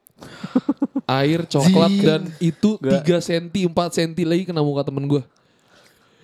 Air 1.04 1.44
coklat 1.44 1.92
Zing. 1.92 2.04
dan 2.04 2.22
itu 2.38 2.76
Gak. 2.78 3.04
3 3.04 3.20
cm 3.50 3.68
4 3.72 3.96
cm 3.96 4.12
lagi 4.24 4.42
kena 4.48 4.64
muka 4.64 4.84
temen 4.84 5.04
gue. 5.04 5.22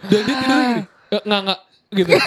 Dan 0.07 0.21
dia 0.25 0.35
tidur 0.37 0.59
gini. 0.65 0.83
Eh, 1.07 1.23
nggak 1.23 1.41
nggak 1.45 1.61
gitu. 1.97 2.13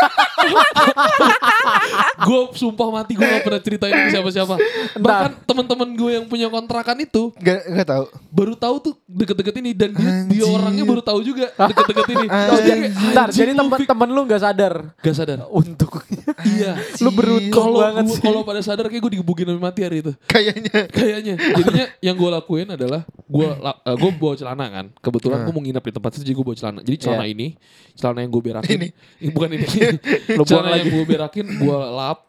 gue 2.20 2.40
sumpah 2.54 2.88
mati 2.92 3.14
gue 3.14 3.24
gak 3.24 3.44
pernah 3.44 3.62
ceritain 3.62 3.92
ini 3.92 4.04
ke 4.04 4.12
siapa-siapa. 4.12 4.56
Bahkan 4.96 5.32
teman-teman 5.44 5.90
gue 5.92 6.12
yang 6.14 6.26
punya 6.26 6.48
kontrakan 6.48 6.98
itu 7.00 7.32
Gak, 7.36 7.60
gak 7.70 7.88
tahu. 7.88 8.06
baru 8.30 8.54
tahu 8.56 8.76
tuh 8.82 8.94
deket-deket 9.06 9.56
ini 9.58 9.72
dan 9.74 9.90
dia, 9.94 10.12
dia 10.28 10.46
orangnya 10.46 10.84
baru 10.84 11.02
tahu 11.02 11.20
juga 11.22 11.50
deket-deket 11.52 12.08
ini. 12.10 12.26
Oh, 12.26 12.36
Terus 12.50 12.60
dia 12.60 12.68
jadi, 12.68 12.80
kayak, 12.80 12.94
bentar, 13.00 13.26
"Anjing 13.26 13.40
jadi 13.40 13.52
lu, 13.52 13.56
Fik." 13.56 13.62
temen-temen 13.86 14.10
lu 14.10 14.22
gak 14.26 14.42
sadar 14.42 14.74
gak 14.96 15.16
sadar. 15.16 15.38
untuk 15.50 15.92
Iya. 16.40 16.72
lu 17.04 17.10
beruntung 17.12 17.54
Kalau 17.66 17.80
banget 17.80 18.04
gua- 18.06 18.16
sih. 18.16 18.24
kalau 18.24 18.42
pada 18.44 18.62
sadar 18.62 18.86
kayak 18.88 19.02
gue 19.02 19.12
digebukin 19.18 19.46
sampai 19.48 19.64
mati 19.64 19.82
hari 19.82 19.98
itu. 20.00 20.12
Kayaknya. 20.26 20.80
Kayaknya. 20.90 21.36
Jadinya 21.38 21.86
yang 22.00 22.16
gue 22.16 22.30
lakuin 22.32 22.68
adalah 22.70 23.02
gue 23.20 23.48
gue 23.96 24.12
bawa 24.16 24.34
celana 24.36 24.66
kan. 24.68 24.86
Kebetulan 25.00 25.44
gue 25.44 25.52
mau 25.52 25.60
nginep 25.60 25.84
di 25.84 25.94
tempat 25.94 26.10
itu 26.12 26.24
jadi 26.24 26.34
gue 26.34 26.46
bawa 26.46 26.58
celana. 26.58 26.80
Jadi 26.82 26.98
celana 27.00 27.26
Iya. 27.26 27.34
ini, 27.34 27.48
celana 27.94 28.20
yang 28.22 28.32
gue 28.32 28.42
berakin. 28.42 28.72
Ini. 28.72 28.88
Eh, 29.20 29.32
Bukan 29.32 29.50
ini. 29.52 29.59
Lu 30.38 30.44
buang 30.44 30.68
lagi. 30.68 30.88
gue 30.88 31.04
berakin 31.06 31.46
gue 31.50 31.78
lap 31.92 32.20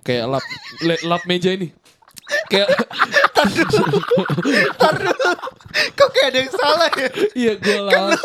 kayak 0.00 0.24
lap 0.28 0.44
le- 0.80 1.04
lap 1.04 1.22
meja 1.24 1.50
ini. 1.50 1.68
Kayak 2.46 2.68
Kok 5.94 6.08
kayak 6.08 6.28
ada 6.28 6.38
yang 6.38 6.50
salah 6.50 6.90
ya? 6.90 7.08
iya 7.34 7.52
gue 7.54 7.76
Kan 7.84 8.02
lap. 8.06 8.10
lu, 8.10 8.18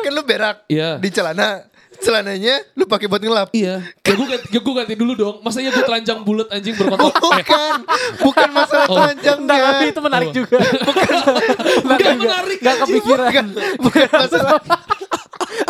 kan 0.00 0.10
lu 0.12 0.22
berak 0.22 0.56
Iya. 0.66 0.96
di 0.96 1.08
celana. 1.10 1.66
Celananya 1.94 2.58
lu 2.74 2.84
pakai 2.84 3.06
buat 3.06 3.18
ngelap. 3.18 3.48
Iya. 3.50 3.80
Ya 3.80 4.12
gue 4.12 4.26
ganti, 4.26 4.46
ya 4.48 4.60
gue 4.60 4.74
ganti 4.74 4.94
dulu 4.94 5.12
dong. 5.14 5.36
Masanya 5.40 5.70
gue 5.70 5.82
telanjang 5.82 6.20
bulat 6.20 6.48
anjing 6.48 6.74
berkotor. 6.74 7.08
Eh, 7.08 7.14
Bukan, 7.40 7.74
bukan 8.20 8.48
masalah 8.50 8.86
Oh. 8.86 8.96
telanjangnya. 8.96 9.40
Enggak, 9.46 9.70
tapi 9.70 9.84
itu 9.86 10.00
menarik 10.02 10.26
Apa? 10.26 10.36
juga. 10.36 10.58
Bukan 10.58 11.16
menarik. 11.16 11.48
Nggak 11.80 11.98
juga. 12.12 12.18
menarik, 12.20 12.58
Nggak 12.60 12.76
kepikiran. 12.78 13.26
Bukan, 13.26 13.46
bukan 13.80 14.08
masalah, 14.12 14.60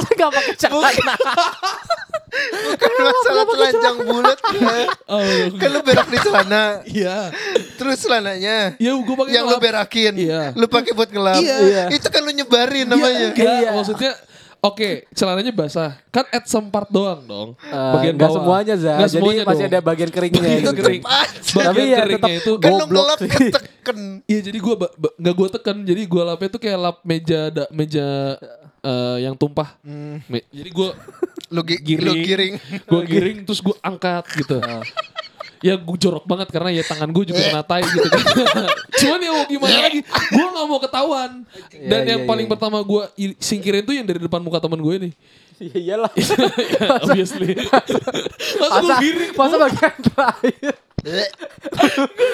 Enggak 0.05 0.29
pakai 0.31 0.55
celana. 0.57 1.15
Bukan 2.75 2.91
masalah 3.01 3.45
telanjang 3.47 3.97
bulat. 4.03 4.39
oh, 5.13 5.23
Kan 5.55 5.69
lu 5.71 5.81
berak 5.81 6.09
di 6.09 6.19
celana. 6.19 6.65
Iya. 6.85 7.17
Terus 7.75 7.97
celananya 8.01 8.77
Ya 8.77 8.91
gue 8.93 9.15
pakai 9.15 9.33
yang 9.33 9.45
lu 9.45 9.55
ngelap. 9.55 9.63
berakin, 9.63 10.13
Iya. 10.15 10.43
lu 10.53 10.67
pakai 10.67 10.93
buat 10.93 11.09
ngelap. 11.09 11.39
Iya. 11.39 11.89
Itu 11.91 12.07
kan 12.09 12.21
lu 12.21 12.31
nyebarin 12.31 12.85
Iya, 12.85 12.91
namanya. 12.91 13.27
enggak. 13.31 13.47
Iya. 13.61 13.71
Maksudnya 13.73 14.13
Oke, 14.65 15.05
celananya 15.13 15.53
basah. 15.53 16.01
Kan 16.09 16.25
at 16.33 16.49
sempart 16.49 16.89
doang 16.89 17.21
dong. 17.21 17.49
Eh, 17.61 17.93
bagian 17.93 18.17
bawah. 18.17 18.33
semuanya 18.33 18.75
Za. 18.81 18.97
Nggak 18.97 19.01
Jadi 19.05 19.21
semuanya 19.21 19.43
masih 19.45 19.61
dong. 19.61 19.69
ada 19.69 19.81
bagian 19.85 20.09
keringnya. 20.09 20.41
Bagian 20.41 20.57
gitu. 20.65 20.73
kering. 20.81 21.03
Bagian 21.05 21.65
Tapi 21.69 21.81
ya 21.85 21.97
keringnya 22.01 22.17
tetap 22.17 22.31
itu 22.33 22.53
Kan 22.57 22.71
lu 22.73 22.77
Goblok 22.81 22.89
ngelap 22.97 23.19
sih. 23.21 23.29
keteken. 23.29 23.99
Iya 24.25 24.41
jadi 24.41 24.59
gue 24.59 24.75
nggak 25.21 25.35
gue 25.37 25.49
tekan 25.53 25.77
jadi 25.85 26.03
gue 26.03 26.23
lapnya 26.25 26.49
tuh 26.49 26.61
kayak 26.65 26.79
lap 26.81 26.97
meja 27.05 27.41
da, 27.53 27.65
meja 27.69 28.07
eh, 28.81 29.17
yang 29.21 29.35
tumpah. 29.37 29.69
Hmm. 29.85 30.25
Me- 30.25 30.49
jadi 30.49 30.71
gue 30.73 30.89
Lu, 31.49 31.61
gi- 31.61 31.81
Giring. 31.81 32.07
lu 32.07 32.15
giring. 32.19 32.55
gue 32.91 33.01
giring 33.05 33.39
terus 33.43 33.61
gue 33.61 33.77
angkat 33.79 34.25
gitu. 34.35 34.59
ya 35.61 35.75
gue 35.75 35.97
jorok 35.97 36.25
banget 36.25 36.49
karena 36.49 36.69
ya 36.71 36.83
tangan 36.83 37.09
gue 37.09 37.25
juga 37.25 37.41
kena 37.41 37.63
tai 37.63 37.81
gitu 37.83 38.05
kan. 38.05 38.21
Cuman 39.01 39.19
ya 39.19 39.31
mau 39.31 39.45
gimana 39.47 39.77
lagi, 39.83 40.01
gue 40.05 40.45
nggak 40.47 40.67
mau 40.67 40.77
ketahuan. 40.79 41.31
Dan 41.73 42.01
Iya, 42.01 42.11
yang 42.11 42.21
iya, 42.21 42.29
paling 42.29 42.45
iya. 42.45 42.53
pertama 42.53 42.79
gue 42.81 43.03
singkirin 43.39 43.81
tuh 43.83 43.93
yang 43.93 44.05
dari 44.05 44.21
depan 44.21 44.39
muka 44.39 44.61
temen 44.61 44.77
gue 44.77 45.09
nih. 45.09 45.13
Iya 45.57 45.77
iyalah. 45.81 46.13
Ya, 46.75 46.87
Obviously. 46.99 47.57
Masa 47.57 47.97
gue 47.97 48.61
Masa, 48.61 48.95
giring? 49.01 49.31
masa 49.33 49.55
bagian 49.57 49.95
terakhir. 50.03 50.75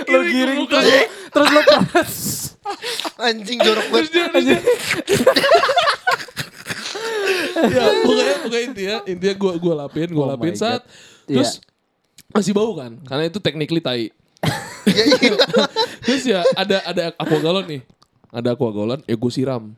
lu 0.06 0.18
giring 0.24 0.60
terus, 0.66 0.86
terus 1.28 1.48
lu. 1.48 1.62
Anjing 3.16 3.58
jorok 3.58 3.86
banget. 3.88 4.10
dia. 4.10 4.58
ya 7.74 7.84
pokoknya 8.00 8.34
pokoknya 8.40 8.64
intinya 8.66 8.96
intinya 9.04 9.34
gue 9.36 9.52
gue 9.56 9.74
lapin 9.76 10.08
gue 10.08 10.18
Oh 10.18 10.28
lapin 10.28 10.54
saat 10.54 10.82
God. 10.82 10.90
terus 11.28 11.50
masih 12.30 12.52
bau 12.52 12.72
kan 12.72 12.96
karena 13.02 13.26
itu 13.26 13.38
technically 13.38 13.80
tai 13.80 14.08
Ya, 14.80 15.04
iya. 15.04 15.36
terus 16.04 16.24
ya 16.24 16.40
ada 16.54 16.80
ada 16.82 17.02
aqua 17.14 17.38
galon 17.38 17.68
nih 17.68 17.82
ada 18.30 18.48
aqua 18.50 18.70
galon 18.70 19.00
ya 19.04 19.12
gue 19.12 19.30
siram 19.30 19.76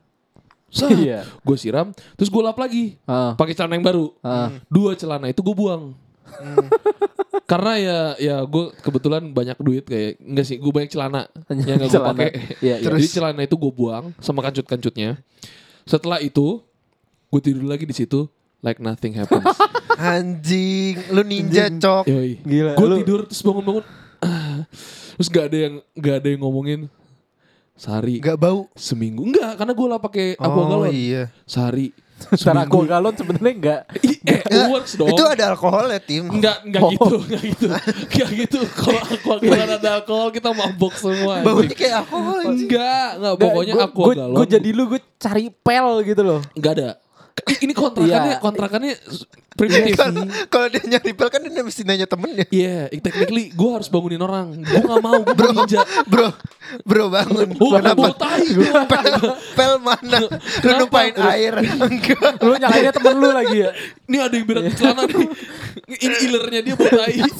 Sah, 0.68 0.88
Iya. 0.88 1.28
gue 1.38 1.56
siram 1.56 1.90
terus 2.14 2.28
gue 2.28 2.40
lap 2.40 2.56
lagi 2.56 2.96
Ah. 3.04 3.34
pakai 3.34 3.52
celana 3.52 3.74
yang 3.74 3.84
baru 3.84 4.14
Ah. 4.20 4.48
dua 4.66 4.94
celana 4.94 5.26
itu 5.26 5.40
gue 5.40 5.52
buang 5.52 5.92
karena 7.44 7.72
ya 7.76 7.98
ya 8.16 8.36
gue 8.42 8.72
kebetulan 8.78 9.20
banyak 9.26 9.58
duit 9.58 9.84
kayak 9.84 10.16
enggak 10.18 10.46
sih 10.46 10.56
gue 10.56 10.72
banyak 10.72 10.88
celana 10.88 11.28
yang 11.50 11.76
gak 11.76 11.82
gue 11.82 11.92
Celana. 11.92 12.08
pakai 12.08 12.28
Iya, 12.62 12.76
iya. 12.78 12.88
jadi 12.88 13.04
celana 13.10 13.42
itu 13.42 13.54
gue 13.54 13.68
buang 13.70 14.16
sama 14.16 14.40
kancut-kancutnya 14.40 15.20
setelah 15.82 16.22
itu 16.22 16.62
gue 17.32 17.40
tidur 17.42 17.64
lagi 17.64 17.82
di 17.82 17.94
situ 17.94 18.28
like 18.60 18.76
nothing 18.78 19.12
happens 19.12 19.48
Anjing, 19.94 20.98
lu 21.08 21.22
ninja 21.22 21.68
cok. 21.70 22.04
Yoi. 22.04 22.40
Gila, 22.40 22.74
Gue 22.74 22.86
lu- 22.86 22.98
tidur 22.98 23.20
terus 23.24 23.38
bangun-bangun. 23.40 23.84
ah. 24.18 24.64
terus 25.14 25.28
gak 25.28 25.46
ada 25.46 25.58
yang 25.60 25.74
gak 25.94 26.16
ada 26.18 26.28
yang 26.28 26.40
ngomongin. 26.40 26.80
Sehari 27.74 28.18
Gak 28.18 28.34
bau. 28.36 28.66
seminggu 28.74 29.22
enggak 29.24 29.56
karena 29.56 29.72
gue 29.72 29.86
lah 29.86 29.98
pakai 29.98 30.26
aqua 30.34 30.58
Oh 30.58 30.66
galon. 30.66 30.90
iya. 30.90 31.30
Sehari 31.44 31.92
Secara 32.32 32.64
aqua 32.64 32.82
galon 32.84 33.14
sebenarnya 33.14 33.52
enggak. 33.54 33.82
Eh, 34.22 34.68
works 34.68 34.94
dong. 34.94 35.10
Itu 35.10 35.22
ada 35.24 35.50
alkoholnya 35.50 35.98
tim. 35.98 36.30
Enggak, 36.30 36.62
enggak 36.62 36.80
Oh. 36.80 36.90
gitu, 36.90 37.16
enggak 37.20 37.42
gitu. 37.44 37.66
Enggak 37.68 38.28
gitu. 38.32 38.58
Kalau 38.70 39.00
aqua 39.02 39.34
galon 39.38 39.70
ada 39.72 39.88
alkohol 39.96 40.28
kita 40.30 40.48
mabok 40.50 40.94
semua. 40.94 41.42
Baunya 41.42 41.74
kayak 41.74 41.94
alkohol 42.00 42.36
anjing. 42.40 42.64
Enggak, 42.64 43.08
enggak 43.18 43.34
pokoknya 43.36 43.74
aqua 43.76 44.04
gua- 44.04 44.16
galon. 44.16 44.34
Gua 44.34 44.46
jadi 44.46 44.68
lu 44.70 44.82
gue 44.88 45.00
cari 45.16 45.46
pel 45.52 45.88
gitu 46.02 46.22
loh. 46.22 46.40
enggak 46.52 46.72
ada. 46.76 46.88
Ini 47.62 47.72
kontrakannya, 47.72 48.32
Iya. 48.36 48.40
kontrakannya 48.40 48.92
primitif. 49.54 49.94
Kalau- 49.94 50.26
Kalau 50.48 50.66
dia 50.68 50.82
nyari 50.86 51.12
pel 51.12 51.28
kan 51.28 51.40
dia 51.40 51.62
mesti 51.62 51.82
nanya 51.82 52.06
temennya. 52.06 52.46
Iya, 52.48 52.88
technically 52.94 53.50
gue 53.50 53.70
harus 53.70 53.86
bangunin 53.86 54.18
orang. 54.18 54.60
Gue 54.60 54.80
gak 54.80 55.00
mau, 55.00 55.18
gue 55.18 55.34
mau 55.34 55.52
ninja. 55.54 55.82
Bro, 56.04 56.28
bro 56.82 57.04
bangun. 57.08 57.48
Oh, 57.58 57.70
Kenapa? 57.74 58.08
Pel, 58.92 59.14
pel 59.54 59.72
mana? 59.78 60.18
Lu 60.62 60.70
numpain 60.78 61.12
air. 61.30 61.54
Enggak. 61.58 62.38
Lu 62.38 62.54
nyalainnya 62.54 62.92
temen 62.92 63.14
lu 63.14 63.28
lagi 63.28 63.56
ya. 63.60 63.70
Ini 64.06 64.16
ada 64.18 64.34
yang 64.34 64.46
berat 64.46 64.62
di 64.64 64.74
celana 64.74 65.02
nih. 65.04 65.28
Ini 65.92 66.16
ilernya 66.26 66.60
dia 66.62 66.74
bau 66.74 66.88
tai. 66.88 67.16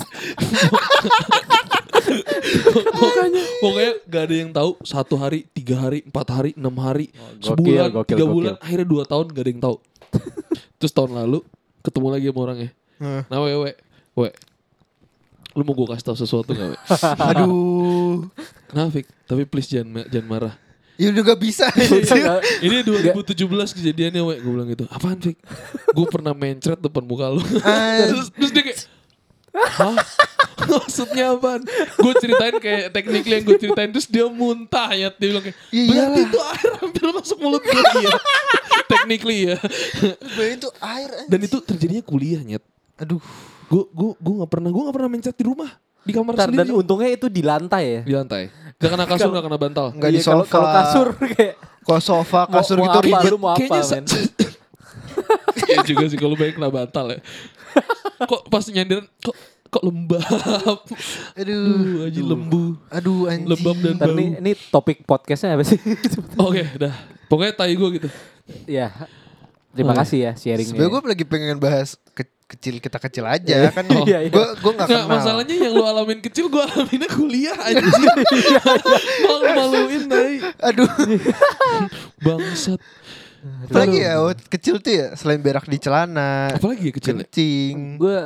Pokoknya, 2.92 3.44
pokoknya 3.60 3.92
gak 4.04 4.22
ada 4.22 4.34
yang 4.34 4.50
tahu 4.50 4.70
satu 4.82 5.14
hari, 5.16 5.46
tiga 5.50 5.76
hari, 5.78 6.02
empat 6.02 6.26
hari, 6.28 6.50
enam 6.56 6.74
hari, 6.76 7.08
gokil, 7.38 7.46
sebulan, 7.46 7.88
gokil, 7.92 8.08
tiga 8.10 8.24
gokil. 8.24 8.32
bulan, 8.34 8.54
akhirnya 8.58 8.86
dua 8.88 9.04
tahun 9.06 9.26
gak 9.30 9.42
ada 9.42 9.50
yang 9.50 9.62
tahu. 9.62 9.76
Terus 10.76 10.92
tahun 10.92 11.10
lalu 11.14 11.38
ketemu 11.82 12.08
lagi 12.14 12.26
sama 12.30 12.40
orangnya. 12.46 12.70
Hmm. 13.02 13.22
Nah, 13.26 13.38
we, 13.42 13.50
we, 13.58 13.70
we, 14.14 14.28
Lu 15.52 15.62
mau 15.68 15.76
gue 15.76 15.86
kasih 15.92 16.04
tau 16.04 16.16
sesuatu 16.16 16.56
gak? 16.56 16.80
Aduh. 17.32 18.24
Kenapa 18.72 18.88
Fik? 19.00 19.06
Tapi 19.28 19.42
please 19.44 19.68
jangan 19.68 20.08
jangan 20.08 20.28
marah. 20.28 20.54
Ya 20.96 21.12
juga 21.12 21.36
bisa. 21.36 21.68
Ini 22.64 22.84
2017 22.84 23.76
kejadiannya 23.76 24.22
Wek. 24.24 24.38
Gue 24.40 24.52
bilang 24.52 24.68
gitu. 24.72 24.84
Apaan 24.88 25.20
Fik? 25.20 25.36
Gue 25.92 26.06
pernah 26.08 26.32
mencret 26.32 26.80
depan 26.80 27.04
muka 27.04 27.28
lu. 27.28 27.44
Terus, 27.44 28.32
terus 28.32 28.50
dia 28.52 28.62
kayak. 28.64 28.80
Hah? 29.52 29.96
Maksudnya 30.72 31.32
apaan? 31.32 31.60
Gue 31.94 32.12
ceritain 32.16 32.54
kayak 32.56 32.88
teknik 32.90 33.24
yang 33.24 33.42
gue 33.42 33.56
ceritain 33.58 33.90
Terus 33.90 34.06
dia 34.06 34.24
muntah 34.24 34.88
ya 34.90 35.10
Dia 35.10 35.28
bilang 35.28 35.42
kayak 35.42 35.56
Iya, 35.68 35.90
Berarti 36.06 36.20
itu 36.22 36.38
air 36.40 36.70
hampir 36.78 37.02
masuk 37.10 37.38
mulut 37.38 37.60
gue 37.60 37.82
Iya 37.98 38.12
Technically 38.92 39.38
ya 39.44 39.56
Bayangin 40.32 40.58
tuh 40.60 40.72
air. 40.78 41.10
anjing. 41.10 41.28
Dan 41.28 41.40
itu 41.42 41.56
terjadinya 41.58 42.02
kuliah 42.02 42.40
nyet 42.40 42.62
Aduh. 42.96 43.18
Gue 43.66 43.84
gue 43.88 44.10
gue 44.14 44.34
gak 44.38 44.50
pernah 44.50 44.70
Gue 44.70 44.82
gak 44.84 44.94
pernah 44.94 45.10
mencret 45.10 45.34
di 45.34 45.44
rumah 45.44 45.70
Di 46.00 46.12
kamar 46.12 46.32
dan 46.32 46.46
sendiri 46.48 46.72
untungnya 46.72 47.08
itu 47.10 47.26
di 47.26 47.42
lantai 47.42 47.84
ya. 47.84 48.00
Di 48.02 48.12
lantai 48.12 48.42
Gak 48.76 48.88
kena 48.88 49.04
kasur 49.04 49.28
gak 49.30 49.44
kena 49.44 49.58
bantal 49.58 49.86
di 49.90 49.98
Iya, 49.98 50.22
kalau- 50.22 50.42
sofa. 50.42 50.52
Kalau 50.52 50.68
kasur 50.70 51.06
kayak 51.34 51.54
Kalau 51.82 52.00
sofa, 52.00 52.40
mau- 52.40 52.54
kasur 52.54 52.76
mau 52.78 52.86
gitu 52.86 52.94
apa, 52.94 53.04
ribet. 53.04 53.28
Lu 53.28 53.36
mau 53.36 53.50
apa 53.50 53.58
Kayaknya 53.58 53.82
men? 53.92 54.04
Iya 55.64 55.78
juga 55.84 56.04
sih 56.06 56.16
kalau 56.16 56.34
banyak 56.34 56.54
kena 56.54 56.70
bantal 56.70 57.06
ya 57.10 57.20
Kok 58.22 58.42
pas 58.46 58.64
nyadar 58.66 59.02
Kok 59.18 59.36
kok 59.68 59.82
lembab 59.82 60.78
Aduh. 61.32 62.04
Aja 62.04 62.20
lembu 62.20 62.76
Aduh 62.88 63.24
anjing. 63.26 63.48
Lembab 63.48 63.76
dan 63.78 63.94
bau 63.96 64.12
ini, 64.12 64.26
ini 64.38 64.52
topik 64.68 65.02
podcastnya 65.02 65.54
apa 65.54 65.64
sih? 65.64 65.80
Oke 66.38 66.62
dah 66.76 66.92
Pokoknya 67.24 67.52
tai 67.54 67.72
gue 67.72 67.88
gitu 67.96 68.08
ya. 68.66 68.92
Terima 69.72 69.90
Oh, 69.90 69.96
iya. 69.96 70.00
kasih 70.02 70.18
ya 70.20 70.32
sharingnya. 70.34 70.68
Sebenernya 70.76 70.92
gue 70.92 71.10
lagi 71.10 71.24
pengen 71.24 71.56
bahas 71.56 71.88
ke- 72.12 72.28
kecil 72.46 72.76
kita 72.76 73.00
kecil 73.00 73.24
aja 73.24 73.72
kan. 73.72 73.88
Iya, 74.04 74.18
iya. 74.20 74.28
Gue 74.28 74.44
gue 74.52 74.72
nggak 74.74 74.84
kenal. 74.86 75.08
masalahnya 75.08 75.56
yang 75.56 75.72
lu 75.72 75.80
alamin 75.82 76.20
kecil 76.20 76.46
gue 76.46 76.60
alaminnya 76.60 77.08
kuliah 77.08 77.56
aja 77.72 77.80
Malu-maluin 79.22 80.04
tai 80.04 80.36
Aduh. 80.62 80.88
Bangsat 82.18 82.76
Apalagi 83.42 83.98
ya 83.98 84.14
kecil 84.46 84.78
tuh 84.78 84.92
ya 84.92 85.06
selain 85.12 85.38
berak 85.38 85.66
di 85.66 85.76
celana, 85.76 86.46
Apalagi 86.52 86.84
ya 86.84 86.92
kecil 86.92 87.14
ya? 87.14 87.20
kencing. 87.22 87.98
gue 87.98 88.18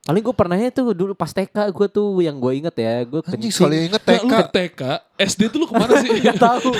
paling 0.00 0.22
gue 0.22 0.30
pernahnya 0.32 0.70
tuh 0.70 0.94
dulu 0.94 1.12
pas 1.12 1.26
TK 1.28 1.50
gue 1.66 1.86
tuh 1.88 2.22
yang 2.22 2.36
gue 2.36 2.52
inget 2.56 2.76
ya 2.76 3.02
gue 3.02 3.18
Anjing 3.20 3.50
kencing 3.50 3.50
soalnya 3.52 3.80
inget 3.88 4.02
TK. 4.04 4.22
lu 4.22 4.30
ke 4.30 4.44
TK 4.48 4.80
SD 5.18 5.40
tuh 5.48 5.58
lu 5.58 5.66
ke 5.66 5.74
mana 5.74 5.94
sih? 5.98 6.10
Gak 6.22 6.38
tahu 6.38 6.70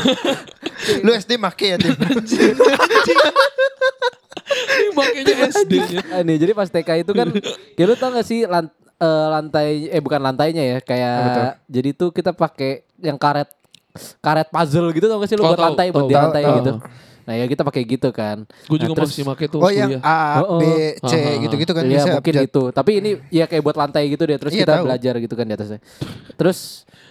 Lu 1.04 1.10
SD 1.10 1.34
make 1.34 1.66
ya 1.66 1.76
Tim? 1.76 1.90
Ini 4.46 4.88
makanya 4.94 5.34
SD 5.50 5.72
nya 5.90 6.22
nih 6.22 6.36
jadi 6.38 6.52
pas 6.52 6.68
TK 6.68 6.90
itu 7.00 7.12
kan 7.12 7.28
ya 7.74 7.84
lu 7.84 7.94
tau 7.94 8.10
gak 8.10 8.22
sih 8.22 8.46
lan- 8.46 8.70
eh, 8.96 9.26
lantai 9.28 9.68
eh 9.88 9.98
bukan 9.98 10.22
lantainya 10.22 10.62
ya 10.64 10.78
kayak 10.80 11.58
jadi 11.66 11.90
tuh 11.92 12.08
kita 12.10 12.30
pakai 12.30 12.86
yang 12.96 13.16
karet 13.16 13.50
karet 14.20 14.46
puzzle 14.46 14.86
gitu 14.92 15.10
tau 15.10 15.18
gak 15.18 15.26
sih 15.26 15.34
lu 15.34 15.42
Oh, 15.42 15.50
buat 15.50 15.60
lantai 15.60 15.90
buat 15.90 16.06
di 16.06 16.14
lantai 16.14 16.42
gitu 16.54 16.72
nah 17.26 17.34
ya 17.34 17.44
kita 17.44 17.60
pakai 17.60 17.82
gitu 17.82 18.08
kan. 18.08 18.46
Gue 18.64 18.76
Nah, 18.76 18.86
juga 18.86 19.02
terus- 19.02 19.10
masih 19.12 19.24
make 19.24 19.46
tuh 19.46 19.58
Oh 19.58 19.66
yang 19.68 19.90
kuliah. 19.92 20.00
A, 20.00 20.40
Oh, 20.40 20.56
B, 20.56 20.64
oh. 20.96 21.08
C 21.08 21.14
gitu-gitu 21.42 21.72
kan 21.72 21.82
Iya 21.82 22.02
mungkin 22.14 22.32
abjad. 22.32 22.44
gitu. 22.46 22.62
Tapi 22.70 22.90
ini 22.96 23.10
ya 23.28 23.44
kayak 23.44 23.60
buat 23.60 23.74
lantai 23.74 24.06
gitu 24.06 24.22
deh 24.22 24.36
Terus 24.36 24.52
Iya, 24.52 24.62
kita 24.62 24.72
tahu. 24.72 24.84
belajar 24.86 25.14
gitu 25.18 25.34
kan 25.34 25.44
di 25.44 25.52
atasnya. 25.52 25.80
Terus 26.32 26.58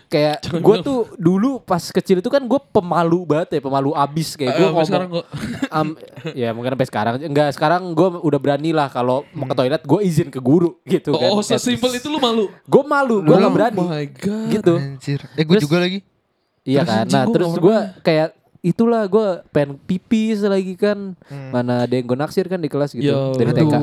kayak 0.06 0.38
gue 0.56 0.76
tuh 0.82 1.00
dulu 1.16 1.60
pas 1.60 1.82
kecil 1.82 2.18
itu 2.18 2.30
kan 2.30 2.40
gue 2.40 2.60
pemalu 2.70 3.26
banget 3.26 3.58
ya 3.58 3.62
Pemalu 3.62 3.92
abis 3.92 4.34
kayak 4.34 4.50
Eh, 4.50 4.56
gue 4.56 4.62
sampai 4.62 4.72
ngomong. 4.72 4.88
sekarang 4.88 5.08
gue 5.10 5.24
am- 5.80 5.98
Ya 6.32 6.50
mungkin 6.52 6.72
sampai 6.72 6.88
sekarang. 6.88 7.14
Enggak 7.22 7.50
sekarang 7.52 7.82
gue 7.92 8.08
udah 8.18 8.40
berani 8.40 8.72
lah 8.72 8.88
Kalau 8.88 9.28
mau 9.32 9.46
ke 9.46 9.54
toilet 9.54 9.82
gue 9.82 10.00
izin 10.02 10.30
ke 10.30 10.40
guru 10.40 10.80
gitu 10.86 11.12
kan. 11.12 11.28
Oh 11.30 11.42
sesimpel 11.42 11.92
itu 11.94 12.08
lu 12.08 12.18
malu? 12.18 12.48
Gue 12.64 12.84
malu 12.84 13.20
Gue 13.20 13.36
gak 13.36 13.52
berani. 13.52 13.78
Oh 13.78 13.90
my 13.90 14.08
god. 14.08 14.48
Gitu. 14.50 14.74
Anjir. 14.78 15.20
Eh 15.34 15.44
gue 15.44 15.58
juga 15.60 15.78
lagi. 15.78 16.00
Iya 16.64 16.82
kan? 16.82 17.06
Nah 17.06 17.24
gua 17.24 17.34
terus 17.36 17.52
nggak 17.52 17.62
gue 17.62 17.78
kayak 18.02 18.28
Itulah 18.66 19.06
gue 19.06 19.26
pengen 19.50 19.78
pipis 19.80 20.42
lagi 20.42 20.74
kan 20.74 21.14
Hmm. 21.26 21.50
Mana 21.52 21.86
ada 21.86 21.94
yang 21.94 22.04
gue 22.04 22.18
naksir 22.18 22.46
kan 22.46 22.58
di 22.58 22.66
kelas 22.66 22.92
gitu 22.92 23.06
Yo, 23.06 23.34
Dari 23.34 23.54
TK 23.54 23.74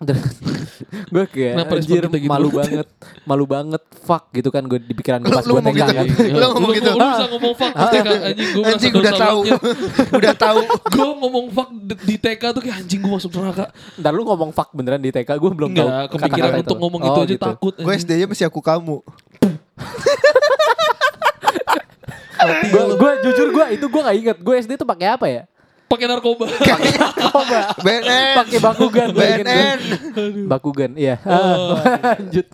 gue 1.10 1.24
kayak 1.26 1.54
Kenapa 1.54 1.76
anjir 1.76 2.02
gitu 2.02 2.24
malu 2.24 2.48
banget? 2.50 2.88
malu 3.22 3.44
banget 3.44 3.82
fuck 4.00 4.32
gitu 4.32 4.48
kan 4.48 4.64
gue 4.64 4.80
di 4.80 4.96
pikiran 4.96 5.20
gue 5.20 5.28
pas 5.28 5.44
gue 5.44 5.52
ngomong 5.52 5.76
TK 5.76 5.90
gitu 6.06 6.22
kan? 6.24 6.32
Lu 6.32 6.46
ngomong 6.50 6.72
gitu. 6.72 6.90
Lu 6.90 7.04
bisa 7.04 7.26
ngomong 7.28 7.52
fuck 7.54 7.72
pas 7.74 7.88
TK 7.94 8.08
Anjing 8.08 8.48
gue 8.50 8.64
Anjing 8.64 8.92
udah 9.02 9.12
tahu. 9.14 9.40
udah 10.10 10.34
tahu. 10.34 10.60
Gue 10.90 11.10
ngomong 11.14 11.46
fuck 11.50 11.68
di- 11.74 12.00
di 12.06 12.16
TK 12.16 12.42
tuh 12.50 12.62
kayak 12.62 12.76
anjing 12.80 12.96
gue 12.98 13.12
masuk 13.12 13.28
neraka 13.30 13.64
ntar 13.94 14.10
lu 14.10 14.24
ngomong 14.24 14.50
fuck 14.50 14.72
beneran 14.72 14.98
di 14.98 15.10
TK 15.10 15.30
gue 15.30 15.50
belum 15.52 15.70
tahu 15.70 15.88
kepikiran 16.10 16.52
untuk 16.58 16.76
ngomong 16.78 17.00
Oh, 17.02 17.06
itu 17.06 17.20
aja 17.20 17.28
gitu. 17.30 17.44
takut 17.46 17.74
Gue 17.74 17.84
anjing. 17.86 18.00
SD-nya 18.02 18.26
masih 18.26 18.46
aku 18.46 18.60
kamu. 18.62 18.96
Gue 22.46 22.84
gue 22.96 23.10
jujur 23.28 23.48
gue 23.52 23.64
itu 23.76 23.86
gue 23.86 24.02
gak 24.02 24.16
inget 24.16 24.36
gue 24.40 24.54
SD 24.56 24.72
tuh 24.80 24.88
pakai 24.88 25.14
apa 25.14 25.26
ya? 25.28 25.42
Pakai 25.90 26.06
narkoba. 26.06 26.46
Coba 27.18 27.60
BNN. 27.84 28.34
pakai 28.38 28.58
bakugan 28.62 29.08
BNN. 29.10 29.78
bakugan 30.46 30.90
iya. 30.94 31.18
Oh, 31.26 31.74
lanjut 32.14 32.46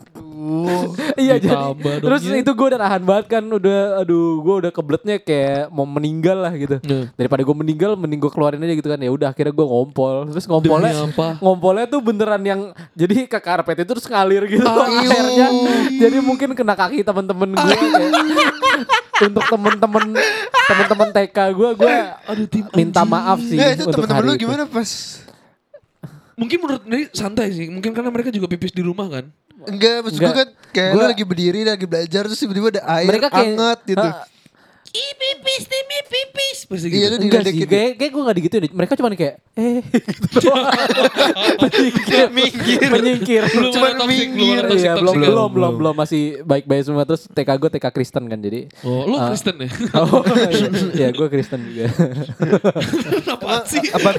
iya 1.18 1.36
jadi 1.36 1.74
terus 1.98 2.22
ya. 2.22 2.38
itu 2.38 2.50
gue 2.50 2.66
udah 2.68 2.78
nahan 2.78 3.02
banget 3.02 3.26
kan 3.28 3.44
udah 3.44 3.78
aduh 3.98 4.38
gue 4.38 4.54
udah 4.58 4.70
kebletnya 4.70 5.16
kayak 5.18 5.68
mau 5.68 5.84
meninggal 5.84 6.38
lah 6.38 6.52
gitu 6.52 6.76
Nah. 6.78 7.10
daripada 7.12 7.42
gue 7.42 7.56
meninggal 7.56 7.94
mending 7.94 8.18
gue 8.18 8.28
keluarin 8.28 8.58
aja 8.58 8.72
gitu 8.72 8.86
kan 8.86 8.96
ya 8.96 9.08
udah 9.08 9.28
akhirnya 9.28 9.50
gue 9.50 9.66
ngompol 9.66 10.14
terus 10.28 10.44
ngompolinya 10.44 10.92
Demi 10.92 11.10
apa? 11.10 11.26
ngompolnya 11.38 11.86
tuh 11.86 12.00
beneran 12.00 12.42
yang 12.42 12.60
jadi 12.92 13.26
ke 13.26 13.38
karpet 13.38 13.76
itu 13.78 13.90
terus 13.90 14.06
ngalir 14.06 14.42
gitu 14.46 14.62
Ah, 14.62 14.86
airnya 14.86 15.48
jadi 16.02 16.16
mungkin 16.20 16.52
kena 16.52 16.74
kaki 16.74 17.02
temen-temen 17.02 17.48
gue 17.52 17.74
kayak. 17.74 18.10
untuk 19.22 19.44
temen-temen 19.46 20.04
temen-temen 20.66 21.08
TK 21.12 21.38
gue 21.50 21.70
gue 21.74 21.94
Aduh 22.26 22.46
tim 22.46 22.64
minta 22.70 23.00
anjing. 23.00 23.10
maaf 23.10 23.38
sih 23.40 23.56
Ya 23.56 23.72
itu 23.72 23.82
untuk 23.84 24.04
teman-teman 24.04 24.20
hari 24.22 24.26
lu 24.28 24.38
gimana 24.38 24.64
pas? 24.64 24.90
Mungkin 26.34 26.56
menurut 26.58 26.82
ini 26.84 27.08
santai 27.10 27.48
sih 27.48 27.66
Mungkin 27.66 27.90
karena 27.90 28.10
mereka 28.10 28.28
juga 28.28 28.44
pipis 28.46 28.70
di 28.70 28.80
rumah 28.80 29.08
kan 29.08 29.24
Enggak, 29.66 29.96
maksud 30.00 30.18
gue 30.18 30.34
kan 30.34 30.48
kayak 30.70 30.90
Gua- 30.92 31.02
lu 31.02 31.10
lagi 31.10 31.24
berdiri 31.24 31.60
lagi 31.62 31.84
belajar 31.84 32.22
terus 32.24 32.38
tiba-tiba 32.38 32.68
ada 32.70 32.82
air 32.94 33.06
mereka 33.06 33.28
kayak 33.28 33.46
hangat 33.50 33.78
gitu. 33.84 34.00
Ah, 34.02 34.24
Ih 34.88 35.12
pipis 35.12 35.62
Timi 35.66 35.98
pipis. 36.06 36.58
Pasti 36.64 36.88
Iya, 36.88 37.12
gitu 37.12 37.14
lu 37.14 37.28
Enggak 37.28 37.42
sih, 37.44 37.60
kayak, 37.60 37.90
kayak 37.96 38.10
gue 38.10 38.22
gak 38.22 38.36
digituin 38.38 38.64
Mereka 38.72 38.92
cuma 38.96 39.08
kayak 39.12 39.34
Eh 39.52 39.84
gitu 40.08 40.28
doang. 40.40 40.72
Menyingkir. 41.58 42.26
Minggir. 42.30 42.80
Menyingkir. 42.88 43.42
Belum 43.46 43.72
toxic 43.72 43.92
Belum 43.92 44.08
minggir. 44.08 44.62
Iya 44.72 44.92
belum, 44.94 45.12
toxic. 45.12 45.28
belum, 45.28 45.48
belum, 45.50 45.72
belum, 45.76 45.94
Masih 45.94 46.22
baik-baik 46.42 46.82
semua. 46.82 47.04
Terus 47.04 47.28
TK 47.28 47.50
gue 47.58 47.70
TK 47.72 47.86
Kristen 47.90 48.24
kan 48.24 48.38
jadi 48.38 48.60
Oh 48.82 49.04
lu 49.04 49.16
Ah. 49.16 49.28
Kristen 49.28 49.54
ya? 49.58 49.68
Oh 50.00 50.22
iya. 50.94 51.08
Gue 51.12 51.28
Kristen 51.28 51.60
juga. 51.66 51.86
Apaan 53.28 53.62
sih? 53.68 53.80
apa 53.90 54.10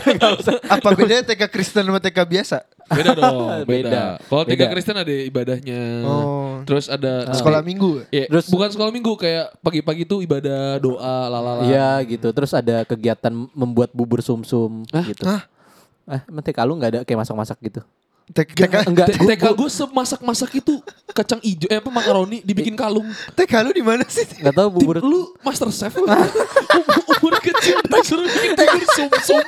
apa 0.70 0.90
bedanya 0.94 1.24
TK 1.26 1.42
Kristen 1.48 1.84
sama 1.84 1.98
TK 1.98 2.18
biasa? 2.24 2.58
Beda 2.88 3.12
dong 3.14 3.38
Beda. 3.70 3.90
Beda 3.90 4.04
Kalau 4.22 4.44
tiga 4.44 4.64
Beda. 4.64 4.72
Kristen 4.72 4.96
ada 4.96 5.12
ibadahnya 5.12 5.82
Oh. 6.02 6.64
Terus 6.64 6.88
ada 6.88 7.32
Sekolah 7.32 7.62
minggu. 7.62 8.08
Ya, 8.10 8.26
Terus- 8.28 8.48
bukan 8.48 8.68
sekolah 8.68 8.90
minggu 8.90 9.14
kayak 9.14 9.56
pagi-pagi 9.60 10.04
tuh 10.04 10.20
ibadah 10.20 10.78
doa 10.78 11.16
lalala. 11.28 11.64
Iya 11.64 11.90
gitu 12.06 12.28
Terus 12.30 12.52
ada 12.52 12.82
kegiatan 12.84 13.30
membuat 13.52 13.92
bubur 13.92 14.20
sum-sum 14.20 14.84
Hah? 14.90 15.06
gitu 15.06 15.24
Hah? 15.24 15.44
Eh, 16.08 16.22
emang 16.26 16.40
TK 16.42 16.60
lu 16.64 16.74
gak 16.78 16.90
ada 16.90 17.00
kayak 17.04 17.20
masak-masak 17.20 17.60
gitu? 17.62 17.84
TK, 18.28 18.60
TK, 18.60 18.76
Enggak, 18.92 19.08
TK 19.16 19.44
gue 19.56 19.70
semasak-masak 19.72 20.60
itu 20.60 20.84
kacang 21.16 21.40
ijo 21.40 21.64
eh 21.72 21.80
apa 21.80 21.88
makaroni 21.88 22.44
dibikin 22.44 22.76
kalung. 22.76 23.08
TK 23.34 23.54
lu 23.64 23.72
di 23.72 23.80
mana 23.80 24.04
sih? 24.04 24.28
Gak 24.44 24.52
tau 24.52 24.68
Tim, 24.68 24.84
bubur 24.84 25.00
lu 25.00 25.32
master 25.40 25.72
chef 25.72 25.96
lu. 25.96 26.04
Umur 27.18 27.40
kecil 27.40 27.80
disuruh 27.82 28.28
bikin 28.28 28.52
bubur 28.54 28.84
sum-sum. 28.94 29.42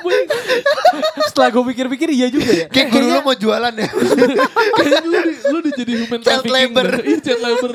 Setelah 1.28 1.48
gue 1.52 1.64
pikir-pikir 1.70 2.08
iya 2.10 2.26
juga 2.32 2.50
ya 2.50 2.66
Kayak 2.66 2.88
guru 2.88 3.06
lu 3.06 3.20
mau 3.20 3.36
jualan 3.36 3.74
ya. 3.76 3.88
Kayaknya 4.80 5.00
lu 5.04 5.18
di, 5.22 5.34
lu 5.44 5.58
di 5.60 5.70
jadi 5.76 5.92
human 6.00 6.18
Child 6.18 6.24
trafficking. 6.24 6.54
labor. 6.56 6.86
dah. 6.88 7.00
Iya 7.04 7.18
child 7.20 7.40
labor. 7.44 7.70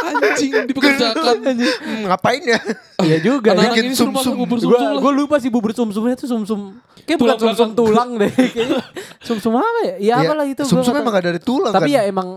Anjing 0.00 0.52
dipekerjakan. 0.66 1.36
Hmm, 1.80 2.06
ngapain 2.08 2.42
ya? 2.42 2.58
Iya 3.00 3.16
juga 3.20 3.52
Anak-anak 3.52 3.76
bikin 3.76 3.92
sum-sum. 3.92 4.34
Gue 4.40 4.58
sum-sum 4.58 4.72
lah. 4.72 5.00
gue 5.00 5.12
lupa 5.14 5.36
sih 5.36 5.52
bubur 5.52 5.76
sum-sumnya 5.76 6.16
tuh 6.16 6.28
sum-sum 6.28 6.80
Kayak 7.10 7.18
bukan 7.18 7.34
Tulang 7.34 7.40
sum-sum 7.52 7.68
belakang. 7.68 7.74
tulang 7.76 8.10
deh 8.16 8.30
Kayaknya 8.30 8.78
sum-sum 9.26 9.52
apa 9.52 9.80
ya? 9.82 9.94
Ya 9.98 10.14
apalah 10.20 10.46
itu 10.46 10.62
Sum-sum 10.62 10.78
nggak 10.86 10.94
emang 10.94 11.04
tahu. 11.04 11.16
gak 11.16 11.24
dari 11.26 11.40
tulang 11.40 11.72
Tapi 11.72 11.82
kan? 11.84 11.96
ya 11.96 12.02
emang 12.04 12.28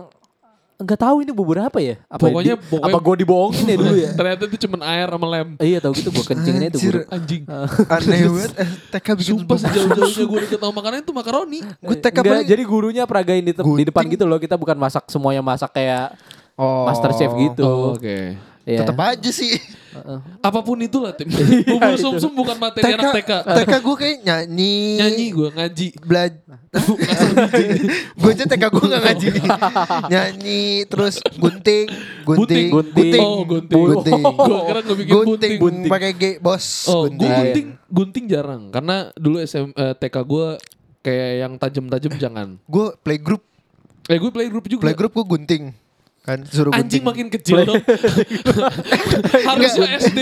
Gak 0.76 0.98
tahu 0.98 1.22
ini 1.22 1.30
bubur 1.30 1.54
apa 1.60 1.78
ya 1.78 1.94
apa 2.04 2.18
Pokoknya- 2.20 2.58
di- 2.58 2.66
pokoknya- 2.66 2.90
Apa 2.90 2.98
gue 3.00 3.14
dibohongin 3.16 3.64
ya 3.64 3.76
dulu 3.76 3.94
ya 3.94 4.10
Ternyata 4.18 4.42
itu 4.44 4.56
cuma 4.60 4.76
air 4.84 5.06
sama 5.06 5.26
lem. 5.28 5.48
Eh, 5.54 5.66
Iya 5.68 5.78
tau 5.78 5.92
gitu 5.92 6.10
gue 6.10 6.24
kencingnya 6.24 6.66
itu 6.68 6.78
guru 6.82 7.00
Anjing. 7.08 7.42
Aneh 7.94 8.18
banget. 8.26 8.52
Eh, 8.56 8.68
TK 8.90 9.06
bikin 9.14 9.26
Sumpah 9.30 9.46
bubur 9.46 9.58
sejauh-jauhnya 9.64 10.24
gue 10.26 10.38
deket 10.42 10.58
sama 10.58 10.72
makanan 10.74 10.98
itu 11.00 11.12
makaroni. 11.12 11.58
Gue 11.78 11.94
TK 11.96 12.10
Enggak, 12.10 12.24
paling 12.26 12.48
jadi 12.48 12.62
gurunya 12.64 13.02
peragain 13.04 13.40
di, 13.40 13.54
di 13.54 13.84
depan 13.86 14.02
gitu 14.04 14.24
loh 14.24 14.36
Kita 14.36 14.54
bukan 14.54 14.74
masak 14.74 15.06
semuanya 15.06 15.40
masak 15.40 15.70
kayak 15.72 16.18
Oh. 16.54 16.84
Master 16.84 17.10
Chef 17.12 17.30
gitu 17.32 17.62
Oh, 17.62 17.94
Oke. 17.94 18.34
Iya. 18.64 18.80
tetap 18.80 18.96
aja 18.96 19.28
sih. 19.28 19.60
Apa 20.40 20.64
pun 20.64 20.80
itulah 20.80 21.12
tim. 21.12 21.28
Iya, 21.34 21.68
Bubur 21.68 21.94
sumsum 22.00 22.32
bukan 22.32 22.56
materi 22.56 22.96
anak 22.96 23.12
TK. 23.12 23.30
TK 23.44 23.72
gue 23.78 23.96
kayak 24.00 24.16
nyanyi. 24.24 24.76
Nyanyi 24.98 25.26
gue 25.30 25.48
ngaji. 25.52 25.86
Belajar. 26.00 26.56
gue 28.20 28.30
aja 28.32 28.44
TK 28.48 28.64
gue 28.64 28.84
gak 28.88 29.02
ngaji. 29.04 29.26
nyanyi 30.12 30.64
terus 30.88 31.20
gunting, 31.36 31.86
gunting, 32.24 32.72
Gunting. 32.72 33.20
Oh, 33.20 33.44
gunting. 33.44 33.76
gunting. 33.78 34.22
Gue 34.24 34.58
kira 34.64 34.80
gue 34.80 34.96
bikin 34.96 35.12
gunting, 35.14 35.52
gunting. 35.60 35.90
pakai 35.92 36.10
G, 36.16 36.24
bos. 36.40 36.64
Oh, 36.88 37.04
gue 37.06 37.20
gunting. 37.20 37.30
gunting, 37.36 37.66
gunting 37.92 38.24
jarang. 38.26 38.62
Karena 38.72 39.12
dulu 39.14 39.38
SM, 39.38 39.76
eh, 39.76 39.94
TK 39.94 40.16
gue 40.24 40.46
kayak 41.04 41.30
yang 41.36 41.52
tajam-tajam 41.60 42.12
jangan. 42.16 42.48
Gue 42.64 42.96
playgroup, 43.04 43.44
Eh 44.04 44.16
gue 44.16 44.30
playgroup 44.32 44.64
juga. 44.66 44.88
playgroup 44.88 45.12
gue 45.12 45.26
gunting. 45.28 45.83
Kan 46.24 46.40
suruh 46.48 46.72
Anjing 46.72 47.04
gunting. 47.04 47.04
makin 47.04 47.26
kecil 47.28 47.68
dong. 47.68 47.84
Harusnya 49.48 50.00
SD. 50.00 50.20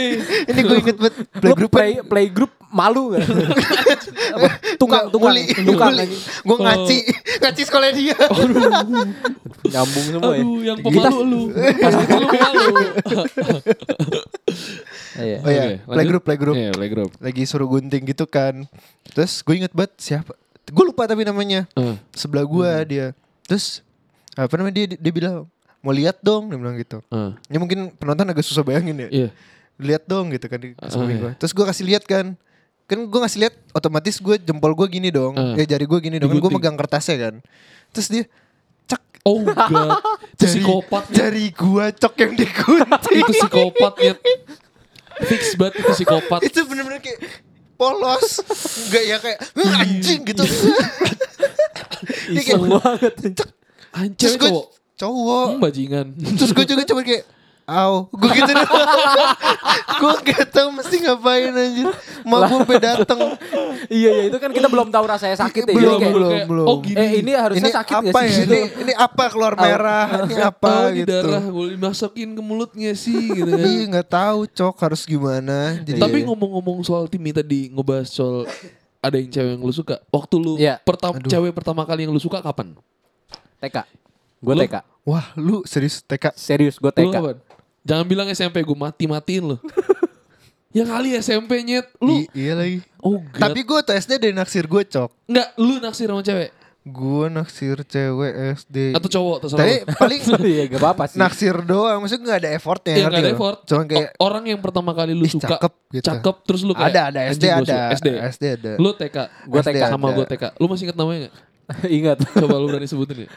Ini 0.50 0.60
gue 0.60 0.76
inget 0.80 0.96
banget 0.98 1.14
Lu 1.14 1.38
playgroup 1.38 1.70
kan. 1.70 1.76
play 1.78 1.92
playgroup 2.02 2.52
malu 2.68 3.14
gak? 3.14 3.22
Apa? 4.34 4.48
tukang, 4.74 5.06
Nggak, 5.06 5.14
tukang, 5.14 5.30
bully, 5.30 5.44
tukang. 5.62 5.92
Gue 6.42 6.56
ngaci, 6.58 6.96
ngaci 7.38 7.62
sekolah 7.62 7.88
dia. 7.92 8.16
Nyambung 9.72 10.06
semua 10.10 10.32
ya. 10.32 10.42
Aduh, 10.42 10.58
yang 10.60 10.78
Kita- 10.80 10.90
pemalu 11.06 11.20
lu. 11.22 11.42
Pas 11.54 11.94
itu 11.94 12.14
lu 12.16 12.26
pemalu. 12.26 12.74
Iya. 15.14 15.38
Oh 15.38 15.50
iya, 15.50 15.62
lanjut. 15.62 15.86
playgroup, 15.86 16.22
playgroup. 16.24 16.54
Iya, 16.56 16.70
playgroup. 16.72 17.10
Lagi 17.18 17.42
suruh 17.44 17.68
gunting 17.68 18.02
gitu 18.04 18.24
kan. 18.26 18.66
Terus 19.06 19.38
gue 19.38 19.54
inget 19.54 19.70
banget 19.70 19.92
siapa. 19.98 20.32
Gue 20.66 20.84
lupa 20.84 21.04
tapi 21.04 21.22
namanya. 21.22 21.68
Eh, 21.74 21.94
Sebelah 22.10 22.42
gue 22.42 22.70
dia. 22.88 23.06
Terus 23.44 23.84
apa 24.32 24.50
namanya 24.56 24.74
dia 24.74 24.96
dia 24.96 25.12
bilang 25.12 25.44
mau 25.82 25.90
lihat 25.90 26.18
dong 26.18 26.46
dia 26.46 26.56
bilang 26.56 26.74
gitu. 26.74 27.02
eh, 27.04 27.30
Ya 27.46 27.58
mungkin 27.58 27.90
penonton 27.92 28.24
agak 28.24 28.42
susah 28.42 28.62
bayangin 28.62 28.96
ya. 28.96 29.08
Iya. 29.10 29.28
Lihat 29.76 30.06
dong 30.06 30.30
gitu 30.30 30.46
kan 30.46 30.58
di 30.58 30.72
Ah, 30.76 30.88
samping 30.88 31.16
iya. 31.16 31.22
gua. 31.24 31.32
Terus 31.34 31.50
gue 31.50 31.64
kasih 31.64 31.84
lihat 31.84 32.04
kan. 32.04 32.38
Kan 32.84 32.98
gue 33.02 33.20
ngasih 33.20 33.40
lihat 33.40 33.54
otomatis 33.72 34.16
gue 34.16 34.36
jempol 34.38 34.72
gue 34.72 34.86
gini 34.88 35.08
dong. 35.08 35.34
Ah. 35.34 35.54
Ya 35.54 35.66
jari 35.68 35.82
gue 35.82 35.98
gini 36.00 36.16
dong. 36.16 36.28
Kan 36.28 36.38
gue 36.38 36.50
megang 36.52 36.76
kertasnya 36.76 37.16
kan. 37.20 37.34
Terus 37.90 38.06
dia 38.08 38.22
cek 38.84 39.02
Oh 39.22 39.42
god. 39.42 39.98
Itu 40.32 40.40
jari, 40.40 40.50
psikopat. 40.56 41.02
jari 41.10 41.44
gue 41.50 41.84
cok 41.96 42.14
yang 42.16 42.32
digunting. 42.32 43.18
Itu 43.18 43.32
psikopat 43.36 43.94
ya. 43.98 44.14
Fix 45.22 45.42
banget 45.54 45.74
itu 45.76 45.90
psikopat. 45.92 46.40
itu 46.42 46.58
bener-bener 46.64 46.98
kayak 46.98 47.20
polos. 47.74 48.40
Enggak 48.82 49.04
ya 49.04 49.16
kayak 49.18 49.38
"Huh, 49.52 49.72
anjing 49.78 50.20
gitu. 50.24 50.42
Iseng 52.32 52.62
banget. 52.66 53.14
Anjir 53.92 54.16
terus 54.16 54.34
gue 54.40 54.50
cowok. 55.02 55.46
Hmm, 55.48 55.60
bajingan. 55.60 56.06
Terus 56.38 56.50
gue 56.50 56.64
juga 56.64 56.82
cuma 56.84 57.02
kayak 57.02 57.24
Aw, 57.62 58.10
gue 58.10 58.30
gitu 58.34 58.50
deh. 58.50 58.66
gue 59.94 60.12
gak 60.26 60.50
tau 60.50 60.74
mesti 60.74 60.98
ngapain 60.98 61.46
anjir. 61.48 61.86
Ma 62.22 62.42
gue 62.42 62.58
sampai 62.58 62.78
dateng. 62.78 63.38
Iya 63.86 64.10
iya 64.10 64.22
itu 64.26 64.36
kan 64.36 64.50
kita 64.50 64.66
belum 64.66 64.90
tahu 64.90 65.04
rasanya 65.06 65.38
sakit 65.38 65.70
ya. 65.70 65.74
Belum, 65.74 65.94
kayak, 65.96 66.10
belum, 66.10 66.30
kayak, 66.32 66.46
belum. 66.50 66.66
oh, 66.66 66.76
gini. 66.82 66.98
Eh 66.98 67.10
ini 67.22 67.30
harusnya 67.32 67.62
Ini 67.62 67.70
sakit 67.72 67.94
apa 67.94 68.10
gak 68.10 68.18
sih? 68.26 68.34
ya? 68.34 68.44
Ini, 68.44 68.60
ini 68.82 68.92
apa 68.92 69.24
keluar 69.30 69.54
merah? 69.54 70.26
Ini 70.26 70.42
apa 70.42 70.66
Oh, 70.66 70.86
ini 70.90 70.98
gitu. 71.00 71.14
darah 71.14 71.44
gue 71.44 71.66
dimasukin 71.72 72.28
ke 72.34 72.42
mulutnya 72.42 72.92
sih 72.94 73.30
gitu 73.30 73.46
kan. 73.48 73.62
Iya 73.62 73.82
nggak 73.88 74.08
tahu 74.10 74.38
cok 74.48 74.76
harus 74.82 75.02
gimana. 75.06 75.58
Jadi 75.80 76.02
Tapi 76.02 76.18
ngomong-ngomong 76.26 76.82
soal 76.82 77.06
Timmy 77.06 77.30
tadi 77.30 77.70
ngebahas 77.70 78.10
soal 78.10 78.42
ada 78.98 79.14
yang 79.14 79.30
cewek 79.30 79.50
yang 79.52 79.62
lu 79.62 79.70
suka. 79.72 80.02
Waktu 80.10 80.34
lu 80.36 80.58
Iya. 80.58 80.82
pertama 80.82 81.14
cewek 81.16 81.54
pertama 81.54 81.86
kali 81.86 82.06
yang 82.06 82.12
lu 82.12 82.18
suka 82.18 82.42
kapan? 82.42 82.74
TK. 83.62 83.86
Gue 84.42 84.52
Lu? 84.52 84.60
TK. 84.60 84.76
wah 85.02 85.26
lu 85.34 85.62
serius 85.62 85.98
TK. 86.00 86.34
Serius 86.34 86.76
gue 86.76 86.86
Lu 86.88 86.98
TK. 87.00 87.14
kapan? 87.14 87.36
Jangan 87.82 88.04
bilang 88.04 88.26
SMP 88.28 88.60
gue 88.60 88.74
mati-matiin 88.76 89.44
lu. 89.44 89.56
ya 90.76 90.84
kali 90.84 91.14
SMP 91.16 91.62
nyet. 91.62 91.86
Lu 91.98 92.20
I- 92.20 92.30
iya 92.32 92.52
lagi. 92.54 92.82
oh 92.98 93.18
god. 93.20 93.38
Tapi 93.40 93.60
gue 93.60 93.78
tuh 93.80 93.94
SD 93.94 94.18
dari 94.18 94.32
naksir 94.32 94.64
gue 94.64 94.82
cok. 94.84 95.10
Enggak, 95.26 95.48
lu 95.56 95.78
naksir 95.78 96.06
sama 96.06 96.20
cewek 96.20 96.50
Gue 96.82 97.26
naksir 97.28 97.78
cewek 97.80 98.32
SD. 98.58 98.90
atau 98.92 99.06
cowok 99.08 99.36
terserah. 99.40 99.62
Tapi 99.62 99.74
lu. 99.78 99.94
paling 100.02 100.20
gak 100.70 100.80
apa-apa 100.80 101.04
sih. 101.06 101.14
naksir 101.16 101.54
doang. 101.62 101.98
Maksudnya 101.98 102.26
gak 102.28 102.40
ada 102.42 102.50
effortnya. 102.52 102.94
Iya, 102.94 103.04
nggak 103.04 103.14
ada 103.16 103.22
lo? 103.22 103.34
effort. 103.34 103.58
Cuma 103.64 103.82
kayak 103.84 104.08
O- 104.12 104.26
orang 104.26 104.44
yang 104.44 104.58
pertama 104.58 104.90
kali 104.90 105.14
lu 105.14 105.22
Ih, 105.22 105.30
suka 105.32 105.46
cakep 105.48 105.72
gitu. 105.92 106.04
cakep 106.04 106.36
terus 106.42 106.62
lu 106.62 106.74
kayak 106.74 106.90
ada 106.90 107.00
ada 107.08 107.20
SD 107.30 107.44
ada. 107.46 107.78
SD. 107.94 108.08
SD 108.32 108.44
ada. 108.52 108.72
Lu 108.78 108.90
TK. 108.92 109.16
Gue 109.46 109.60
TK. 109.60 109.82
Sama 109.88 110.10
gue 110.10 110.26
TK. 110.26 110.44
Lu 110.58 110.66
masih 110.66 110.84
inget 110.86 110.96
namanya 110.96 111.18
gak? 111.22 111.34
Ingat. 111.88 112.18
Coba 112.34 112.54
lu 112.58 112.66
berani 112.66 112.86
sebutin 112.86 113.26
ya. 113.26 113.30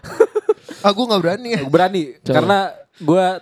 Ah 0.86 0.94
gue 0.94 1.02
gak 1.04 1.18
berani 1.20 1.48
ya. 1.50 1.62
Berani. 1.66 2.02
Coba. 2.22 2.36
Karena 2.36 2.60
gue 2.96 3.26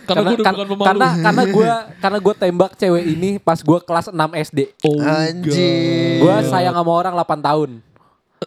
Karena, 0.00 0.26
gue 0.26 0.36
udah 0.36 0.44
kan- 0.44 0.56
bukan 0.66 0.84
karena 0.84 1.08
karena 1.22 1.42
gue 1.46 1.66
karena 1.96 2.18
gue 2.18 2.34
tembak 2.34 2.72
cewek 2.74 3.04
ini 3.06 3.30
pas 3.38 3.56
gue 3.56 3.78
kelas 3.80 4.10
6 4.10 4.16
SD. 4.44 4.58
oh, 4.82 4.98
Anjing. 4.98 6.18
Gue 6.18 6.34
sayang 6.44 6.74
sama 6.74 6.90
orang 6.90 7.14
8 7.14 7.40
tahun. 7.40 7.70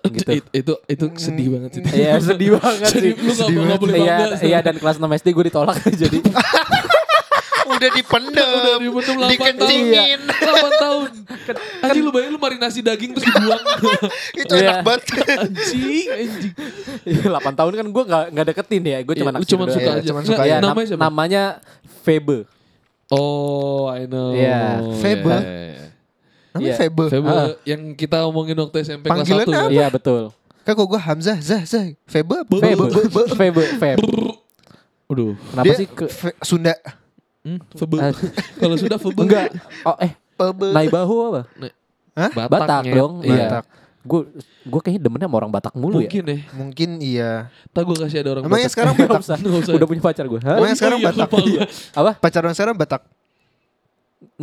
Gitu. 0.04 0.30
Itu, 0.34 0.50
itu, 0.52 0.74
itu 0.84 1.06
sedih 1.16 1.48
banget 1.54 1.70
sih. 1.72 1.82
Iya 1.88 2.18
sedih 2.20 2.50
banget 2.58 2.90
sih. 2.92 3.14
Sedih, 3.14 3.14
lu 3.16 3.32
gak, 3.32 3.48
gak 3.70 3.80
boleh 3.80 3.98
Iya, 3.98 4.16
iya 4.44 4.60
dan 4.60 4.76
kelas 4.76 4.98
6 4.98 5.06
SD 5.16 5.28
gue 5.32 5.46
ditolak 5.48 5.78
jadi 6.04 6.18
Udah 7.66 7.89
dipendem. 7.89 8.49
Udah 8.49 8.76
dipendem 8.78 9.16
8 9.16 9.20
tahun. 9.20 9.30
Dikencingin. 9.32 10.20
8 10.26 10.84
tahun. 10.84 11.09
Anjing 11.80 12.01
lu 12.01 12.11
bayangin 12.11 12.32
lu 12.32 12.39
marinasi 12.39 12.80
daging 12.80 13.11
terus 13.14 13.26
dibuang. 13.26 13.64
Itu 14.41 14.53
Iya. 14.53 14.64
enak 14.64 14.78
banget. 14.82 15.03
anjing, 15.38 16.05
anjing. 16.09 16.53
8 17.24 17.32
tahun 17.53 17.72
kan 17.74 17.88
gue 17.89 18.03
gak, 18.05 18.24
nggak 18.30 18.45
deketin 18.47 18.82
ya 18.82 18.97
Gue 19.01 19.14
Iya, 19.14 19.22
cuma 19.22 19.30
lu 19.30 19.36
naksir 19.38 19.49
cuma 19.49 19.64
doang. 19.64 19.74
suka 19.74 19.84
Iya, 19.84 19.93
aja. 19.93 20.07
cuman 20.07 20.22
suka 20.24 20.43
Iya, 20.43 20.53
aja. 20.53 20.61
namanya 20.61 20.76
nam- 20.76 20.88
siapa? 20.89 21.03
namanya 21.03 21.43
Febe. 22.01 22.38
Oh, 23.09 23.88
I 23.88 24.03
know. 24.05 24.32
Iya, 24.32 24.61
Febe. 24.97 25.30
Iya, 25.30 25.39
iya, 25.39 25.64
iya. 25.70 25.88
Namanya 26.49 26.66
Iya. 26.66 26.76
Febe. 26.78 27.05
Febe 27.09 27.30
Ah. 27.30 27.47
yang 27.64 27.82
kita 27.93 28.18
omongin 28.24 28.55
waktu 28.55 28.78
SMP 28.82 29.05
kelas 29.05 29.18
Panggilan 29.22 29.45
1 29.45 29.51
ya. 29.51 29.64
Iya 29.70 29.88
betul. 29.89 30.24
Kan 30.61 30.74
kok 30.74 30.88
gue 30.88 30.97
Hamzah, 30.97 31.38
Zah, 31.39 31.64
Zah. 31.64 31.84
Febe. 32.03 32.47
Febe, 32.47 32.47
Be- 32.47 32.76
be- 32.89 33.09
be- 33.09 33.32
Febe, 33.34 33.64
Febe. 33.76 33.99
Aduh. 35.05 35.36
Kenapa 35.45 35.64
Dia 35.64 35.74
sih 35.76 35.86
ke 35.86 36.05
Sunda. 36.41 36.74
Hmm, 37.44 37.60
Febe. 37.76 37.98
Ah. 38.00 38.16
Kalau 38.64 38.76
sudah 38.80 38.96
Febe. 38.96 39.22
enggak? 39.28 39.52
Oh 39.84 40.00
eh, 40.00 40.16
Febe. 40.39 40.72
Naibahu 40.72 41.16
apa? 41.28 41.41
Hah? 42.16 42.30
Batak, 42.48 42.84
dong. 42.88 43.20
Iya. 43.20 43.48
Batak. 43.52 43.66
Gue 44.04 44.22
gue 44.68 44.80
kayaknya 44.84 45.02
demennya 45.04 45.28
sama 45.32 45.38
orang 45.44 45.52
Batak 45.52 45.74
mulu 45.76 46.00
ya. 46.00 46.08
Mungkin 46.08 46.24
ya. 46.24 46.38
Mungkin 46.56 46.89
iya. 47.04 47.32
Tak 47.76 47.84
gue 47.84 47.96
kasih 48.00 48.20
ada 48.24 48.30
orang 48.39 48.44
Emangnya 48.48 48.68
Batak. 48.68 48.76
sekarang 48.76 48.94
Batak? 49.04 49.22
usah. 49.44 49.74
Udah 49.76 49.88
punya 49.88 50.02
pacar 50.04 50.26
gue. 50.28 50.39
Hah? 50.39 50.58
Emangnya 50.60 50.78
sekarang 50.80 51.00
iya, 51.00 51.08
Batak? 51.12 51.28
lupa 51.28 51.38
gua. 51.44 51.64
Apa? 52.00 52.12
Pacaran 52.20 52.54
sekarang 52.56 52.76
Batak. 52.80 53.02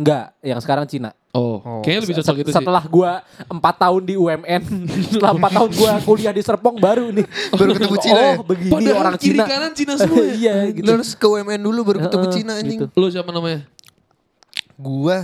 Enggak, 0.01 0.33
yang 0.41 0.57
sekarang 0.57 0.89
Cina. 0.89 1.13
Oh, 1.31 1.61
Oh. 1.61 1.79
kayaknya 1.79 2.01
lebih 2.03 2.15
cocok 2.19 2.35
itu 2.37 2.49
sih. 2.49 2.57
Setelah 2.57 2.83
gue 2.83 3.11
4 3.47 3.55
tahun 3.77 4.01
di 4.03 4.15
UMN, 4.17 4.63
setelah 5.13 5.31
4 5.31 5.47
tahun 5.53 5.69
gue 5.71 5.91
kuliah 6.03 6.33
di 6.33 6.41
Serpong 6.41 6.75
baru 6.75 7.07
nih. 7.07 7.23
Baru 7.53 7.71
ketemu 7.71 7.97
Cina 8.01 8.17
oh, 8.17 8.25
ya? 8.25 8.35
begini 8.41 8.71
Padahal 8.73 8.97
orang 8.99 9.15
kiri 9.15 9.37
Cina. 9.37 9.45
kanan 9.45 9.71
Cina 9.71 9.93
semua 9.95 10.19
ya. 10.19 10.33
Iya 10.41 10.55
gitu. 10.73 10.83
Lu 10.83 10.91
harus 10.91 11.11
ke 11.13 11.23
UMN 11.23 11.61
dulu 11.61 11.79
baru 11.85 11.99
ketemu 12.03 12.25
Heeh, 12.25 12.35
Cina 12.35 12.51
anjing. 12.57 12.79
gitu. 12.83 12.97
Lu 12.97 13.07
siapa 13.07 13.29
namanya? 13.29 13.59
Gua 14.75 15.17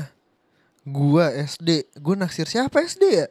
Gua 0.88 1.26
SD. 1.36 1.70
Gua 2.00 2.16
naksir 2.16 2.48
siapa 2.48 2.80
SD 2.80 3.04
ya? 3.04 3.28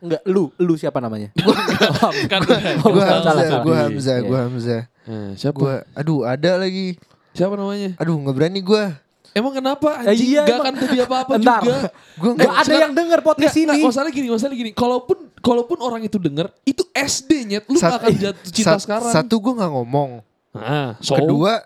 Enggak, 0.00 0.22
lu, 0.26 0.50
lu 0.56 0.74
siapa 0.74 0.98
namanya? 0.98 1.30
kan 2.32 2.40
Oh, 2.82 2.90
Gua 2.90 3.04
Hamzah, 3.06 3.58
gua 3.60 3.76
Iya, 3.76 3.84
Hamzah, 3.86 4.16
gua 4.24 4.38
Hamzah. 4.48 4.82
Nah, 5.06 5.30
siapa? 5.36 5.54
Gua 5.54 5.74
aduh 5.92 6.26
ada 6.26 6.58
lagi. 6.58 6.98
Siapa 7.30 7.54
namanya? 7.54 7.94
Aduh 8.00 8.18
nggak 8.18 8.34
berani 8.34 8.58
gua. 8.58 8.98
Emang 9.30 9.52
kenapa 9.52 9.88
Eh, 10.02 10.10
anjing 10.10 10.28
iya, 10.28 10.42
gak 10.42 10.50
emang. 10.50 10.60
akan 10.60 10.74
terjadi 10.76 11.02
apa-apa 11.04 11.32
Entar. 11.38 11.60
juga. 11.62 11.78
Gua 12.18 12.32
Gak 12.34 12.54
ada 12.56 12.74
yang 12.76 12.92
denger 12.92 13.20
podcast 13.20 13.46
Nggak, 13.48 13.62
ini. 13.62 13.70
nggak, 13.70 13.86
masalah 13.86 14.10
gini, 14.10 14.26
masalah 14.28 14.54
gini. 14.54 14.70
Kalaupun 14.74 15.18
kalaupun 15.38 15.78
orang 15.78 16.02
itu 16.02 16.18
denger, 16.18 16.46
itu 16.64 16.82
SD 16.90 17.30
nyet, 17.46 17.64
lu 17.64 17.78
Sat- 17.78 17.94
gak 17.94 17.98
akan 18.00 18.14
jatuh 18.16 18.50
cinta 18.50 18.74
Sat- 18.74 18.82
sekarang. 18.82 19.12
Satu 19.12 19.34
gua 19.38 19.52
nggak 19.56 19.72
ngomong. 19.72 20.10
Nah, 20.50 20.98
so, 20.98 21.14
Kedua 21.14 21.62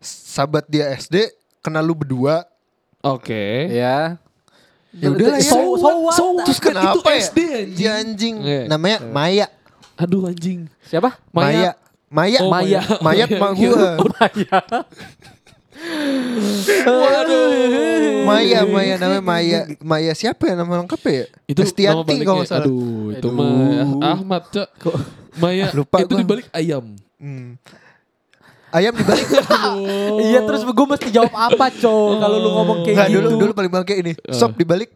sahabat 0.00 0.64
dia 0.66 0.88
SD 0.90 1.28
kenal 1.60 1.84
lu 1.84 1.92
berdua. 1.92 2.48
Oke. 2.98 3.68
Ya. 3.68 4.16
Ya 4.92 5.08
udah 5.08 5.26
lah 5.30 5.40
ya. 5.40 5.48
So, 5.48 5.58
so 5.74 5.88
what? 6.00 6.14
So 6.14 6.24
what? 6.32 6.44
Terus 6.44 6.58
Kan 6.58 6.72
kenapa 6.72 6.96
itu 6.96 7.08
ya? 7.08 7.20
SD 7.22 7.38
anjing. 7.40 7.76
Iya 7.76 7.90
anjing. 7.94 8.36
Iya. 8.40 8.60
Namanya 8.68 8.98
Maya. 9.04 9.46
Aduh 9.96 10.24
anjing. 10.24 10.64
Siapa? 10.84 11.20
Maya. 11.28 11.76
Maya. 12.08 12.38
Oh, 12.40 12.48
Maya. 12.48 12.80
Maya 13.00 13.24
mak 13.26 13.52
gua. 13.52 14.00
Waduh. 16.86 18.22
Maya, 18.22 18.60
Maya 18.64 18.94
namanya 18.96 19.20
Maya. 19.22 19.60
Maya 19.82 20.12
siapa 20.14 20.46
ya 20.46 20.54
nama 20.54 20.82
lengkapnya 20.82 21.12
ya? 21.12 21.26
Itu 21.46 21.60
Estianti 21.62 22.14
kalau 22.22 22.42
nggak 22.42 22.50
salah. 22.50 22.66
Aduh, 22.66 23.12
itu 23.12 23.28
Aduh. 23.28 23.32
mah 23.34 24.14
Ahmad, 24.14 24.42
Cok. 24.50 24.70
Maya, 25.38 25.66
Lupa 25.74 25.96
itu 26.04 26.12
gua. 26.14 26.20
dibalik 26.22 26.46
ayam. 26.52 26.84
Hmm. 27.18 27.56
Ayam 28.72 28.94
dibalik. 28.96 29.26
Iya 30.22 30.40
terus 30.44 30.62
gue 30.64 30.86
mesti 30.86 31.08
jawab 31.10 31.32
apa 31.34 31.68
cow 31.76 32.16
kalau 32.16 32.36
lu 32.38 32.50
ngomong 32.52 32.78
kayak 32.84 32.94
Enggak 32.94 33.08
gitu. 33.10 33.20
dulu 33.20 33.36
dulu 33.40 33.52
paling 33.52 33.72
bangke 33.72 33.94
ini. 33.98 34.12
Sop 34.30 34.54
dibalik 34.54 34.92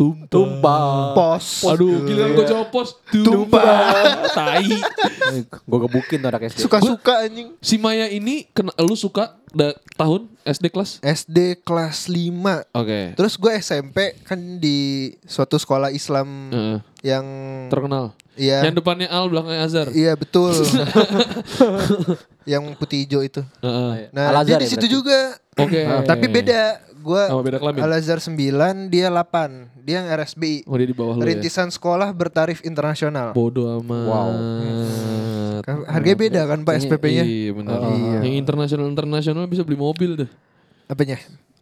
Tumpah. 0.00 0.32
Tumpah. 0.32 1.12
Pos. 1.12 1.60
Aduh, 1.68 2.08
giliran 2.08 2.32
gue 2.32 2.46
jawab 2.48 2.72
pos. 2.72 2.96
Tumpah. 3.12 4.24
Tai. 4.32 4.64
Gue 5.44 5.78
gebukin 5.84 6.24
tuh 6.24 6.28
anak 6.32 6.48
SD. 6.48 6.64
Suka-suka 6.64 7.28
anjing. 7.28 7.52
Si 7.60 7.76
Maya 7.76 8.08
ini 8.08 8.48
kena, 8.56 8.72
lu 8.80 8.96
suka 8.96 9.36
da, 9.52 9.76
tahun 10.00 10.24
SD 10.48 10.72
kelas? 10.72 10.90
SD 11.04 11.60
kelas 11.60 12.08
5 12.08 12.72
Oke. 12.72 13.12
Terus 13.12 13.36
gue 13.36 13.52
SMP 13.60 14.16
kan 14.24 14.40
di 14.56 15.12
suatu 15.28 15.60
sekolah 15.60 15.92
Islam 15.92 16.48
Heeh. 16.48 16.78
yang 17.04 17.26
terkenal. 17.68 18.16
Iya 18.40 18.64
Yang 18.64 18.80
depannya 18.80 19.08
Al, 19.12 19.28
belakangnya 19.28 19.60
Azhar. 19.68 19.88
Iya 19.92 20.16
betul. 20.16 20.56
yang 22.52 22.64
putih 22.80 23.04
hijau 23.04 23.20
itu. 23.20 23.44
Heeh. 23.60 24.08
Nah, 24.16 24.32
Al-Azhar 24.32 24.56
dia 24.56 24.64
di 24.64 24.66
ya 24.66 24.72
situ 24.72 24.86
berarti? 24.88 24.96
juga. 24.96 25.18
Oke. 25.60 25.80
Tapi 26.08 26.26
beda. 26.32 26.62
Gua 27.00 27.22
Oh, 27.28 27.40
beda 27.40 27.56
kelamin. 27.56 27.80
Al 27.80 27.92
Azhar 27.94 28.18
9, 28.18 28.36
dia 28.86 29.08
8. 29.08 29.72
Dia 29.80 29.94
yang 29.98 30.08
RSBI. 30.12 30.64
Oh, 30.64 30.76
dia 30.76 30.84
di 30.84 30.92
bawah 30.92 31.14
lu 31.14 31.20
ya. 31.20 31.32
Rintisan 31.32 31.68
sekolah 31.68 32.12
bertarif 32.12 32.60
internasional. 32.60 33.32
Bodoh 33.32 33.80
amat. 33.80 34.04
Wow. 34.06 34.30
Kan 35.60 35.74
Harganya 35.86 36.18
beda 36.18 36.40
kan 36.46 36.58
Pak 36.60 36.74
SPP-nya? 36.78 37.22
Iya 37.22 37.50
benar. 37.52 37.78
Iya. 37.86 38.18
Yang 38.22 38.34
internasional 38.38 38.86
internasional 38.86 39.44
bisa 39.46 39.62
beli 39.62 39.76
mobil 39.76 40.16
deh. 40.16 40.30
Apanya? 40.86 41.16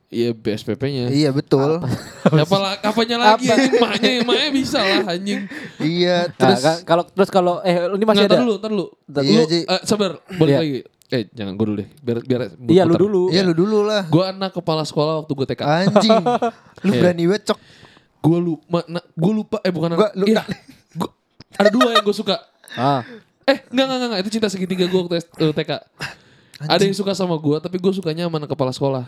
Iya 0.09 0.32
BSPP-nya. 0.32 1.07
Iya 1.07 1.30
betul. 1.30 1.84
Apa 2.24 2.57
la- 2.57 2.80
apanya 2.80 3.16
lagi 3.20 3.45
anjing 3.47 3.76
maknya 3.76 4.11
maknya 4.24 4.49
bisa 4.51 4.80
lah 4.80 5.12
anjing. 5.12 5.45
iya, 5.78 6.24
Nah, 6.24 6.32
terus 6.32 6.61
ka- 6.61 6.80
kalau 6.82 7.05
terus 7.05 7.28
kalau 7.28 7.55
eh 7.61 7.76
ini 7.86 8.05
masih 8.07 8.24
Nggak, 8.24 8.32
ada. 8.32 8.41
dulu, 8.41 8.55
tar 8.57 8.70
dulu. 8.72 8.86
Iya, 9.20 9.36
Lu, 9.36 9.45
eh, 9.45 9.82
sabar, 9.84 10.16
balik 10.32 10.49
Iya. 10.49 10.59
lagi. 10.59 10.78
Eh, 11.09 11.25
jangan 11.33 11.57
gue 11.57 11.65
dulu 11.65 11.77
deh. 11.81 11.89
Biar 11.99 12.19
biar 12.21 12.41
Iya 12.61 12.83
lu 12.85 12.93
muter. 12.93 13.01
dulu. 13.01 13.23
Iya 13.29 13.43
lu 13.43 13.55
dulu 13.57 13.79
lah. 13.81 14.05
Gue 14.07 14.25
anak 14.25 14.53
kepala 14.53 14.85
sekolah 14.85 15.25
waktu 15.25 15.33
gue 15.33 15.47
TK. 15.49 15.63
Anjing. 15.65 16.21
Lu 16.85 16.93
Iya. 16.93 17.01
berani 17.01 17.25
banget 17.27 17.43
cok. 17.49 17.59
Gue 18.19 18.39
lupa, 18.39 18.79
nah, 18.85 19.01
gue 19.03 19.33
lupa. 19.35 19.57
Eh 19.63 19.73
bukan 19.73 19.89
Gua- 19.95 20.13
anak. 20.13 20.15
lu- 20.15 20.29
iya. 20.29 20.43
Gua- 20.93 21.15
ada 21.55 21.69
dua 21.69 21.89
yang 21.91 22.05
gue 22.05 22.13
suka. 22.13 22.37
Ah. 22.73 23.01
Eh, 23.43 23.57
enggak, 23.69 23.85
enggak, 23.87 23.99
enggak, 24.05 24.21
Itu 24.21 24.31
cinta 24.31 24.49
segitiga 24.49 24.85
gue 24.85 25.01
waktu 25.01 25.17
S- 25.19 25.33
eh, 25.35 25.49
TK. 25.51 25.71
Ada 26.61 26.83
yang 26.83 26.93
suka 26.93 27.15
sama 27.15 27.35
gue, 27.35 27.57
tapi 27.57 27.79
gue 27.79 27.93
sukanya 27.93 28.27
sama 28.27 28.37
anak 28.37 28.51
kepala 28.51 28.69
sekolah. 28.69 29.07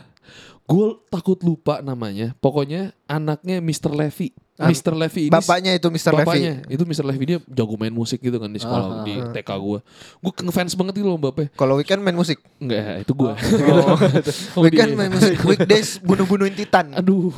Gue 0.65 0.87
takut 1.07 1.37
lupa 1.41 1.79
namanya. 1.81 2.33
Pokoknya 2.39 2.95
anaknya 3.05 3.59
Mr. 3.59 3.91
Levy. 3.91 4.33
Mr. 4.61 4.93
Levy 4.93 5.23
ini 5.27 5.33
Bapaknya 5.33 5.73
itu 5.73 5.89
Mr. 5.89 6.13
Levy. 6.13 6.21
bapaknya 6.21 6.53
itu 6.69 6.83
Mr. 6.85 7.05
Levy 7.09 7.25
dia 7.25 7.39
jago 7.49 7.75
main 7.75 7.89
musik 7.91 8.21
gitu 8.21 8.37
kan 8.37 8.47
di 8.47 8.61
sekolah 8.61 8.85
Ah, 8.85 9.03
di 9.03 9.15
TK 9.33 9.51
gue. 9.57 9.79
Gue 10.21 10.33
ngefans 10.37 10.77
banget 10.77 10.95
gitu 11.01 11.09
loh 11.09 11.17
bapaknya. 11.17 11.49
Kalau 11.55 11.81
weekend 11.81 12.01
main 12.01 12.13
musik. 12.13 12.37
Enggak, 12.59 13.01
itu 13.01 13.13
gue. 13.15 13.33
Oh, 14.57 14.61
weekend 14.61 14.93
dia. 14.93 14.99
main 14.99 15.09
musik. 15.09 15.37
Weekdays 15.41 15.97
bunuh-bunuhin 15.99 16.53
Titan. 16.53 16.93
Aduh. 16.93 17.33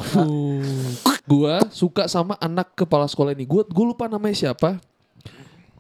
gua 1.23 1.63
suka 1.71 2.11
sama 2.11 2.35
anak 2.37 2.75
kepala 2.75 3.07
sekolah 3.07 3.31
ini. 3.31 3.47
Gua 3.47 3.63
gua 3.63 3.85
lupa 3.87 4.11
namanya 4.11 4.35
siapa. 4.35 4.83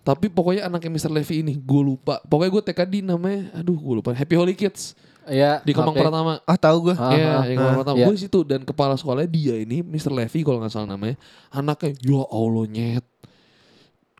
Tapi 0.02 0.26
pokoknya 0.26 0.66
anaknya 0.66 0.90
Mr. 0.92 1.10
Levy 1.10 1.42
ini 1.42 1.54
gue 1.54 1.82
lupa. 1.84 2.18
Pokoknya 2.26 2.50
gue 2.50 2.62
TK 2.66 2.80
di 2.86 3.00
namanya, 3.00 3.54
aduh 3.54 3.74
gue 3.74 3.94
lupa. 3.96 4.10
Happy 4.10 4.34
Holy 4.34 4.50
Kids 4.52 4.98
Iya. 5.24 5.52
di 5.60 5.70
Kemang 5.70 5.90
oke. 5.90 6.00
Pratama. 6.00 6.34
Ah 6.42 6.56
tahu 6.56 6.78
gue. 6.84 6.94
Ah, 6.94 7.10
Iya, 7.10 7.28
ah, 7.30 7.44
yang 7.44 7.58
Kemang 7.58 7.76
Pratama. 7.76 7.96
iya. 7.96 8.06
Gue 8.06 8.14
di 8.14 8.22
situ 8.22 8.38
dan 8.42 8.60
kepala 8.60 8.94
sekolahnya 8.94 9.26
dia 9.26 9.54
ini 9.56 9.80
Mr. 9.80 10.10
Levy 10.10 10.40
kalau 10.40 10.58
nggak 10.58 10.70
salah 10.70 10.88
namanya. 10.88 11.14
Anaknya, 11.48 11.94
ya 11.96 12.22
Allah 12.24 12.64
nyet. 12.66 13.04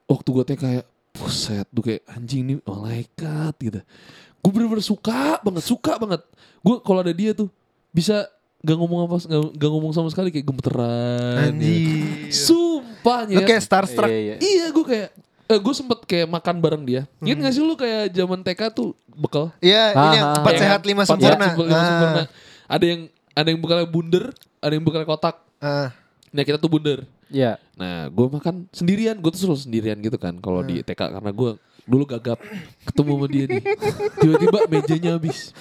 Waktu 0.05 0.28
gue 0.30 0.44
TK 0.44 0.59
kayak, 0.59 0.84
buset, 1.12 1.66
tuh 1.66 1.82
kayak 1.82 2.03
anjing 2.09 2.40
ini 2.42 2.55
malaikat 2.61 3.55
gitu. 3.59 3.80
Gue 4.38 4.50
bener-bener 4.50 4.82
suka 4.82 5.38
banget, 5.38 5.62
suka 5.62 5.96
banget. 5.96 6.20
Gue 6.61 6.76
kalau 6.78 7.00
ada 7.00 7.11
dia 7.11 7.32
tuh 7.32 7.48
bisa 7.88 8.26
gak 8.59 8.74
ngomong 8.74 9.05
apa, 9.05 9.16
gak, 9.20 9.42
gak 9.55 9.70
ngomong 9.70 9.90
sama 9.90 10.09
sekali 10.09 10.28
kayak 10.28 10.44
gemeteran. 10.44 11.50
gitu. 11.53 11.64
Anjing. 11.64 12.30
Sumpah 12.30 13.20
Lu 13.24 13.30
nyet. 13.34 13.46
kayak 13.46 13.62
starstruck. 13.62 14.07
Iya, 14.07 14.18
iya. 14.18 14.36
Iya 14.38 14.66
gue 14.68 14.84
kayak 14.84 15.09
eh, 15.44 15.61
gue 15.61 15.74
sempet 15.74 15.98
kayak 16.03 16.26
makan 16.26 16.57
bareng 16.59 16.82
dia. 16.82 17.03
Ingat 17.18 17.36
Hmm. 17.36 17.44
gak 17.44 17.53
sih 17.53 17.62
lu 17.62 17.74
kayak 17.74 18.03
zaman 18.11 18.40
TK 18.40 18.61
tuh 18.72 18.96
bekal? 19.15 19.53
Iya, 19.59 19.85
Ah, 19.91 20.03
ini 20.05 20.17
yang 20.17 20.27
ah, 20.27 20.37
empat 20.39 20.53
Iya 20.53 20.61
sehat 20.61 20.81
kan? 20.81 20.89
lima 20.89 21.03
sempurna. 21.05 21.47
sehat, 21.47 21.59
lima 21.59 21.75
Ah, 21.75 21.85
sempurna. 21.85 22.23
Ada 22.67 22.85
yang 22.87 23.01
ada 23.33 23.49
yang 23.49 23.61
bekalnya 23.61 23.87
bunder, 23.87 24.25
ada 24.59 24.73
yang 24.73 24.83
bekalnya 24.83 25.07
kotak. 25.07 25.37
ah. 25.59 25.89
Nah 26.29 26.43
kita 26.43 26.57
tuh 26.57 26.69
bunder. 26.69 27.05
Iya. 27.29 27.57
Nah 27.75 28.07
gue 28.07 28.27
makan 28.31 28.69
sendirian, 28.71 29.15
gue 29.15 29.31
tuh 29.31 29.41
selalu 29.43 29.61
sendirian 29.63 29.97
gitu 29.99 30.17
kan 30.17 30.33
kalau 30.35 30.61
di 30.61 30.81
TK 30.81 31.13
karena 31.13 31.31
gue 31.31 31.51
dulu 31.83 32.05
gagap 32.07 32.39
ketemu 32.85 33.11
sama 33.11 33.27
dia 33.27 33.45
nih. 33.47 33.63
Tiba-tiba 34.17 34.59
mejanya 34.67 35.11
habis. 35.15 35.53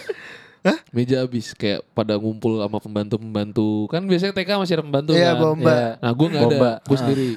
Meja 0.91 1.20
habis 1.20 1.52
kayak 1.52 1.82
pada 1.91 2.14
ngumpul 2.14 2.62
sama 2.62 2.78
pembantu-pembantu. 2.78 3.89
Kan 3.89 4.06
biasanya 4.06 4.30
TK 4.32 4.49
masih 4.54 4.74
ada 4.76 4.84
pembantu 4.84 5.12
Iya, 5.12 5.34
kan. 5.34 5.41
bomba. 5.41 5.72
Iya. 5.72 5.88
Nah 5.97 6.12
gue 6.14 6.28
gak 6.30 6.41
ada, 6.45 6.58
gue 6.78 6.93
Ah. 6.93 6.99
sendiri. 6.99 7.30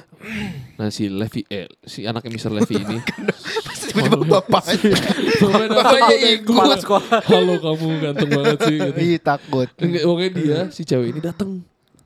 Nah 0.75 0.87
si 0.89 1.03
Levi, 1.07 1.41
eh 1.47 1.65
si 1.81 1.99
anaknya 2.03 2.29
Mr. 2.29 2.51
Levi 2.53 2.75
ini. 2.77 2.97
Tiba-tiba 3.95 4.27
bapak. 4.27 4.63
Bapaknya 4.67 5.67
Bapaknya 5.71 6.17
ikut. 6.35 6.79
sekolah. 6.83 7.19
Halo 7.23 7.53
kamu 7.63 7.85
ganteng 8.03 8.29
banget 8.29 8.59
sih. 8.67 8.75
Gitu. 8.77 8.99
Ih 8.99 9.17
takut. 9.23 9.67
Enggak, 9.79 10.03
pokoknya 10.03 10.31
dia 10.35 10.59
si 10.69 10.81
cewek 10.83 11.15
ini 11.15 11.19
datang 11.23 11.63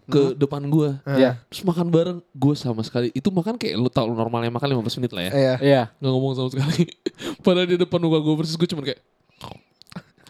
ke 0.10 0.34
depan 0.34 0.62
gue. 0.66 0.90
Iya. 1.06 1.38
Terus 1.50 1.62
makan 1.66 1.88
bareng, 1.90 2.18
gue 2.22 2.54
sama 2.58 2.82
sekali. 2.82 3.14
Itu 3.14 3.30
makan 3.30 3.58
kayak 3.58 3.76
lu 3.78 3.90
tau 3.90 4.10
normalnya 4.10 4.50
makan 4.50 4.82
15 4.82 4.98
menit 5.02 5.12
lah 5.14 5.24
ya. 5.30 5.32
Iya. 5.34 5.56
Iya. 5.62 5.82
Nggak 6.02 6.12
ngomong 6.14 6.34
sama 6.38 6.50
sekali. 6.50 6.84
Padahal 7.46 7.68
di 7.70 7.78
depan 7.78 8.00
muka 8.02 8.18
gue 8.22 8.36
persis 8.38 8.58
gue 8.58 8.70
cuma 8.70 8.82
kayak 8.82 9.00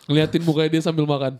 ngeliatin 0.10 0.42
mukanya 0.44 0.70
dia 0.74 0.82
sambil 0.84 1.06
makan. 1.08 1.40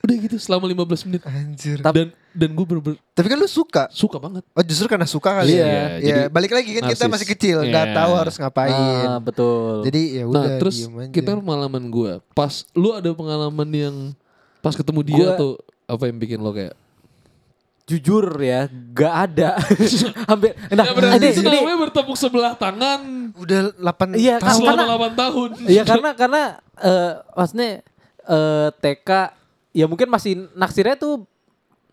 Udah 0.00 0.16
gitu 0.16 0.36
selama 0.36 0.64
15 0.64 1.04
menit. 1.04 1.20
Anjir. 1.22 1.78
Dan 1.78 2.08
dan 2.30 2.50
gue 2.50 2.64
bener-bener 2.64 2.96
Tapi 3.10 3.26
kan 3.26 3.36
lu 3.36 3.44
suka. 3.44 3.84
suka 3.90 4.16
banget. 4.16 4.40
Oh 4.48 4.62
justru 4.62 4.86
karena 4.86 5.04
suka 5.04 5.30
kali 5.34 5.52
Iya, 5.52 5.66
ya. 5.66 5.84
jadi 5.98 6.20
Iya, 6.20 6.26
balik 6.26 6.50
lagi 6.50 6.70
kan 6.72 6.82
kita 6.88 7.04
narsis. 7.04 7.12
masih 7.12 7.28
kecil, 7.28 7.56
nggak 7.62 7.86
Iya. 7.86 7.96
tahu 7.96 8.12
harus 8.14 8.34
ngapain. 8.34 8.72
Ah, 8.72 9.18
betul. 9.18 9.84
Jadi 9.84 10.02
ya 10.14 10.24
udah 10.24 10.40
Nah 10.40 10.56
terus 10.56 10.76
kita 11.10 11.30
pengalaman 11.34 11.84
gue. 11.86 12.12
Pas 12.30 12.64
lu 12.72 12.90
ada 12.90 13.10
pengalaman 13.10 13.68
yang 13.68 13.94
pas 14.58 14.72
ketemu 14.72 15.00
dia 15.02 15.16
Gua- 15.26 15.36
tuh 15.36 15.52
apa 15.84 16.02
yang 16.06 16.16
bikin 16.16 16.38
lo 16.38 16.50
kayak 16.50 16.72
jujur 17.84 18.22
ya, 18.38 18.70
gak 18.94 19.14
ada. 19.28 19.58
Hampir. 20.30 20.54
Nah, 20.70 20.84
Ya 20.86 20.92
berarti 20.94 21.18
ini, 21.18 21.28
itu 21.34 21.42
ini, 21.42 21.58
namanya 21.58 21.78
bertepuk 21.82 22.14
sebelah 22.14 22.54
tangan 22.54 23.00
udah 23.34 23.74
8 23.74 24.14
Iya, 24.14 24.38
tahun. 24.38 24.54
selama 24.54 24.70
karena- 24.70 24.86
8 24.86 25.12
tahun. 25.18 25.48
Iya 25.66 25.82
karena 25.82 26.10
karena 26.14 26.42
eh 26.78 27.12
maksudnya 27.34 27.70
eh 28.22 28.68
TK 28.72 29.10
ya 29.70 29.84
mungkin 29.84 30.06
masih 30.06 30.50
naksirnya 30.52 30.94
tuh 30.94 31.24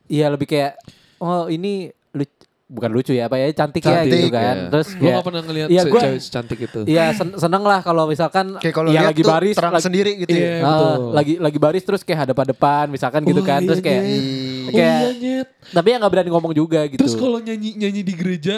ya 0.06 0.28
lebih 0.28 0.46
kayak 0.46 0.80
oh 1.18 1.46
ini 1.48 1.90
lucu, 2.10 2.34
bukan 2.68 2.90
lucu 2.90 3.12
ya 3.12 3.26
apa 3.26 3.38
ya 3.38 3.48
cantik, 3.52 3.80
ya 3.80 4.02
Cantik, 4.02 4.12
gitu 4.20 4.30
kan. 4.30 4.56
Iya. 4.58 4.70
Terus 4.70 4.88
Gue 4.90 5.00
kayak 5.02 5.14
gak 5.14 5.26
pernah 5.26 5.42
ngeliat 5.42 5.68
Iya, 5.68 5.82
se- 5.82 5.90
gua- 5.90 6.04
cewek 6.04 6.20
secantik 6.20 6.60
itu. 6.62 6.80
Iya 6.84 7.06
sen- 7.12 7.38
seneng 7.38 7.64
lah 7.64 7.80
kalau 7.80 8.04
misalkan 8.06 8.46
Kayak 8.58 8.76
kalau 8.76 8.90
ya 8.90 9.02
lagi 9.06 9.24
baris 9.24 9.54
terang 9.54 9.72
lagi, 9.72 9.86
sendiri 9.86 10.12
gitu 10.18 10.32
Iya, 10.32 10.44
ya. 10.44 10.62
Betul. 10.64 11.00
lagi 11.14 11.34
lagi 11.38 11.58
baris 11.58 11.84
terus 11.84 12.02
kayak 12.02 12.20
hadap-hadapan 12.24 12.86
misalkan 12.88 13.22
gitu 13.24 13.40
Oh, 13.40 13.46
kan. 13.46 13.60
iya, 13.60 13.68
Terus 13.68 13.82
kayak 13.82 14.02
iya. 14.02 14.12
Ih. 14.12 14.64
Oh 14.64 14.72
kayak 14.74 14.92
iya 14.92 15.10
nyet. 15.14 15.48
tapi 15.70 15.88
ya 15.88 15.96
nggak 15.98 16.12
berani 16.12 16.30
ngomong 16.30 16.54
juga 16.54 16.80
gitu. 16.86 17.00
Terus 17.00 17.14
kalau 17.14 17.38
nyanyi 17.38 17.70
nyanyi 17.78 18.02
di 18.02 18.14
gereja 18.14 18.56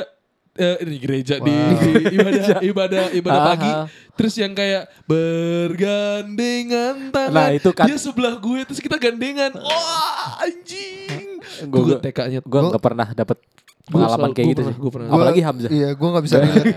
eh 0.51 0.77
di 0.81 0.97
gereja 0.97 1.35
di, 1.37 1.49
Wow. 1.49 1.79
di 1.79 1.91
ibadah 2.11 2.47
ibadah 2.61 3.03
ibadah 3.11 3.37
Ah, 3.37 3.47
pagi. 3.47 3.71
Terus 4.13 4.33
yang 4.35 4.51
kayak 4.51 4.83
bergandengan 5.05 7.07
tangan. 7.09 7.31
Nah, 7.31 7.47
itu 7.51 7.69
kan- 7.71 7.87
dia 7.87 7.95
sebelah 7.95 8.35
gue 8.35 8.59
terus 8.63 8.77
kita 8.77 8.95
gandengan. 8.95 9.51
Wah 9.55 10.37
anjing. 10.41 11.37
Gua- 11.65 11.85
gue 11.85 11.95
TK-nya 12.01 12.39
gue 12.39 12.59
nggak 12.65 12.81
pernah 12.81 13.07
dapet 13.09 13.35
pengalaman 13.89 14.17
selalu- 14.19 14.33
kayak 14.33 14.45
gua 14.45 14.49
gitu 14.49 14.61
pernah- 14.61 14.71
sih. 14.71 14.79
gua 14.79 14.91
pernah. 14.91 15.09
Apalagi 15.09 15.41
Hamzah. 15.41 15.69
Iya, 15.69 15.89
gua 15.93 16.07
nggak 16.09 16.25
bisa 16.25 16.37
relate. 16.37 16.73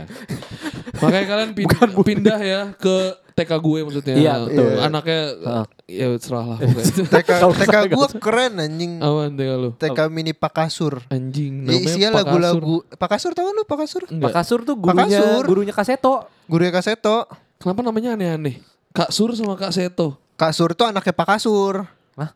makanya 0.95 1.27
kalian 1.27 1.51
pin- 1.53 1.71
pindah 2.05 2.39
ya 2.39 2.61
ke 2.75 2.97
TK 3.33 3.51
gue 3.59 3.79
maksudnya 3.81 4.15
Iya, 4.15 4.35
betul. 4.45 4.71
anaknya 4.79 5.21
Ah. 5.43 5.65
ya 5.83 6.07
serah 6.17 6.45
lah 6.47 6.59
pokoknya. 6.59 6.85
TK 7.17 7.31
TK 7.59 7.77
gua 7.91 8.07
keren 8.15 8.53
anjing. 8.57 8.93
awan 9.01 9.33
TK 9.33 9.51
lu 9.57 9.71
TK 9.75 9.99
mini 10.09 10.33
Pakasur. 10.33 11.01
anjing 11.09 11.65
Ya, 11.65 11.75
isinya 11.75 12.09
Pak 12.13 12.23
Kasur. 12.23 12.39
lagu-lagu 12.39 12.75
Pakasur 12.93 13.31
tahu 13.33 13.49
lu 13.51 13.65
Pakasur? 13.65 14.03
Pak 14.05 14.13
Enggak. 14.13 14.33
Kasur 14.33 14.61
tuh 14.63 14.77
gurunya 14.77 15.19
Kasur. 15.19 15.43
gurunya 15.45 15.73
Kaseto. 15.73 16.15
Guru 16.45 16.63
Kaseto. 16.71 17.17
kenapa 17.57 17.81
namanya 17.81 18.11
aneh-aneh 18.13 18.61
Kak 18.91 19.09
Sur 19.09 19.33
sama 19.33 19.57
Kak 19.57 19.73
Seto 19.73 20.21
Kak 20.35 20.53
Sur 20.53 20.71
itu 20.71 20.85
anaknya 20.85 21.11
Pak 21.11 21.27
Kasur. 21.27 21.89
Hah? 22.15 22.31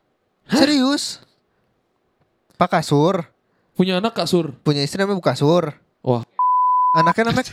Serius? 0.48 1.20
Pak 2.56 2.72
Kasur 2.72 3.28
punya 3.76 4.00
anak 4.00 4.16
Kak 4.16 4.26
Sur 4.26 4.56
punya 4.64 4.80
istri 4.82 4.96
namanya 4.98 5.20
Bu 5.20 5.24
Kasur. 5.24 5.76
wah 6.02 6.24
Anaknya 6.96 7.28
namanya 7.28 7.52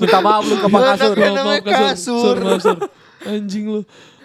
Minta 0.00 0.18
maaf 0.20 0.44
lu 0.44 0.54
ke 0.60 0.68
Pak 0.68 0.82
Kasur. 0.92 1.16
Anaknya 1.16 1.32
namanya 1.32 1.62
Kasur. 1.64 2.36
Sur, 2.36 2.60
Sur. 2.60 2.78
Anjing 3.24 3.64
lu. 3.64 3.80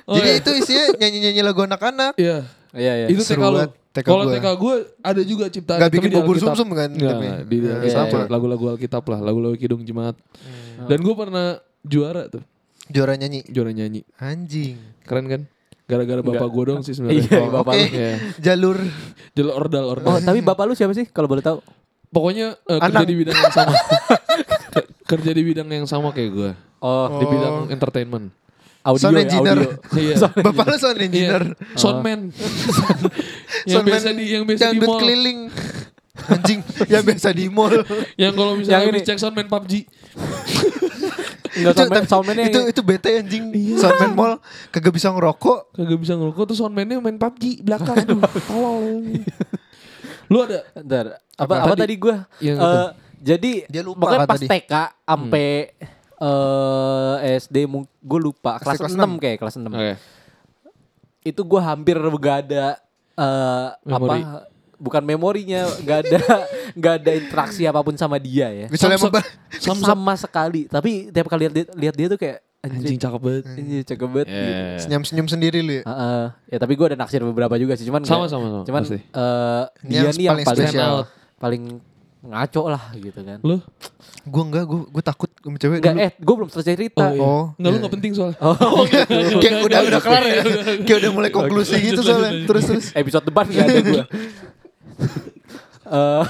Oh, 0.08 0.16
Jadi 0.20 0.30
iya. 0.36 0.40
itu 0.40 0.52
isinya 0.56 0.84
nyanyi-nyanyi 1.00 1.42
lagu 1.44 1.64
anak-anak. 1.64 2.16
Iya. 2.20 2.48
Iya 2.76 2.94
iya. 3.04 3.08
Itu 3.08 3.24
TK 3.24 3.40
lu. 3.40 3.72
Kalau 4.04 4.24
gua. 4.28 4.34
TK 4.36 4.48
gue 4.60 4.76
ada 5.00 5.22
juga 5.24 5.46
ciptaan. 5.48 5.80
Gak 5.80 5.92
bikin 5.96 6.12
bubur 6.12 6.36
sumsum 6.38 6.68
kan? 6.76 6.92
Di 6.92 7.04
Iya, 7.04 7.88
sama. 7.92 8.28
lagu-lagu 8.28 8.76
Alkitab 8.76 9.04
lah. 9.08 9.20
Lagu-lagu 9.24 9.56
Kidung 9.56 9.84
Jemaat. 9.84 10.16
Dan 10.88 11.00
gue 11.02 11.16
pernah 11.16 11.60
juara 11.88 12.28
tuh. 12.28 12.44
Juara 12.88 13.16
nyanyi. 13.16 13.44
Juara 13.48 13.72
nyanyi. 13.72 14.04
Anjing. 14.20 14.76
Keren 15.04 15.26
kan? 15.28 15.42
Gara-gara 15.88 16.20
bapak 16.20 16.36
Enggak. 16.38 16.52
gue 16.52 16.64
dong 16.66 16.82
sih 16.82 16.94
sebenarnya. 16.94 17.24
Iya, 17.24 17.40
Oh, 17.40 17.50
bapak 17.54 17.72
Oke. 17.72 17.80
lu. 17.80 17.88
Iya. 17.90 18.12
Jalur 18.38 18.78
Jalur 19.32 19.54
ordal 19.56 19.86
ordal. 19.88 20.08
Oh, 20.10 20.20
tapi 20.20 20.40
bapak 20.42 20.64
lu 20.64 20.74
siapa 20.74 20.92
sih 20.92 21.08
kalau 21.08 21.26
boleh 21.26 21.40
tahu? 21.40 21.64
Pokoknya 22.08 22.60
eh, 22.62 22.80
kerja 22.82 23.04
di 23.04 23.16
bidang 23.16 23.38
yang 23.38 23.52
sama. 23.52 23.72
Ke- 24.70 24.88
kerja 25.12 25.32
di 25.32 25.42
bidang 25.42 25.68
yang 25.70 25.86
sama 25.86 26.12
kayak 26.12 26.30
gue. 26.30 26.52
Oh, 26.78 27.08
Di 27.14 27.26
bidang 27.26 27.56
entertainment. 27.70 28.28
audio 28.82 29.00
Sound 29.02 29.16
ya, 29.16 29.24
engineer. 29.26 29.58
audio. 29.58 29.72
Iya. 29.94 30.16
Bapak 30.46 30.66
lu 30.66 30.78
sound 30.78 30.96
Iya. 30.96 31.06
engineer. 31.06 31.44
Soundman. 31.74 32.20
yang 33.66 33.76
Soundman 33.78 33.88
biasa 33.90 34.08
di 34.12 34.24
yang 34.30 34.44
biasa 34.44 34.66
di 34.70 34.80
mall. 34.82 35.00
keliling. 35.02 35.40
Anjing, 36.18 36.60
yang 36.88 37.04
biasa 37.06 37.30
di 37.30 37.46
mall. 37.48 37.74
Yang 38.16 38.34
kalau 38.34 38.54
misalnya 38.56 38.80
Yang 38.82 38.92
ini. 38.94 39.00
cek 39.06 39.18
soundman 39.18 39.48
PUBG. 39.48 39.74
Enggak 41.58 41.74
Itu- 41.74 41.82
soundman, 41.82 42.04
soundman 42.06 42.38
itu 42.40 42.60
itu 42.68 42.82
bete 42.82 43.10
anjing. 43.16 43.44
Soundman 43.76 44.12
mall 44.14 44.34
kagak 44.70 44.92
bisa 44.92 45.10
ngerokok. 45.10 45.74
Kagak 45.74 45.98
bisa 45.98 46.14
ngerokok 46.14 46.44
tuh 46.46 46.56
soundman-nya 46.56 46.98
main 46.98 47.16
PUBG 47.16 47.62
belakang. 47.62 47.98
Aduh, 47.98 48.22
tolol. 48.44 48.84
Lu 50.28 50.38
ada 50.40 50.60
Bentar, 50.72 51.06
apa 51.34 51.44
Apa 51.48 51.54
apa 51.58 51.74
tadi? 51.74 51.82
tadi 51.82 51.96
gua? 51.98 52.16
Yang 52.38 52.58
Eh, 52.58 52.64
itu. 52.64 52.84
jadi 53.24 53.52
Dia 53.68 53.82
lupa 53.82 54.00
pokoknya 54.04 54.20
kan 54.20 54.28
pas 54.28 54.38
tadi. 54.38 54.48
TK 54.48 54.74
sampai 55.02 55.48
eh 56.18 57.16
SD 57.38 57.58
gue 58.02 58.20
lupa 58.20 58.58
kelas, 58.58 58.78
kelas 58.78 58.92
6 58.92 58.98
enam. 58.98 59.12
kayak 59.18 59.38
kelas 59.38 59.56
6. 59.56 59.70
Oke. 59.70 59.94
Itu 61.24 61.42
gue 61.44 61.62
hampir 61.62 61.96
gak 61.96 62.38
ada 62.46 62.66
Memori. 63.82 64.22
apa 64.22 64.47
bukan 64.78 65.02
memorinya, 65.02 65.66
gak 65.82 66.06
ada 66.06 66.22
gak 66.82 66.94
ada 67.02 67.12
interaksi 67.14 67.64
apa 67.64 67.82
pun 67.82 67.94
sama 67.94 68.18
dia 68.18 68.48
ya. 68.48 68.68
Misalnya 68.68 68.98
memba- 68.98 69.26
Samsung. 69.52 69.84
Sama 69.84 70.14
sekali. 70.14 70.66
Tapi 70.66 71.10
tiap 71.10 71.28
kali 71.28 71.46
lihat 71.46 71.54
dia, 71.54 71.66
lihat 71.74 71.96
dia 71.96 72.08
tuh 72.08 72.18
kayak 72.18 72.40
Anjing 72.58 72.82
anjing, 72.90 73.00
cakep 73.00 73.22
banget. 73.22 73.44
anjing 73.54 73.86
cakep 73.86 74.10
banget 74.10 74.28
gitu. 74.28 74.50
Yeah. 74.50 74.80
senyum-senyum 74.82 75.28
sendiri 75.28 75.60
lu 75.62 75.74
ya. 75.78 75.84
Heeh. 75.84 76.24
ya 76.48 76.58
tapi 76.58 76.74
gue 76.74 76.86
ada 76.88 76.98
naksir 76.98 77.22
beberapa 77.22 77.54
juga 77.56 77.74
sih 77.74 77.86
cuman 77.86 78.02
Sama, 78.02 78.26
nggak- 78.26 78.32
sama, 78.34 78.46
sama, 78.48 78.64
cuman 78.66 78.82
pasti. 78.82 78.98
Ini 78.98 79.14
dia 79.88 80.00
yang 80.00 80.10
nih 80.12 80.26
yang 80.26 80.34
paling 80.34 80.48
paling 80.48 80.68
spesial. 80.68 80.96
paling 81.38 81.64
ngaco 82.18 82.64
lah 82.66 82.84
gitu 82.92 83.20
kan 83.22 83.38
Lu? 83.40 83.62
Gue 84.26 84.44
enggak, 84.44 84.64
gue 84.66 84.80
gue 84.90 85.04
takut 85.06 85.30
sama 85.32 85.56
cewek 85.56 85.80
Enggak, 85.80 85.96
eh 85.96 86.12
gue 86.18 86.34
belum 86.36 86.50
selesai 86.50 86.74
cerita 86.76 87.06
iya. 87.14 87.22
Oh, 87.22 87.54
Enggak 87.56 87.70
lu 87.70 87.78
iya. 87.78 87.84
gak 87.86 87.94
penting 87.94 88.12
soalnya. 88.12 88.38
Oh, 88.42 88.84
Kayak 89.40 89.54
udah 89.64 89.80
udah 89.86 90.02
kelar 90.02 90.24
ya. 90.26 90.44
Kayak 90.82 90.98
udah 90.98 91.12
mulai 91.14 91.30
konklusi 91.30 91.78
gitu 91.80 92.02
soalnya. 92.02 92.44
Terus 92.44 92.64
terus. 92.66 92.86
episode 92.92 93.24
depan 93.24 93.46
gak 93.48 93.64
ada 93.64 93.80
gue. 93.80 94.04
Eh, 95.88 96.24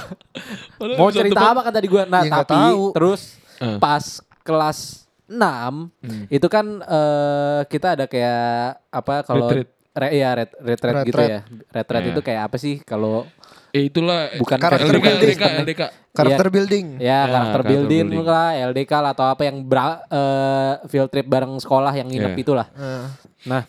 Padahal 0.78 0.96
mau 0.96 1.10
cerita 1.10 1.50
apa 1.50 1.60
kan 1.60 1.72
tadi 1.72 1.86
gue? 1.86 2.02
Nah 2.04 2.22
Ya, 2.22 2.30
tapi 2.38 2.54
tahu. 2.54 2.94
terus 2.94 3.34
Eh. 3.58 3.74
pas 3.76 4.04
kelas 4.40 4.78
6 5.26 5.90
itu 6.30 6.46
kan 6.46 6.66
eh, 6.78 7.60
kita 7.66 7.94
ada 7.94 8.06
kayak 8.06 8.46
apa 8.88 9.14
kalau 9.22 9.50
Retreat. 9.50 9.68
Re, 9.90 10.08
ya 10.14 10.30
ret, 10.32 10.50
retreat 10.56 10.94
gitu 11.02 11.18
Retreat. 11.18 11.28
ya. 11.28 11.40
Retreat 11.72 12.02
Iya. 12.02 12.10
itu 12.12 12.20
kayak 12.22 12.42
apa 12.44 12.56
sih 12.56 12.78
kalau 12.80 13.26
Eh 13.68 13.84
itulah 13.84 14.32
Bukan 14.32 14.56
Karakter 14.56 14.88
LDK, 14.88 15.02
building. 15.02 15.28
LDK, 15.28 15.42
LDK. 15.60 15.82
Karakter 16.10 16.46
building. 16.48 16.86
ya 16.94 17.04
Ya, 17.04 17.18
karakter 17.20 17.36
karakter 17.52 17.62
building, 17.68 18.04
building. 18.08 18.24
lah, 18.24 18.48
LDK 18.64 18.92
lah 18.96 19.10
atau 19.12 19.26
apa 19.26 19.42
yang 19.44 19.56
bra, 19.60 19.86
eh, 20.08 20.72
field 20.86 21.10
trip 21.10 21.26
bareng 21.26 21.52
sekolah 21.58 21.92
yang 21.92 22.06
nginep 22.06 22.32
Iya. 22.32 22.40
itulah. 22.40 22.66
Nah, 22.72 23.12
Nah, 23.44 23.62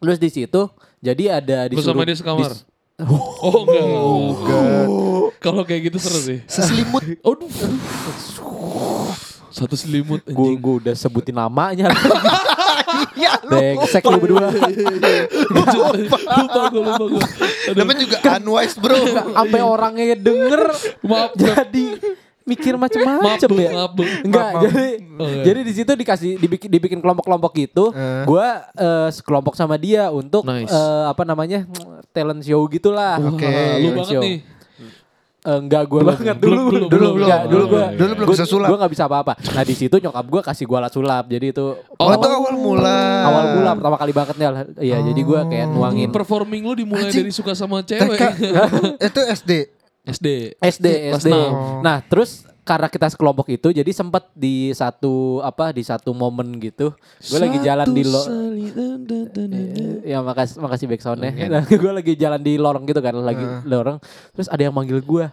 terus 0.00 0.16
di 0.16 0.30
situ 0.30 0.70
jadi 0.98 1.36
ada 1.36 1.66
Lu 1.66 1.76
disuruh 1.76 1.92
sama 1.94 2.04
dia 2.04 2.16
sekamar. 2.16 2.48
dis- 2.48 2.64
Oh 2.96 3.66
enggak. 3.66 4.86
Kalau 5.42 5.62
kayak 5.66 5.90
gitu 5.90 5.98
seru 5.98 6.20
sih. 6.22 6.38
seselimut. 6.46 7.02
Aduh. 7.26 7.50
Satu 9.50 9.74
selimut 9.74 10.22
Gue 10.24 10.54
anjing. 10.54 10.58
gue 10.58 10.74
udah 10.80 10.94
sebutin 10.94 11.34
namanya. 11.34 11.90
ya 13.18 13.34
lu. 13.42 13.50
Brengsek 13.50 14.02
lu 14.04 14.18
berdua. 14.18 14.46
lupa 15.54 16.62
gue, 16.70 16.82
lupa 16.82 17.04
gue. 17.08 17.22
Namanya 17.72 17.98
juga 18.02 18.16
unwise 18.36 18.78
bro. 18.78 18.94
Sampai 19.32 19.60
orangnya 19.60 20.14
denger 20.14 20.62
Maaf, 21.02 21.34
jadi 21.34 21.86
mikir 22.44 22.76
macam-macam 22.76 23.50
ya. 23.56 23.70
maaf, 23.72 23.90
Bung. 23.90 24.10
Enggak, 24.22 24.50
jadi 24.68 24.86
Oh, 25.14 25.30
iya. 25.30 25.42
jadi 25.46 25.60
di 25.62 25.72
situ 25.72 25.92
dikasih 25.94 26.36
dibikin 26.36 26.66
dibikin 26.66 26.98
kelompok-kelompok 26.98 27.54
gitu. 27.54 27.90
Eh. 27.90 28.26
Gua 28.26 28.66
eh, 28.70 29.08
sekelompok 29.10 29.54
sama 29.54 29.78
dia 29.78 30.10
untuk 30.10 30.42
Nice. 30.42 30.68
eh, 30.68 31.04
apa 31.06 31.22
namanya? 31.22 31.70
Talent 32.14 32.40
show 32.40 32.62
gitulah. 32.66 33.18
Oke. 33.20 33.42
Wah, 33.44 33.74
Lu 33.76 33.88
banget 33.92 34.14
show. 34.14 34.22
nih. 34.22 34.38
Eh, 35.44 35.60
enggak 35.60 35.84
gue 35.84 36.00
Belum, 36.00 36.08
banget 36.08 36.36
dulu 36.40 36.60
belum, 36.64 36.88
dulu 36.88 36.88
belum, 36.88 37.14
enggak 37.20 37.42
dulu 37.52 37.64
gue. 37.68 37.84
Dulu 38.00 38.12
belum 38.16 38.28
bisa 38.32 38.44
sulap. 38.48 38.68
gue 38.72 38.78
nggak 38.80 38.92
bisa 38.96 39.04
apa-apa 39.04 39.32
nah 39.36 39.60
di 39.60 39.74
situ 39.76 39.92
nyokap 39.92 40.24
gue 40.24 40.40
kasih 40.40 40.64
gue 40.64 40.78
alat 40.80 40.88
sulap 40.88 41.24
jadi 41.28 41.52
itu 41.52 41.66
Oh, 42.00 42.08
itu 42.08 42.28
awal 42.32 42.54
mula. 42.56 43.00
awal 43.28 43.44
mula 43.52 43.70
pertama 43.76 43.96
kali 44.00 44.12
banget 44.14 44.34
nih 44.34 44.46
iya 44.80 45.04
jadi 45.04 45.20
gue 45.20 45.40
kayak 45.44 45.66
nuangin 45.68 46.08
Performing 46.08 46.64
lu 46.64 46.72
dimulai 46.72 47.12
dari 47.12 47.28
suka 47.28 47.52
sama 47.52 47.84
cewek. 47.84 48.16
Itu 49.04 49.20
SD. 49.20 49.52
SD. 50.08 50.28
SD 50.56 50.86
SD 51.12 51.28
nah 51.84 52.00
terus 52.00 52.48
karena 52.64 52.88
kita 52.88 53.06
sekelompok 53.06 53.46
itu 53.50 53.68
jadi 53.70 53.90
sempat 53.90 54.32
di 54.32 54.72
satu 54.72 55.14
apa 55.40 55.68
di 55.70 55.80
satu 55.80 56.10
momen 56.10 56.56
gitu 56.58 56.96
gue 57.20 57.38
lagi 57.38 57.60
jalan 57.60 57.86
di 57.86 58.02
lo 58.02 58.24
ya 60.02 60.20
makasih 60.20 60.56
makasih 60.58 60.86
backsoundnya 60.86 61.30
nah, 61.46 61.62
gue 61.82 61.92
lagi 61.92 62.12
jalan 62.14 62.40
di 62.40 62.56
lorong 62.56 62.84
gitu 62.84 62.98
kan 62.98 63.14
lagi 63.14 63.44
lorong. 63.64 64.00
Terus 64.32 64.48
ada 64.48 64.60
yang 64.60 64.72
manggil 64.72 64.98
gue 64.98 65.26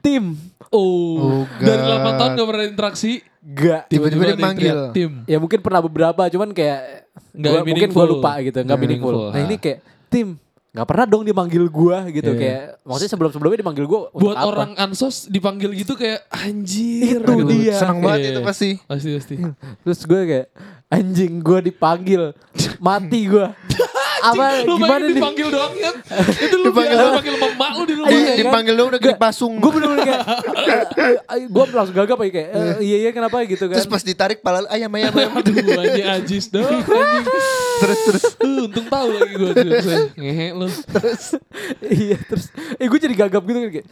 tim. 0.00 0.34
Oh, 0.68 1.18
Oh, 1.18 1.42
dari 1.56 1.80
God. 1.80 2.02
8 2.04 2.18
tahun 2.18 2.30
gak 2.34 2.48
pernah 2.48 2.64
interaksi. 2.66 3.12
gak 3.40 3.82
Tiba-tiba 3.88 4.22
dia 4.26 4.36
manggil. 4.36 4.76
Tim. 4.90 5.10
ya 5.24 5.38
mungkin 5.38 5.58
pernah 5.58 5.80
beberapa 5.80 6.26
cuman 6.26 6.50
kayak 6.50 7.08
Nggak 7.30 7.52
gua- 7.52 7.64
mungkin 7.64 7.88
gue 7.88 8.06
lupa 8.08 8.30
gitu 8.40 8.58
nggak 8.60 8.78
meaningful. 8.78 9.14
meaningful, 9.14 9.32
nah 9.32 9.40
ini 9.40 9.56
kayak 9.56 9.78
tim 10.08 10.28
nggak 10.68 10.84
pernah 10.84 11.06
dong 11.06 11.24
dimanggil 11.24 11.64
gua 11.66 12.04
gitu 12.06 12.28
Iya. 12.28 12.38
kayak 12.38 12.62
maksudnya 12.82 13.10
sebelum 13.10 13.30
sebelumnya 13.30 13.58
dimanggil 13.58 13.84
gua 13.84 14.00
Buat 14.10 14.36
apa? 14.36 14.46
orang 14.46 14.70
ansos 14.76 15.26
dipanggil 15.26 15.72
gitu 15.74 15.92
kayak 15.94 16.28
anjir. 16.28 17.18
Itu 17.18 17.32
gitu. 17.34 17.48
dia. 17.50 17.74
Senang 17.74 17.98
banget 17.98 18.18
Iya, 18.20 18.28
itu 18.28 18.38
iya. 18.38 18.46
pasti. 18.46 18.70
Pasti 18.82 19.08
pasti. 19.12 19.34
terus 19.80 20.00
gue 20.02 20.20
kayak 20.24 20.46
anjing 20.88 21.32
gua 21.38 21.58
dipanggil 21.58 22.22
mati 22.78 23.20
gua 23.26 23.52
apa 24.20 24.44
Lu 24.62 24.74
gimana 24.76 25.04
nih 25.04 25.14
dipanggil 25.14 25.48
doang 25.48 25.74
ya. 25.74 25.90
Itu 26.44 26.54
lu 26.56 26.64
Dipanggil 26.66 26.90
biasa 26.90 27.02
doang. 27.02 27.16
panggil 27.16 27.34
sama 27.34 27.46
emak 27.48 27.70
lu 27.70 27.82
di 27.82 27.94
rumah. 27.94 28.08
Iya, 28.08 28.20
kan? 28.24 28.36
dipanggil 28.38 28.74
dong 28.74 28.88
udah 28.88 29.00
Nggak. 29.00 29.18
pasung. 29.18 29.52
gue 29.56 29.70
bener-bener 29.70 30.04
kayak 30.04 30.22
gue 31.46 31.64
langsung 31.70 31.96
gagap 31.96 32.18
aja 32.18 32.30
kayak 32.30 32.48
"Eh, 32.50 32.74
iya 32.82 32.96
iya 32.98 33.10
kenapa 33.10 33.36
gitu 33.44 33.64
kan 33.64 33.76
Terus 33.76 33.88
pas 33.88 34.02
ditarik 34.02 34.38
pala 34.40 34.58
lu, 34.60 34.68
ayam 34.68 34.90
ayam 34.92 35.12
ayam. 35.12 35.32
Aduh 35.34 35.54
anjing 35.78 36.08
ajis 36.14 36.44
dong 36.48 36.66
terus 37.80 37.98
terus. 38.04 38.24
Uh, 38.38 38.64
untung 38.64 38.86
tahu 38.86 39.08
lagi 39.12 39.34
gue. 39.34 39.50
Ngehe 40.14 40.46
lu. 40.52 40.66
iya 42.00 42.16
terus 42.20 42.50
eh 42.74 42.84
gue 42.84 42.98
jadi 42.98 43.14
gagap 43.16 43.42
gitu 43.42 43.58
kan 43.60 43.70
kayak 43.72 43.86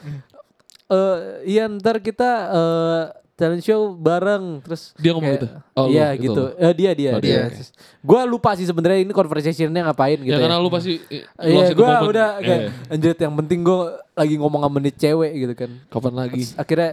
eh 0.87 1.19
iya 1.45 1.67
ntar 1.69 1.99
kita 1.99 2.31
eh 2.49 3.05
talent 3.37 3.61
show 3.61 3.93
bareng 3.93 4.59
terus 4.59 4.97
Dia 4.97 5.13
ngomong 5.13 5.29
kayak, 5.31 5.39
gitu? 5.39 5.49
Oh, 5.75 5.87
iya 5.87 6.07
itu 6.11 6.23
gitu 6.27 6.43
lu. 6.43 6.57
Eh, 6.59 6.73
dia 6.73 6.91
dia 6.91 7.11
Oh, 7.11 7.21
dia, 7.21 7.47
dia. 7.47 7.65
gue 8.01 8.21
lupa 8.25 8.51
sih 8.53 8.65
sebenarnya 8.65 8.99
ini 8.99 9.13
conversationnya 9.13 9.83
ngapain 9.83 10.17
gitu 10.19 10.27
Ya 10.27 10.35
ya, 10.35 10.43
karena 10.43 10.57
lu 10.57 10.69
pasti 10.69 10.97
eh, 11.07 11.21
iya 11.43 11.69
gue 11.69 11.77
moment. 11.83 12.09
udah 12.09 12.29
kayak 12.39 12.61
Eh, 12.89 12.93
anjir 12.93 13.13
yang 13.15 13.37
penting 13.37 13.61
gue 13.61 13.79
lagi 14.11 14.35
ngomong 14.35 14.61
sama 14.63 14.79
nih 14.79 14.95
cewek 14.95 15.33
gitu 15.37 15.55
kan 15.55 15.71
Kapan 15.87 16.15
lagi? 16.17 16.43
akhirnya 16.55 16.91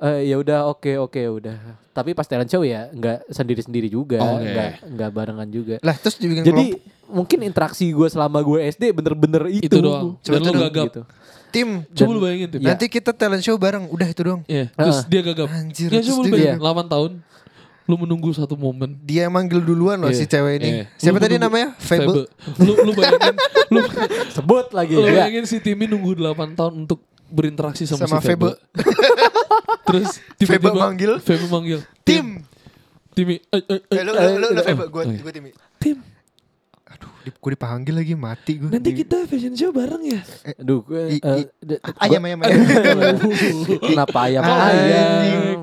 eh, 0.00 0.20
ya 0.24 0.36
udah 0.36 0.58
oke 0.68 0.92
oke 1.00 1.22
udah 1.32 1.56
tapi 1.92 2.12
pas 2.12 2.24
talent 2.24 2.46
show 2.46 2.60
ya 2.60 2.90
nggak 2.90 3.30
sendiri 3.30 3.60
sendiri 3.60 3.86
juga 3.86 4.18
Oh, 4.18 4.36
oke. 4.36 4.42
nggak 4.44 4.70
nggak 4.90 5.10
barengan 5.12 5.48
juga 5.48 5.78
Lah 5.80 5.94
terus 5.94 6.18
jadi 6.18 6.42
kelompok. 6.42 6.82
mungkin 7.08 7.38
interaksi 7.40 7.86
gue 7.88 8.08
selama 8.08 8.38
gue 8.40 8.58
SD 8.66 8.90
bener-bener 8.90 9.46
itu, 9.48 9.70
Itu 9.70 9.78
doang. 9.78 10.18
Dan 10.20 10.42
lu 10.42 10.50
Gitu. 10.50 10.60
gagap. 10.60 10.86
Gitu. 10.88 11.02
Tim. 11.48 11.68
Coba 11.88 12.10
lu 12.10 12.20
bayangin. 12.20 12.48
Iya. 12.52 12.66
Nanti 12.66 12.84
kita 12.86 13.10
talent 13.10 13.40
show 13.40 13.54
bareng. 13.54 13.86
Udah 13.86 14.06
itu 14.06 14.20
doang. 14.20 14.42
Iya, 14.44 14.70
terus 14.70 14.96
Heeh. 15.00 15.08
dia 15.08 15.20
gagap. 15.22 15.48
Anjir, 15.48 15.88
Ya 15.88 16.00
coba 16.00 16.16
lu 16.16 16.24
dia 16.24 16.32
bayangin, 16.32 16.58
gagap. 16.58 16.84
8 16.84 16.92
tahun. 16.92 17.12
Lu 17.86 17.94
menunggu 17.96 18.30
satu 18.30 18.54
momen. 18.54 18.98
Dia 19.00 19.26
yang 19.26 19.32
manggil 19.32 19.58
duluan 19.58 19.94
loh 19.96 20.10
Iya, 20.10 20.18
si 20.18 20.26
cewek 20.26 20.58
ini. 20.58 20.68
iya. 20.68 20.84
Siapa 20.96 21.16
Lu 21.16 21.22
tadi 21.22 21.36
menunggu- 21.36 21.54
namanya? 21.54 21.68
Fable. 21.78 22.24
Lu 22.58 22.72
lu 22.76 22.90
bayangin 22.92 23.34
lu, 23.72 23.78
sebut 24.28 24.66
lagi 24.70 24.92
lu 24.92 25.02
ya 25.02 25.12
bayangin 25.22 25.44
si 25.44 25.56
Timmy 25.58 25.86
nunggu 25.86 26.14
8 26.14 26.52
tahun 26.52 26.72
untuk 26.82 26.98
berinteraksi 27.26 27.86
sama, 27.86 28.04
Sama 28.04 28.18
si 28.18 28.26
Febe. 28.26 28.50
Febe. 28.50 28.50
Terus 29.86 30.08
tiba-tiba 30.34 30.70
Febe 30.70 30.78
manggil. 30.78 31.12
Febe 31.20 31.46
manggil. 31.46 31.78
Tim. 32.02 32.42
Timmy. 33.14 33.38
Eh, 33.40 33.62
eh, 33.64 33.80
eh, 33.80 33.80
Eh, 33.88 34.02
lu, 34.02 34.12
lu, 34.12 34.22
lu, 34.36 34.46
lu, 34.50 34.60
iya. 34.60 34.86
gue 35.22 35.32
Timmy. 35.32 35.50
Tim. 35.78 35.96
Gue 37.32 37.50
dipanggil 37.52 37.94
lagi 37.94 38.14
mati 38.14 38.56
gue. 38.56 38.68
Nanti 38.68 38.90
kita 38.92 39.24
fashion 39.24 39.52
show 39.52 39.70
bareng 39.70 40.02
ya. 40.04 40.20
aduh 40.56 40.80
gue 40.80 41.02
I- 41.10 41.20
eh, 41.20 41.36
i- 41.40 41.48
d- 41.60 41.80
ayam 41.98 42.22
ayam 42.22 42.38
ayam. 42.40 42.60
kenapa 43.88 44.18
ayam 44.24 44.42
Anjing. 44.42 45.58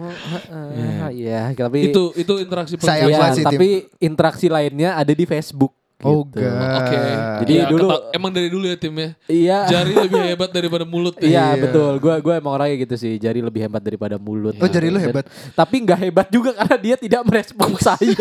ayam 1.04 1.14
ya 1.14 1.42
tapi 1.54 1.90
itu 1.90 2.04
itu 2.14 2.34
interaksi 2.38 2.74
Sayang 2.76 3.10
ya, 3.10 3.32
tapi 3.40 3.70
interaksi 3.98 4.48
lainnya 4.48 4.94
ada 4.94 5.10
di 5.10 5.24
Facebook 5.24 5.72
Oh 6.02 6.28
gitu. 6.28 6.44
god. 6.44 6.84
Oke. 6.84 7.00
Jadi 7.40 7.54
Ya, 7.56 7.66
dulu- 7.66 7.88
keta- 7.88 8.04
emang 8.12 8.28
dari 8.30 8.52
dulu 8.52 8.68
ya 8.68 8.76
tim 8.76 8.92
ya. 8.92 9.10
iya 9.24 9.60
Jari 9.66 9.96
lebih 9.96 10.20
hebat 10.26 10.52
daripada 10.52 10.84
mulut. 10.84 11.16
ya. 11.16 11.24
Iya 11.24 11.32
Iya. 11.48 11.62
betul, 11.64 11.94
gue 11.98 12.14
gue 12.20 12.34
emang 12.36 12.54
orangnya 12.54 12.76
gitu 12.78 12.96
sih, 12.98 13.16
jari 13.16 13.40
lebih 13.40 13.64
hebat 13.64 13.80
daripada 13.80 14.20
mulut. 14.20 14.52
Oh, 14.54 14.68
jari 14.68 14.92
lu 14.92 15.00
Dan- 15.00 15.16
hebat. 15.16 15.26
tapi 15.56 15.76
nggak 15.80 16.00
hebat 16.02 16.28
juga 16.28 16.52
karena 16.54 16.76
dia 16.78 16.96
tidak 16.98 17.24
merespon 17.24 17.72
saya. 17.88 18.20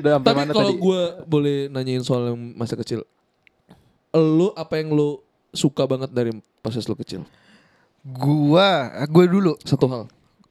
Udah 0.00 0.10
sampai 0.18 0.30
Tapi 0.32 0.38
mana 0.38 0.52
kalau 0.52 0.70
tadi? 0.72 0.82
gue 0.82 1.00
boleh 1.24 1.58
nanyain 1.68 2.02
soal 2.02 2.32
yang 2.32 2.38
masa 2.54 2.74
kecil, 2.74 3.02
lo 4.12 4.52
apa 4.52 4.78
yang 4.78 4.92
lo 4.92 5.22
suka 5.50 5.84
banget 5.84 6.10
dari 6.10 6.32
pas 6.60 6.74
lo 6.74 6.96
kecil? 6.96 7.22
Gua, 8.02 8.86
gue 9.04 9.24
dulu. 9.26 9.58
Satu 9.66 9.90
hal, 9.90 10.02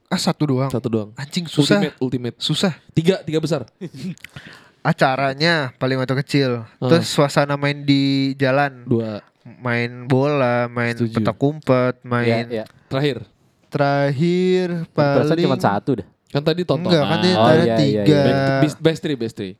Ah 0.06 0.20
satu 0.20 0.44
doang. 0.46 0.70
satu 0.70 0.86
doang. 0.86 1.10
Anjing 1.16 1.48
susah. 1.48 1.80
Ultimate, 1.82 1.96
ultimate. 1.98 2.36
Susah. 2.38 2.72
Tiga, 2.92 3.24
tiga 3.24 3.40
besar. 3.40 3.64
Acaranya 4.86 5.74
paling 5.76 5.98
waktu 5.98 6.14
kecil. 6.22 6.62
Ah. 6.78 6.86
Terus 6.86 7.10
suasana 7.10 7.58
main 7.58 7.82
di 7.82 8.32
jalan. 8.38 8.86
Dua. 8.86 9.18
Main 9.42 10.06
bola, 10.06 10.66
main 10.66 10.94
Setuju. 10.94 11.22
petak 11.22 11.38
umpet, 11.38 11.94
Iya, 11.98 12.06
main 12.06 12.44
iya. 12.50 12.64
Terakhir, 12.90 13.22
terakhir 13.70 14.66
Perasaan 14.90 15.38
paling 15.38 15.46
cuma 15.46 15.58
satu 15.58 15.90
dah. 16.02 16.06
Kan 16.28 16.42
tadi 16.42 16.62
tontonan. 16.62 16.92
Enggak, 16.92 17.04
kan 17.06 17.18
dia 17.20 17.34
Oh, 17.34 17.44
ada 17.44 17.54
iya, 17.54 17.64
iya, 17.64 17.76
tiga. 17.76 18.02
iya. 18.04 18.58
Best, 18.60 18.76
best 18.78 19.00
three, 19.00 19.14
best 19.14 19.34
three. 19.34 19.54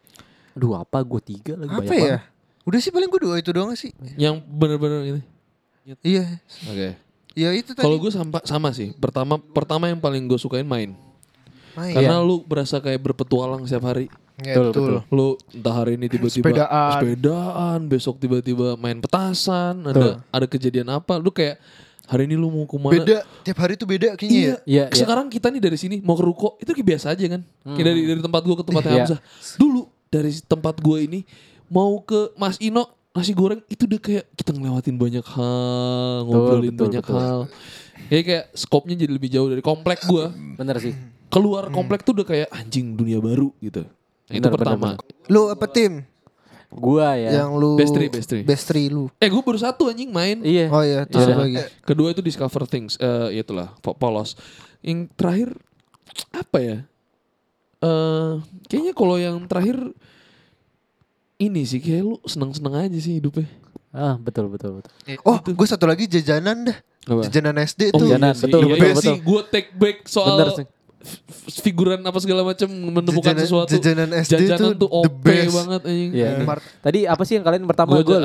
Aduh 0.52 0.72
apa 0.74 0.98
gue 0.98 1.20
tiga 1.20 1.52
lagi 1.54 1.68
Apa 1.68 1.80
banyak 1.80 1.92
ya? 1.92 2.00
banget. 2.18 2.22
Udah 2.64 2.78
sih 2.80 2.90
paling 2.90 3.08
gue 3.08 3.20
dua 3.22 3.34
itu 3.36 3.50
doang 3.50 3.72
sih. 3.72 3.92
Yang 4.14 4.42
bener-bener 4.44 5.00
ini. 5.06 5.22
Iya. 6.00 6.24
Oke. 6.66 6.88
Ya 7.32 7.48
itu 7.52 7.70
tadi. 7.70 7.80
Kalau 7.80 7.96
gue 7.96 8.10
sama, 8.10 8.40
sama 8.42 8.68
sih. 8.72 8.90
Pertama, 8.92 9.36
pertama 9.36 9.86
yang 9.86 9.96
paling 9.96 10.24
gue 10.24 10.34
sukain 10.34 10.64
main. 10.64 10.96
main. 11.72 11.92
Karena 11.92 12.18
lu 12.18 12.40
berasa 12.40 12.76
kayak 12.76 12.98
berpetualang 13.02 13.62
setiap 13.62 13.86
hari. 13.86 14.08
Ya, 14.36 14.52
Betul, 14.58 14.68
betul. 14.68 14.92
Lu 15.08 15.26
entah 15.50 15.72
hari 15.74 15.96
ini 15.96 16.08
tiba-tiba 16.08 16.44
Sepedaan. 16.44 16.92
sepedaan, 16.94 17.78
besok 17.86 18.16
tiba-tiba 18.16 18.76
main 18.76 18.98
petasan, 18.98 19.80
ada 19.82 20.20
ada 20.26 20.44
kejadian 20.44 20.88
apa, 20.90 21.16
lu 21.16 21.30
kayak 21.30 21.56
hari 22.06 22.22
ini 22.24 22.34
lu 22.34 22.48
mau 22.48 22.64
ke 22.64 22.76
mana? 22.76 22.94
Beda. 22.94 23.18
Tiap 23.42 23.58
hari 23.58 23.74
tuh 23.74 23.84
beda 23.84 24.14
kayaknya 24.14 24.30
Iya, 24.32 24.46
ya. 24.46 24.56
Iya, 24.64 24.84
iya. 24.88 24.96
Sekarang 24.96 25.26
kita 25.26 25.50
nih 25.50 25.60
dari 25.60 25.74
sini 25.74 25.98
mau 26.00 26.14
ke 26.14 26.22
ruko 26.22 26.54
itu 26.56 26.70
kayak 26.70 26.86
biasa 26.86 27.06
aja 27.12 27.24
kan. 27.28 27.42
Kayak 27.66 27.86
dari 27.86 28.00
dari 28.06 28.20
tempat 28.20 28.42
gua 28.42 28.56
ke 28.56 28.64
tempatnya 28.64 28.90
Iya. 28.90 28.98
Hamzah. 29.04 29.20
Dulu 29.54 29.80
dari 30.06 30.30
tempat 30.40 30.74
gua 30.78 30.98
ini 30.98 31.20
mau 31.66 31.98
ke 32.00 32.30
Mas 32.34 32.56
Ino 32.58 32.86
nasi 33.10 33.32
goreng 33.32 33.64
itu 33.66 33.84
udah 33.84 33.98
kayak 33.98 34.24
kita 34.32 34.52
ngelewatin 34.52 34.94
banyak 34.94 35.24
hal, 35.24 36.16
ngobrolin 36.24 36.70
betul, 36.70 36.84
banyak 36.86 37.04
betul. 37.04 37.16
hal. 37.16 37.38
Kayak 38.06 38.24
kayak 38.24 38.44
skopnya 38.52 38.94
jadi 38.94 39.12
lebih 39.12 39.30
jauh 39.32 39.48
dari 39.48 39.60
komplek 39.60 40.04
gua. 40.04 40.30
Bener 40.30 40.76
sih. 40.78 40.92
Keluar 41.26 41.68
komplek 41.68 42.04
tuh 42.04 42.14
udah 42.14 42.26
kayak 42.26 42.48
anjing 42.50 42.94
dunia 42.94 43.18
baru 43.18 43.50
gitu. 43.58 43.82
Nah, 44.26 44.32
itu 44.32 44.42
Bener, 44.42 44.52
pertama. 44.54 44.88
bener, 44.94 45.26
Lu 45.26 45.48
apa 45.48 45.66
tim? 45.66 46.02
Gua 46.68 47.14
ya. 47.14 47.30
Yang 47.38 47.50
lu 47.54 47.70
Best 47.74 47.92
three, 47.92 48.08
best 48.08 48.26
three. 48.26 48.42
Best 48.42 48.64
three 48.64 48.86
lu. 48.86 49.06
Eh 49.16 49.26
gue 49.26 49.38
baru 49.38 49.56
satu 49.56 49.86
anjing 49.86 50.08
main. 50.08 50.40
Iya. 50.40 50.66
Oh 50.68 50.80
iya, 50.80 51.04
terus 51.04 51.24
Iya. 51.24 51.36
lagi? 51.36 51.56
Kedua 51.80 52.10
itu 52.10 52.20
Discover 52.20 52.64
Things. 52.64 52.96
Eh 52.96 53.32
ya 53.32 53.42
itulah 53.42 53.72
po- 53.78 53.94
polos. 53.94 54.34
Yang 54.80 55.10
terakhir 55.14 55.48
apa 56.30 56.58
ya? 56.58 56.76
Eh 57.78 58.32
kayaknya 58.66 58.92
kalau 58.92 59.16
yang 59.16 59.36
terakhir 59.44 59.78
ini 61.36 61.62
sih 61.62 61.78
kayak 61.78 62.02
lu 62.02 62.16
seneng-seneng 62.22 62.74
aja 62.82 62.98
sih 62.98 63.20
hidupnya. 63.20 63.44
Ah, 63.90 64.16
betul 64.16 64.48
betul 64.48 64.76
betul. 64.76 64.92
Oh, 65.22 65.36
gue 65.38 65.66
satu 65.66 65.84
lagi 65.84 66.04
jajanan 66.04 66.66
dah. 66.66 66.78
Apa? 67.06 67.22
Jajanan 67.22 67.56
SD 67.58 67.82
Oh, 67.90 67.96
tuh. 67.96 68.08
jajanan, 68.08 68.32
iya 68.32 68.42
betul, 68.42 68.60
Iya, 68.60 68.68
betul, 68.68 68.82
iya 68.82 68.92
betul. 68.92 69.04
sih. 69.06 69.16
Gue 69.22 69.40
take 69.46 69.70
back 69.72 69.96
soal 70.04 70.34
Bener 70.34 70.48
sih. 70.52 70.66
Figuran 71.46 72.00
apa 72.00 72.18
segala 72.18 72.42
macam 72.42 72.66
menemukan 72.66 73.30
Jajanan- 73.30 73.44
sesuatu. 73.44 73.70
jajanan 73.70 74.08
SD 74.16 74.32
Jajanan 74.42 74.58
tuh 74.58 74.66
tuh 74.66 74.78
the 74.80 74.88
OP 74.90 75.22
best. 75.22 75.52
banget 75.52 75.80
anjing. 75.84 76.10
Iya. 76.12 76.30
Mart. 76.42 76.62
Tadi 76.80 76.98
apa 77.04 77.22
sih 77.22 77.34
yang 77.34 77.44
kalian 77.44 77.64
pertama 77.64 77.90
Gue 77.94 78.02
gue 78.02 78.18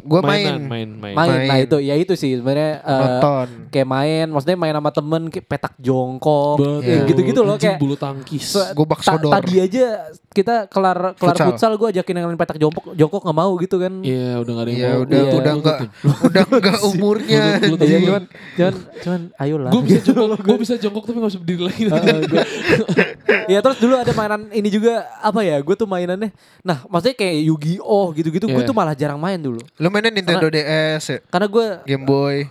Gua 0.00 0.20
mainan, 0.22 0.62
main. 0.62 0.88
main, 0.88 1.12
main. 1.12 1.14
main. 1.14 1.28
Nah 1.44 1.54
main. 1.54 1.64
itu 1.64 1.76
ya 1.78 1.94
itu 1.94 2.14
sih 2.14 2.32
sebenarnya 2.34 2.80
Nonton. 2.80 3.48
kayak 3.68 3.84
main, 3.86 4.26
maksudnya 4.26 4.56
main 4.56 4.72
sama 4.72 4.90
temen 4.90 5.22
kayak 5.28 5.46
petak 5.46 5.74
jongkok, 5.76 6.56
kayak 6.80 7.00
gitu-gitu 7.06 7.40
loh 7.40 7.56
kayak 7.56 7.76
bulu 7.76 7.94
tangkis. 7.94 8.56
Gobak 8.72 9.00
ta- 9.00 9.14
sodor. 9.14 9.32
Tadi 9.34 9.54
aja 9.60 9.84
kita 10.30 10.66
kelar 10.66 11.14
kelar 11.14 11.36
Futsal. 11.36 11.46
futsal, 11.52 11.72
gue 11.76 11.88
ajakin 11.92 12.14
yang 12.16 12.26
main 12.26 12.36
petak 12.36 12.56
jongkok, 12.56 12.90
jongkok 12.92 13.20
nggak 13.22 13.36
mau 13.36 13.52
gitu 13.56 13.76
kan. 13.76 13.92
Iya, 14.00 14.40
udah 14.40 14.52
gak 14.52 14.64
ada 14.64 14.70
yang 14.70 14.80
Ya 14.80 14.88
mau. 14.88 15.00
udah 15.00 15.18
Iya. 15.20 15.32
udah 15.34 15.52
enggak 15.54 15.76
udah 16.26 16.42
enggak 16.48 16.78
umurnya. 16.82 17.42
Lu- 17.62 17.76
Iya, 17.76 17.98
cuman 18.00 18.22
cuman 18.56 18.74
cuman 18.98 19.20
ayolah. 19.36 19.70
Gue 19.70 19.82
bisa 19.84 20.00
jongkok, 20.08 20.38
gue 20.40 20.56
bisa 20.58 20.74
jongkok 20.76 21.04
tapi 21.04 21.18
gak 21.18 21.30
usah 21.30 21.40
berdiri 21.40 21.62
lagi. 21.62 21.82
Ya 23.44 23.60
terus 23.60 23.76
dulu 23.76 23.92
ada 23.94 24.08
mainan 24.12 24.48
ini 24.50 24.68
juga 24.68 25.04
apa 25.20 25.44
ya? 25.44 25.60
Gue 25.60 25.74
tuh 25.74 25.84
mainannya. 25.84 26.32
Nah, 26.60 26.80
maksudnya 26.88 27.12
kayak 27.14 27.44
Yu-Gi-Oh 27.44 28.12
gitu-gitu. 28.12 28.46
Gue 28.46 28.64
Iya. 28.64 28.68
tuh 28.68 28.76
malah 28.76 28.96
jarang 28.96 29.20
main 29.20 29.36
dulu. 29.36 29.60
Lu 29.76 29.88
mainnya 29.88 30.08
Nintendo 30.08 30.48
DS 30.48 31.02
ya? 31.04 31.18
Karena 31.28 31.46
gue 31.46 31.66
Game 31.84 32.04
Boy. 32.04 32.48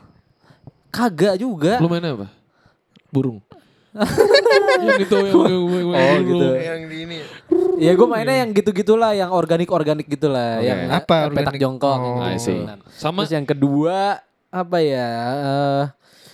kagak 0.90 1.42
juga. 1.42 1.82
Lu 1.82 1.90
mainnya 1.90 2.14
apa? 2.14 2.28
Burung. 3.10 3.42
yang 3.94 4.98
itu 4.98 5.14
yang, 5.14 5.30
yang, 5.30 5.66
yang, 5.70 5.86
yang, 5.86 5.94
Oh, 5.94 6.18
gitu. 6.20 6.48
Yang 6.58 6.80
di 6.86 6.98
ini. 7.06 7.18
Ya 7.78 7.92
gue 7.94 8.08
mainnya 8.08 8.36
yang 8.42 8.50
gitu-gitulah, 8.50 9.14
yang 9.14 9.30
organik-organik 9.30 10.06
gitulah, 10.08 10.58
Oke. 10.58 10.66
yang 10.66 10.80
Apa 10.90 11.30
petak 11.30 11.54
organik? 11.54 11.62
jongkok. 11.62 11.98
Oh. 11.98 12.22
gitu. 12.30 12.54
Sama 12.94 13.26
Terus 13.26 13.34
yang 13.34 13.46
kedua 13.46 14.22
apa 14.50 14.78
ya? 14.78 15.10
eh, 15.42 15.84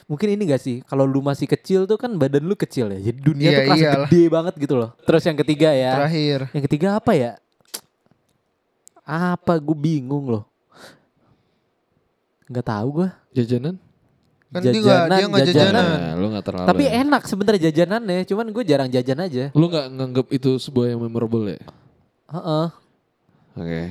mungkin 0.09 0.27
ini 0.33 0.43
gak 0.49 0.59
sih? 0.59 0.81
Kalau 0.83 1.05
lu 1.05 1.21
masih 1.21 1.45
kecil 1.45 1.85
tuh 1.85 1.95
kan 1.95 2.09
badan 2.11 2.41
lu 2.41 2.57
kecil 2.57 2.89
ya. 2.89 2.99
Jadi 2.99 3.19
dunia 3.21 3.47
Iya, 3.47 3.55
tuh 3.55 3.63
kerasa 3.63 3.79
iyalah. 3.85 4.07
gede 4.09 4.23
banget 4.27 4.53
gitu 4.57 4.75
loh. 4.75 4.89
Terus 5.05 5.23
yang 5.23 5.37
ketiga 5.37 5.69
ya. 5.71 5.91
Terakhir. 5.95 6.39
Yang 6.51 6.63
ketiga 6.65 6.87
apa 6.97 7.11
ya? 7.13 7.31
Apa 9.05 9.57
gue 9.57 9.77
bingung 9.77 10.25
loh. 10.27 10.43
Nggak 12.45 12.65
tahu 12.65 12.87
gue. 12.99 13.09
jajanan. 13.31 13.77
Kan 14.49 14.65
dia 14.65 14.73
enggak 14.73 15.01
dia 15.07 15.25
enggak 15.29 15.45
jajanan. 15.45 15.69
jajanan. 15.77 15.85
Nah, 16.01 16.13
lu 16.17 16.25
gak 16.33 16.45
terlalu. 16.49 16.67
Tapi 16.73 16.83
ya. 16.83 16.91
enak 17.05 17.21
sebenarnya 17.23 17.61
jajanannya. 17.69 18.17
Cuman 18.25 18.45
gue 18.49 18.63
jarang 18.65 18.89
jajan 18.89 19.19
aja. 19.21 19.43
Lu 19.53 19.69
gak 19.69 19.85
nganggap 19.93 20.27
itu 20.33 20.57
sebuah 20.57 20.89
yang 20.89 20.99
memorable 20.99 21.45
ya? 21.45 21.61
Heeh. 22.27 22.67
Oke. 23.53 23.81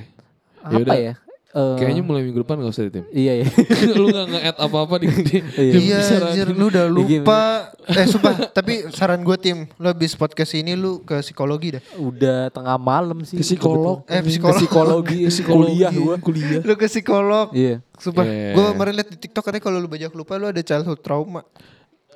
Apa 0.58 0.74
Yaudah. 0.74 0.96
ya? 0.98 1.14
Eh, 1.48 1.76
Kayaknya 1.80 2.04
mulai 2.04 2.20
minggu 2.20 2.44
depan 2.44 2.60
gak 2.60 2.68
usah 2.68 2.84
di 2.84 2.92
tim. 2.92 3.04
Iya 3.24 3.40
iya. 3.40 3.46
lu 3.96 4.12
gak 4.12 4.26
nge-add 4.28 4.58
apa-apa 4.60 4.94
di, 5.00 5.06
di, 5.08 5.36
Iya. 5.56 5.72
di 5.72 5.78
Iya 5.82 5.98
anjir 6.20 6.46
lu 6.50 6.68
udah 6.68 6.84
lupa 6.86 7.40
Eh 7.88 8.04
sumpah 8.04 8.52
Tapi 8.52 8.92
saran 8.92 9.24
gue 9.24 9.32
tim 9.34 9.64
Lu 9.74 9.86
habis 9.86 10.12
podcast 10.12 10.52
ini 10.52 10.76
Lu 10.76 11.00
ke 11.00 11.24
psikologi 11.24 11.80
dah 11.80 11.82
Udah 11.96 12.52
tengah 12.52 12.76
malam 12.76 13.24
sih. 13.24 13.34
Ke 13.34 13.44
psikolog. 13.46 14.04
Eh 14.04 14.20
Ke 14.20 14.28
psikolog 14.28 14.60
psikologi, 14.60 15.18
Ke 15.24 15.30
psikologi. 15.32 15.72
kuliah 15.72 15.90
gue. 15.90 16.14
Kuliah. 16.20 16.60
Lu 16.60 16.76
ke 16.76 16.84
psikolog 16.84 17.48
Iya. 17.50 17.80
Sumpah 17.96 18.24
Iya. 18.24 18.52
Gue 18.52 18.64
kemarin 18.68 18.92
liat 18.94 19.08
di 19.08 19.16
tiktok 19.18 19.42
Katanya 19.42 19.64
kalau 19.64 19.78
lu 19.80 19.88
banyak 19.88 20.12
lupa 20.12 20.36
Lu 20.36 20.52
ada 20.52 20.60
childhood 20.60 21.00
trauma 21.00 21.40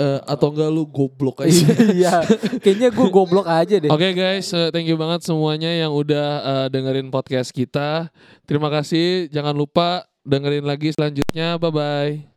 Eh, 0.01 0.21
atau 0.25 0.49
enggak 0.49 0.71
lu 0.73 0.89
goblok 0.89 1.45
aja. 1.45 1.69
Iya. 1.93 2.25
Kayaknya 2.65 2.89
gue 2.89 3.09
goblok 3.13 3.45
aja 3.45 3.77
deh. 3.77 3.93
Oke 3.93 4.17
guys, 4.17 4.49
eh, 4.57 4.73
thank 4.73 4.89
you 4.89 4.97
banget 4.97 5.21
semuanya 5.29 5.69
yang 5.69 5.93
udah 5.93 6.29
eh, 6.41 6.67
dengerin 6.73 7.13
podcast 7.13 7.53
kita. 7.53 8.09
Terima 8.49 8.73
kasih. 8.73 9.29
Jangan 9.29 9.53
lupa 9.53 10.09
dengerin 10.25 10.65
lagi 10.65 10.97
selanjutnya. 10.97 11.61
Bye 11.61 11.73
bye. 11.73 12.32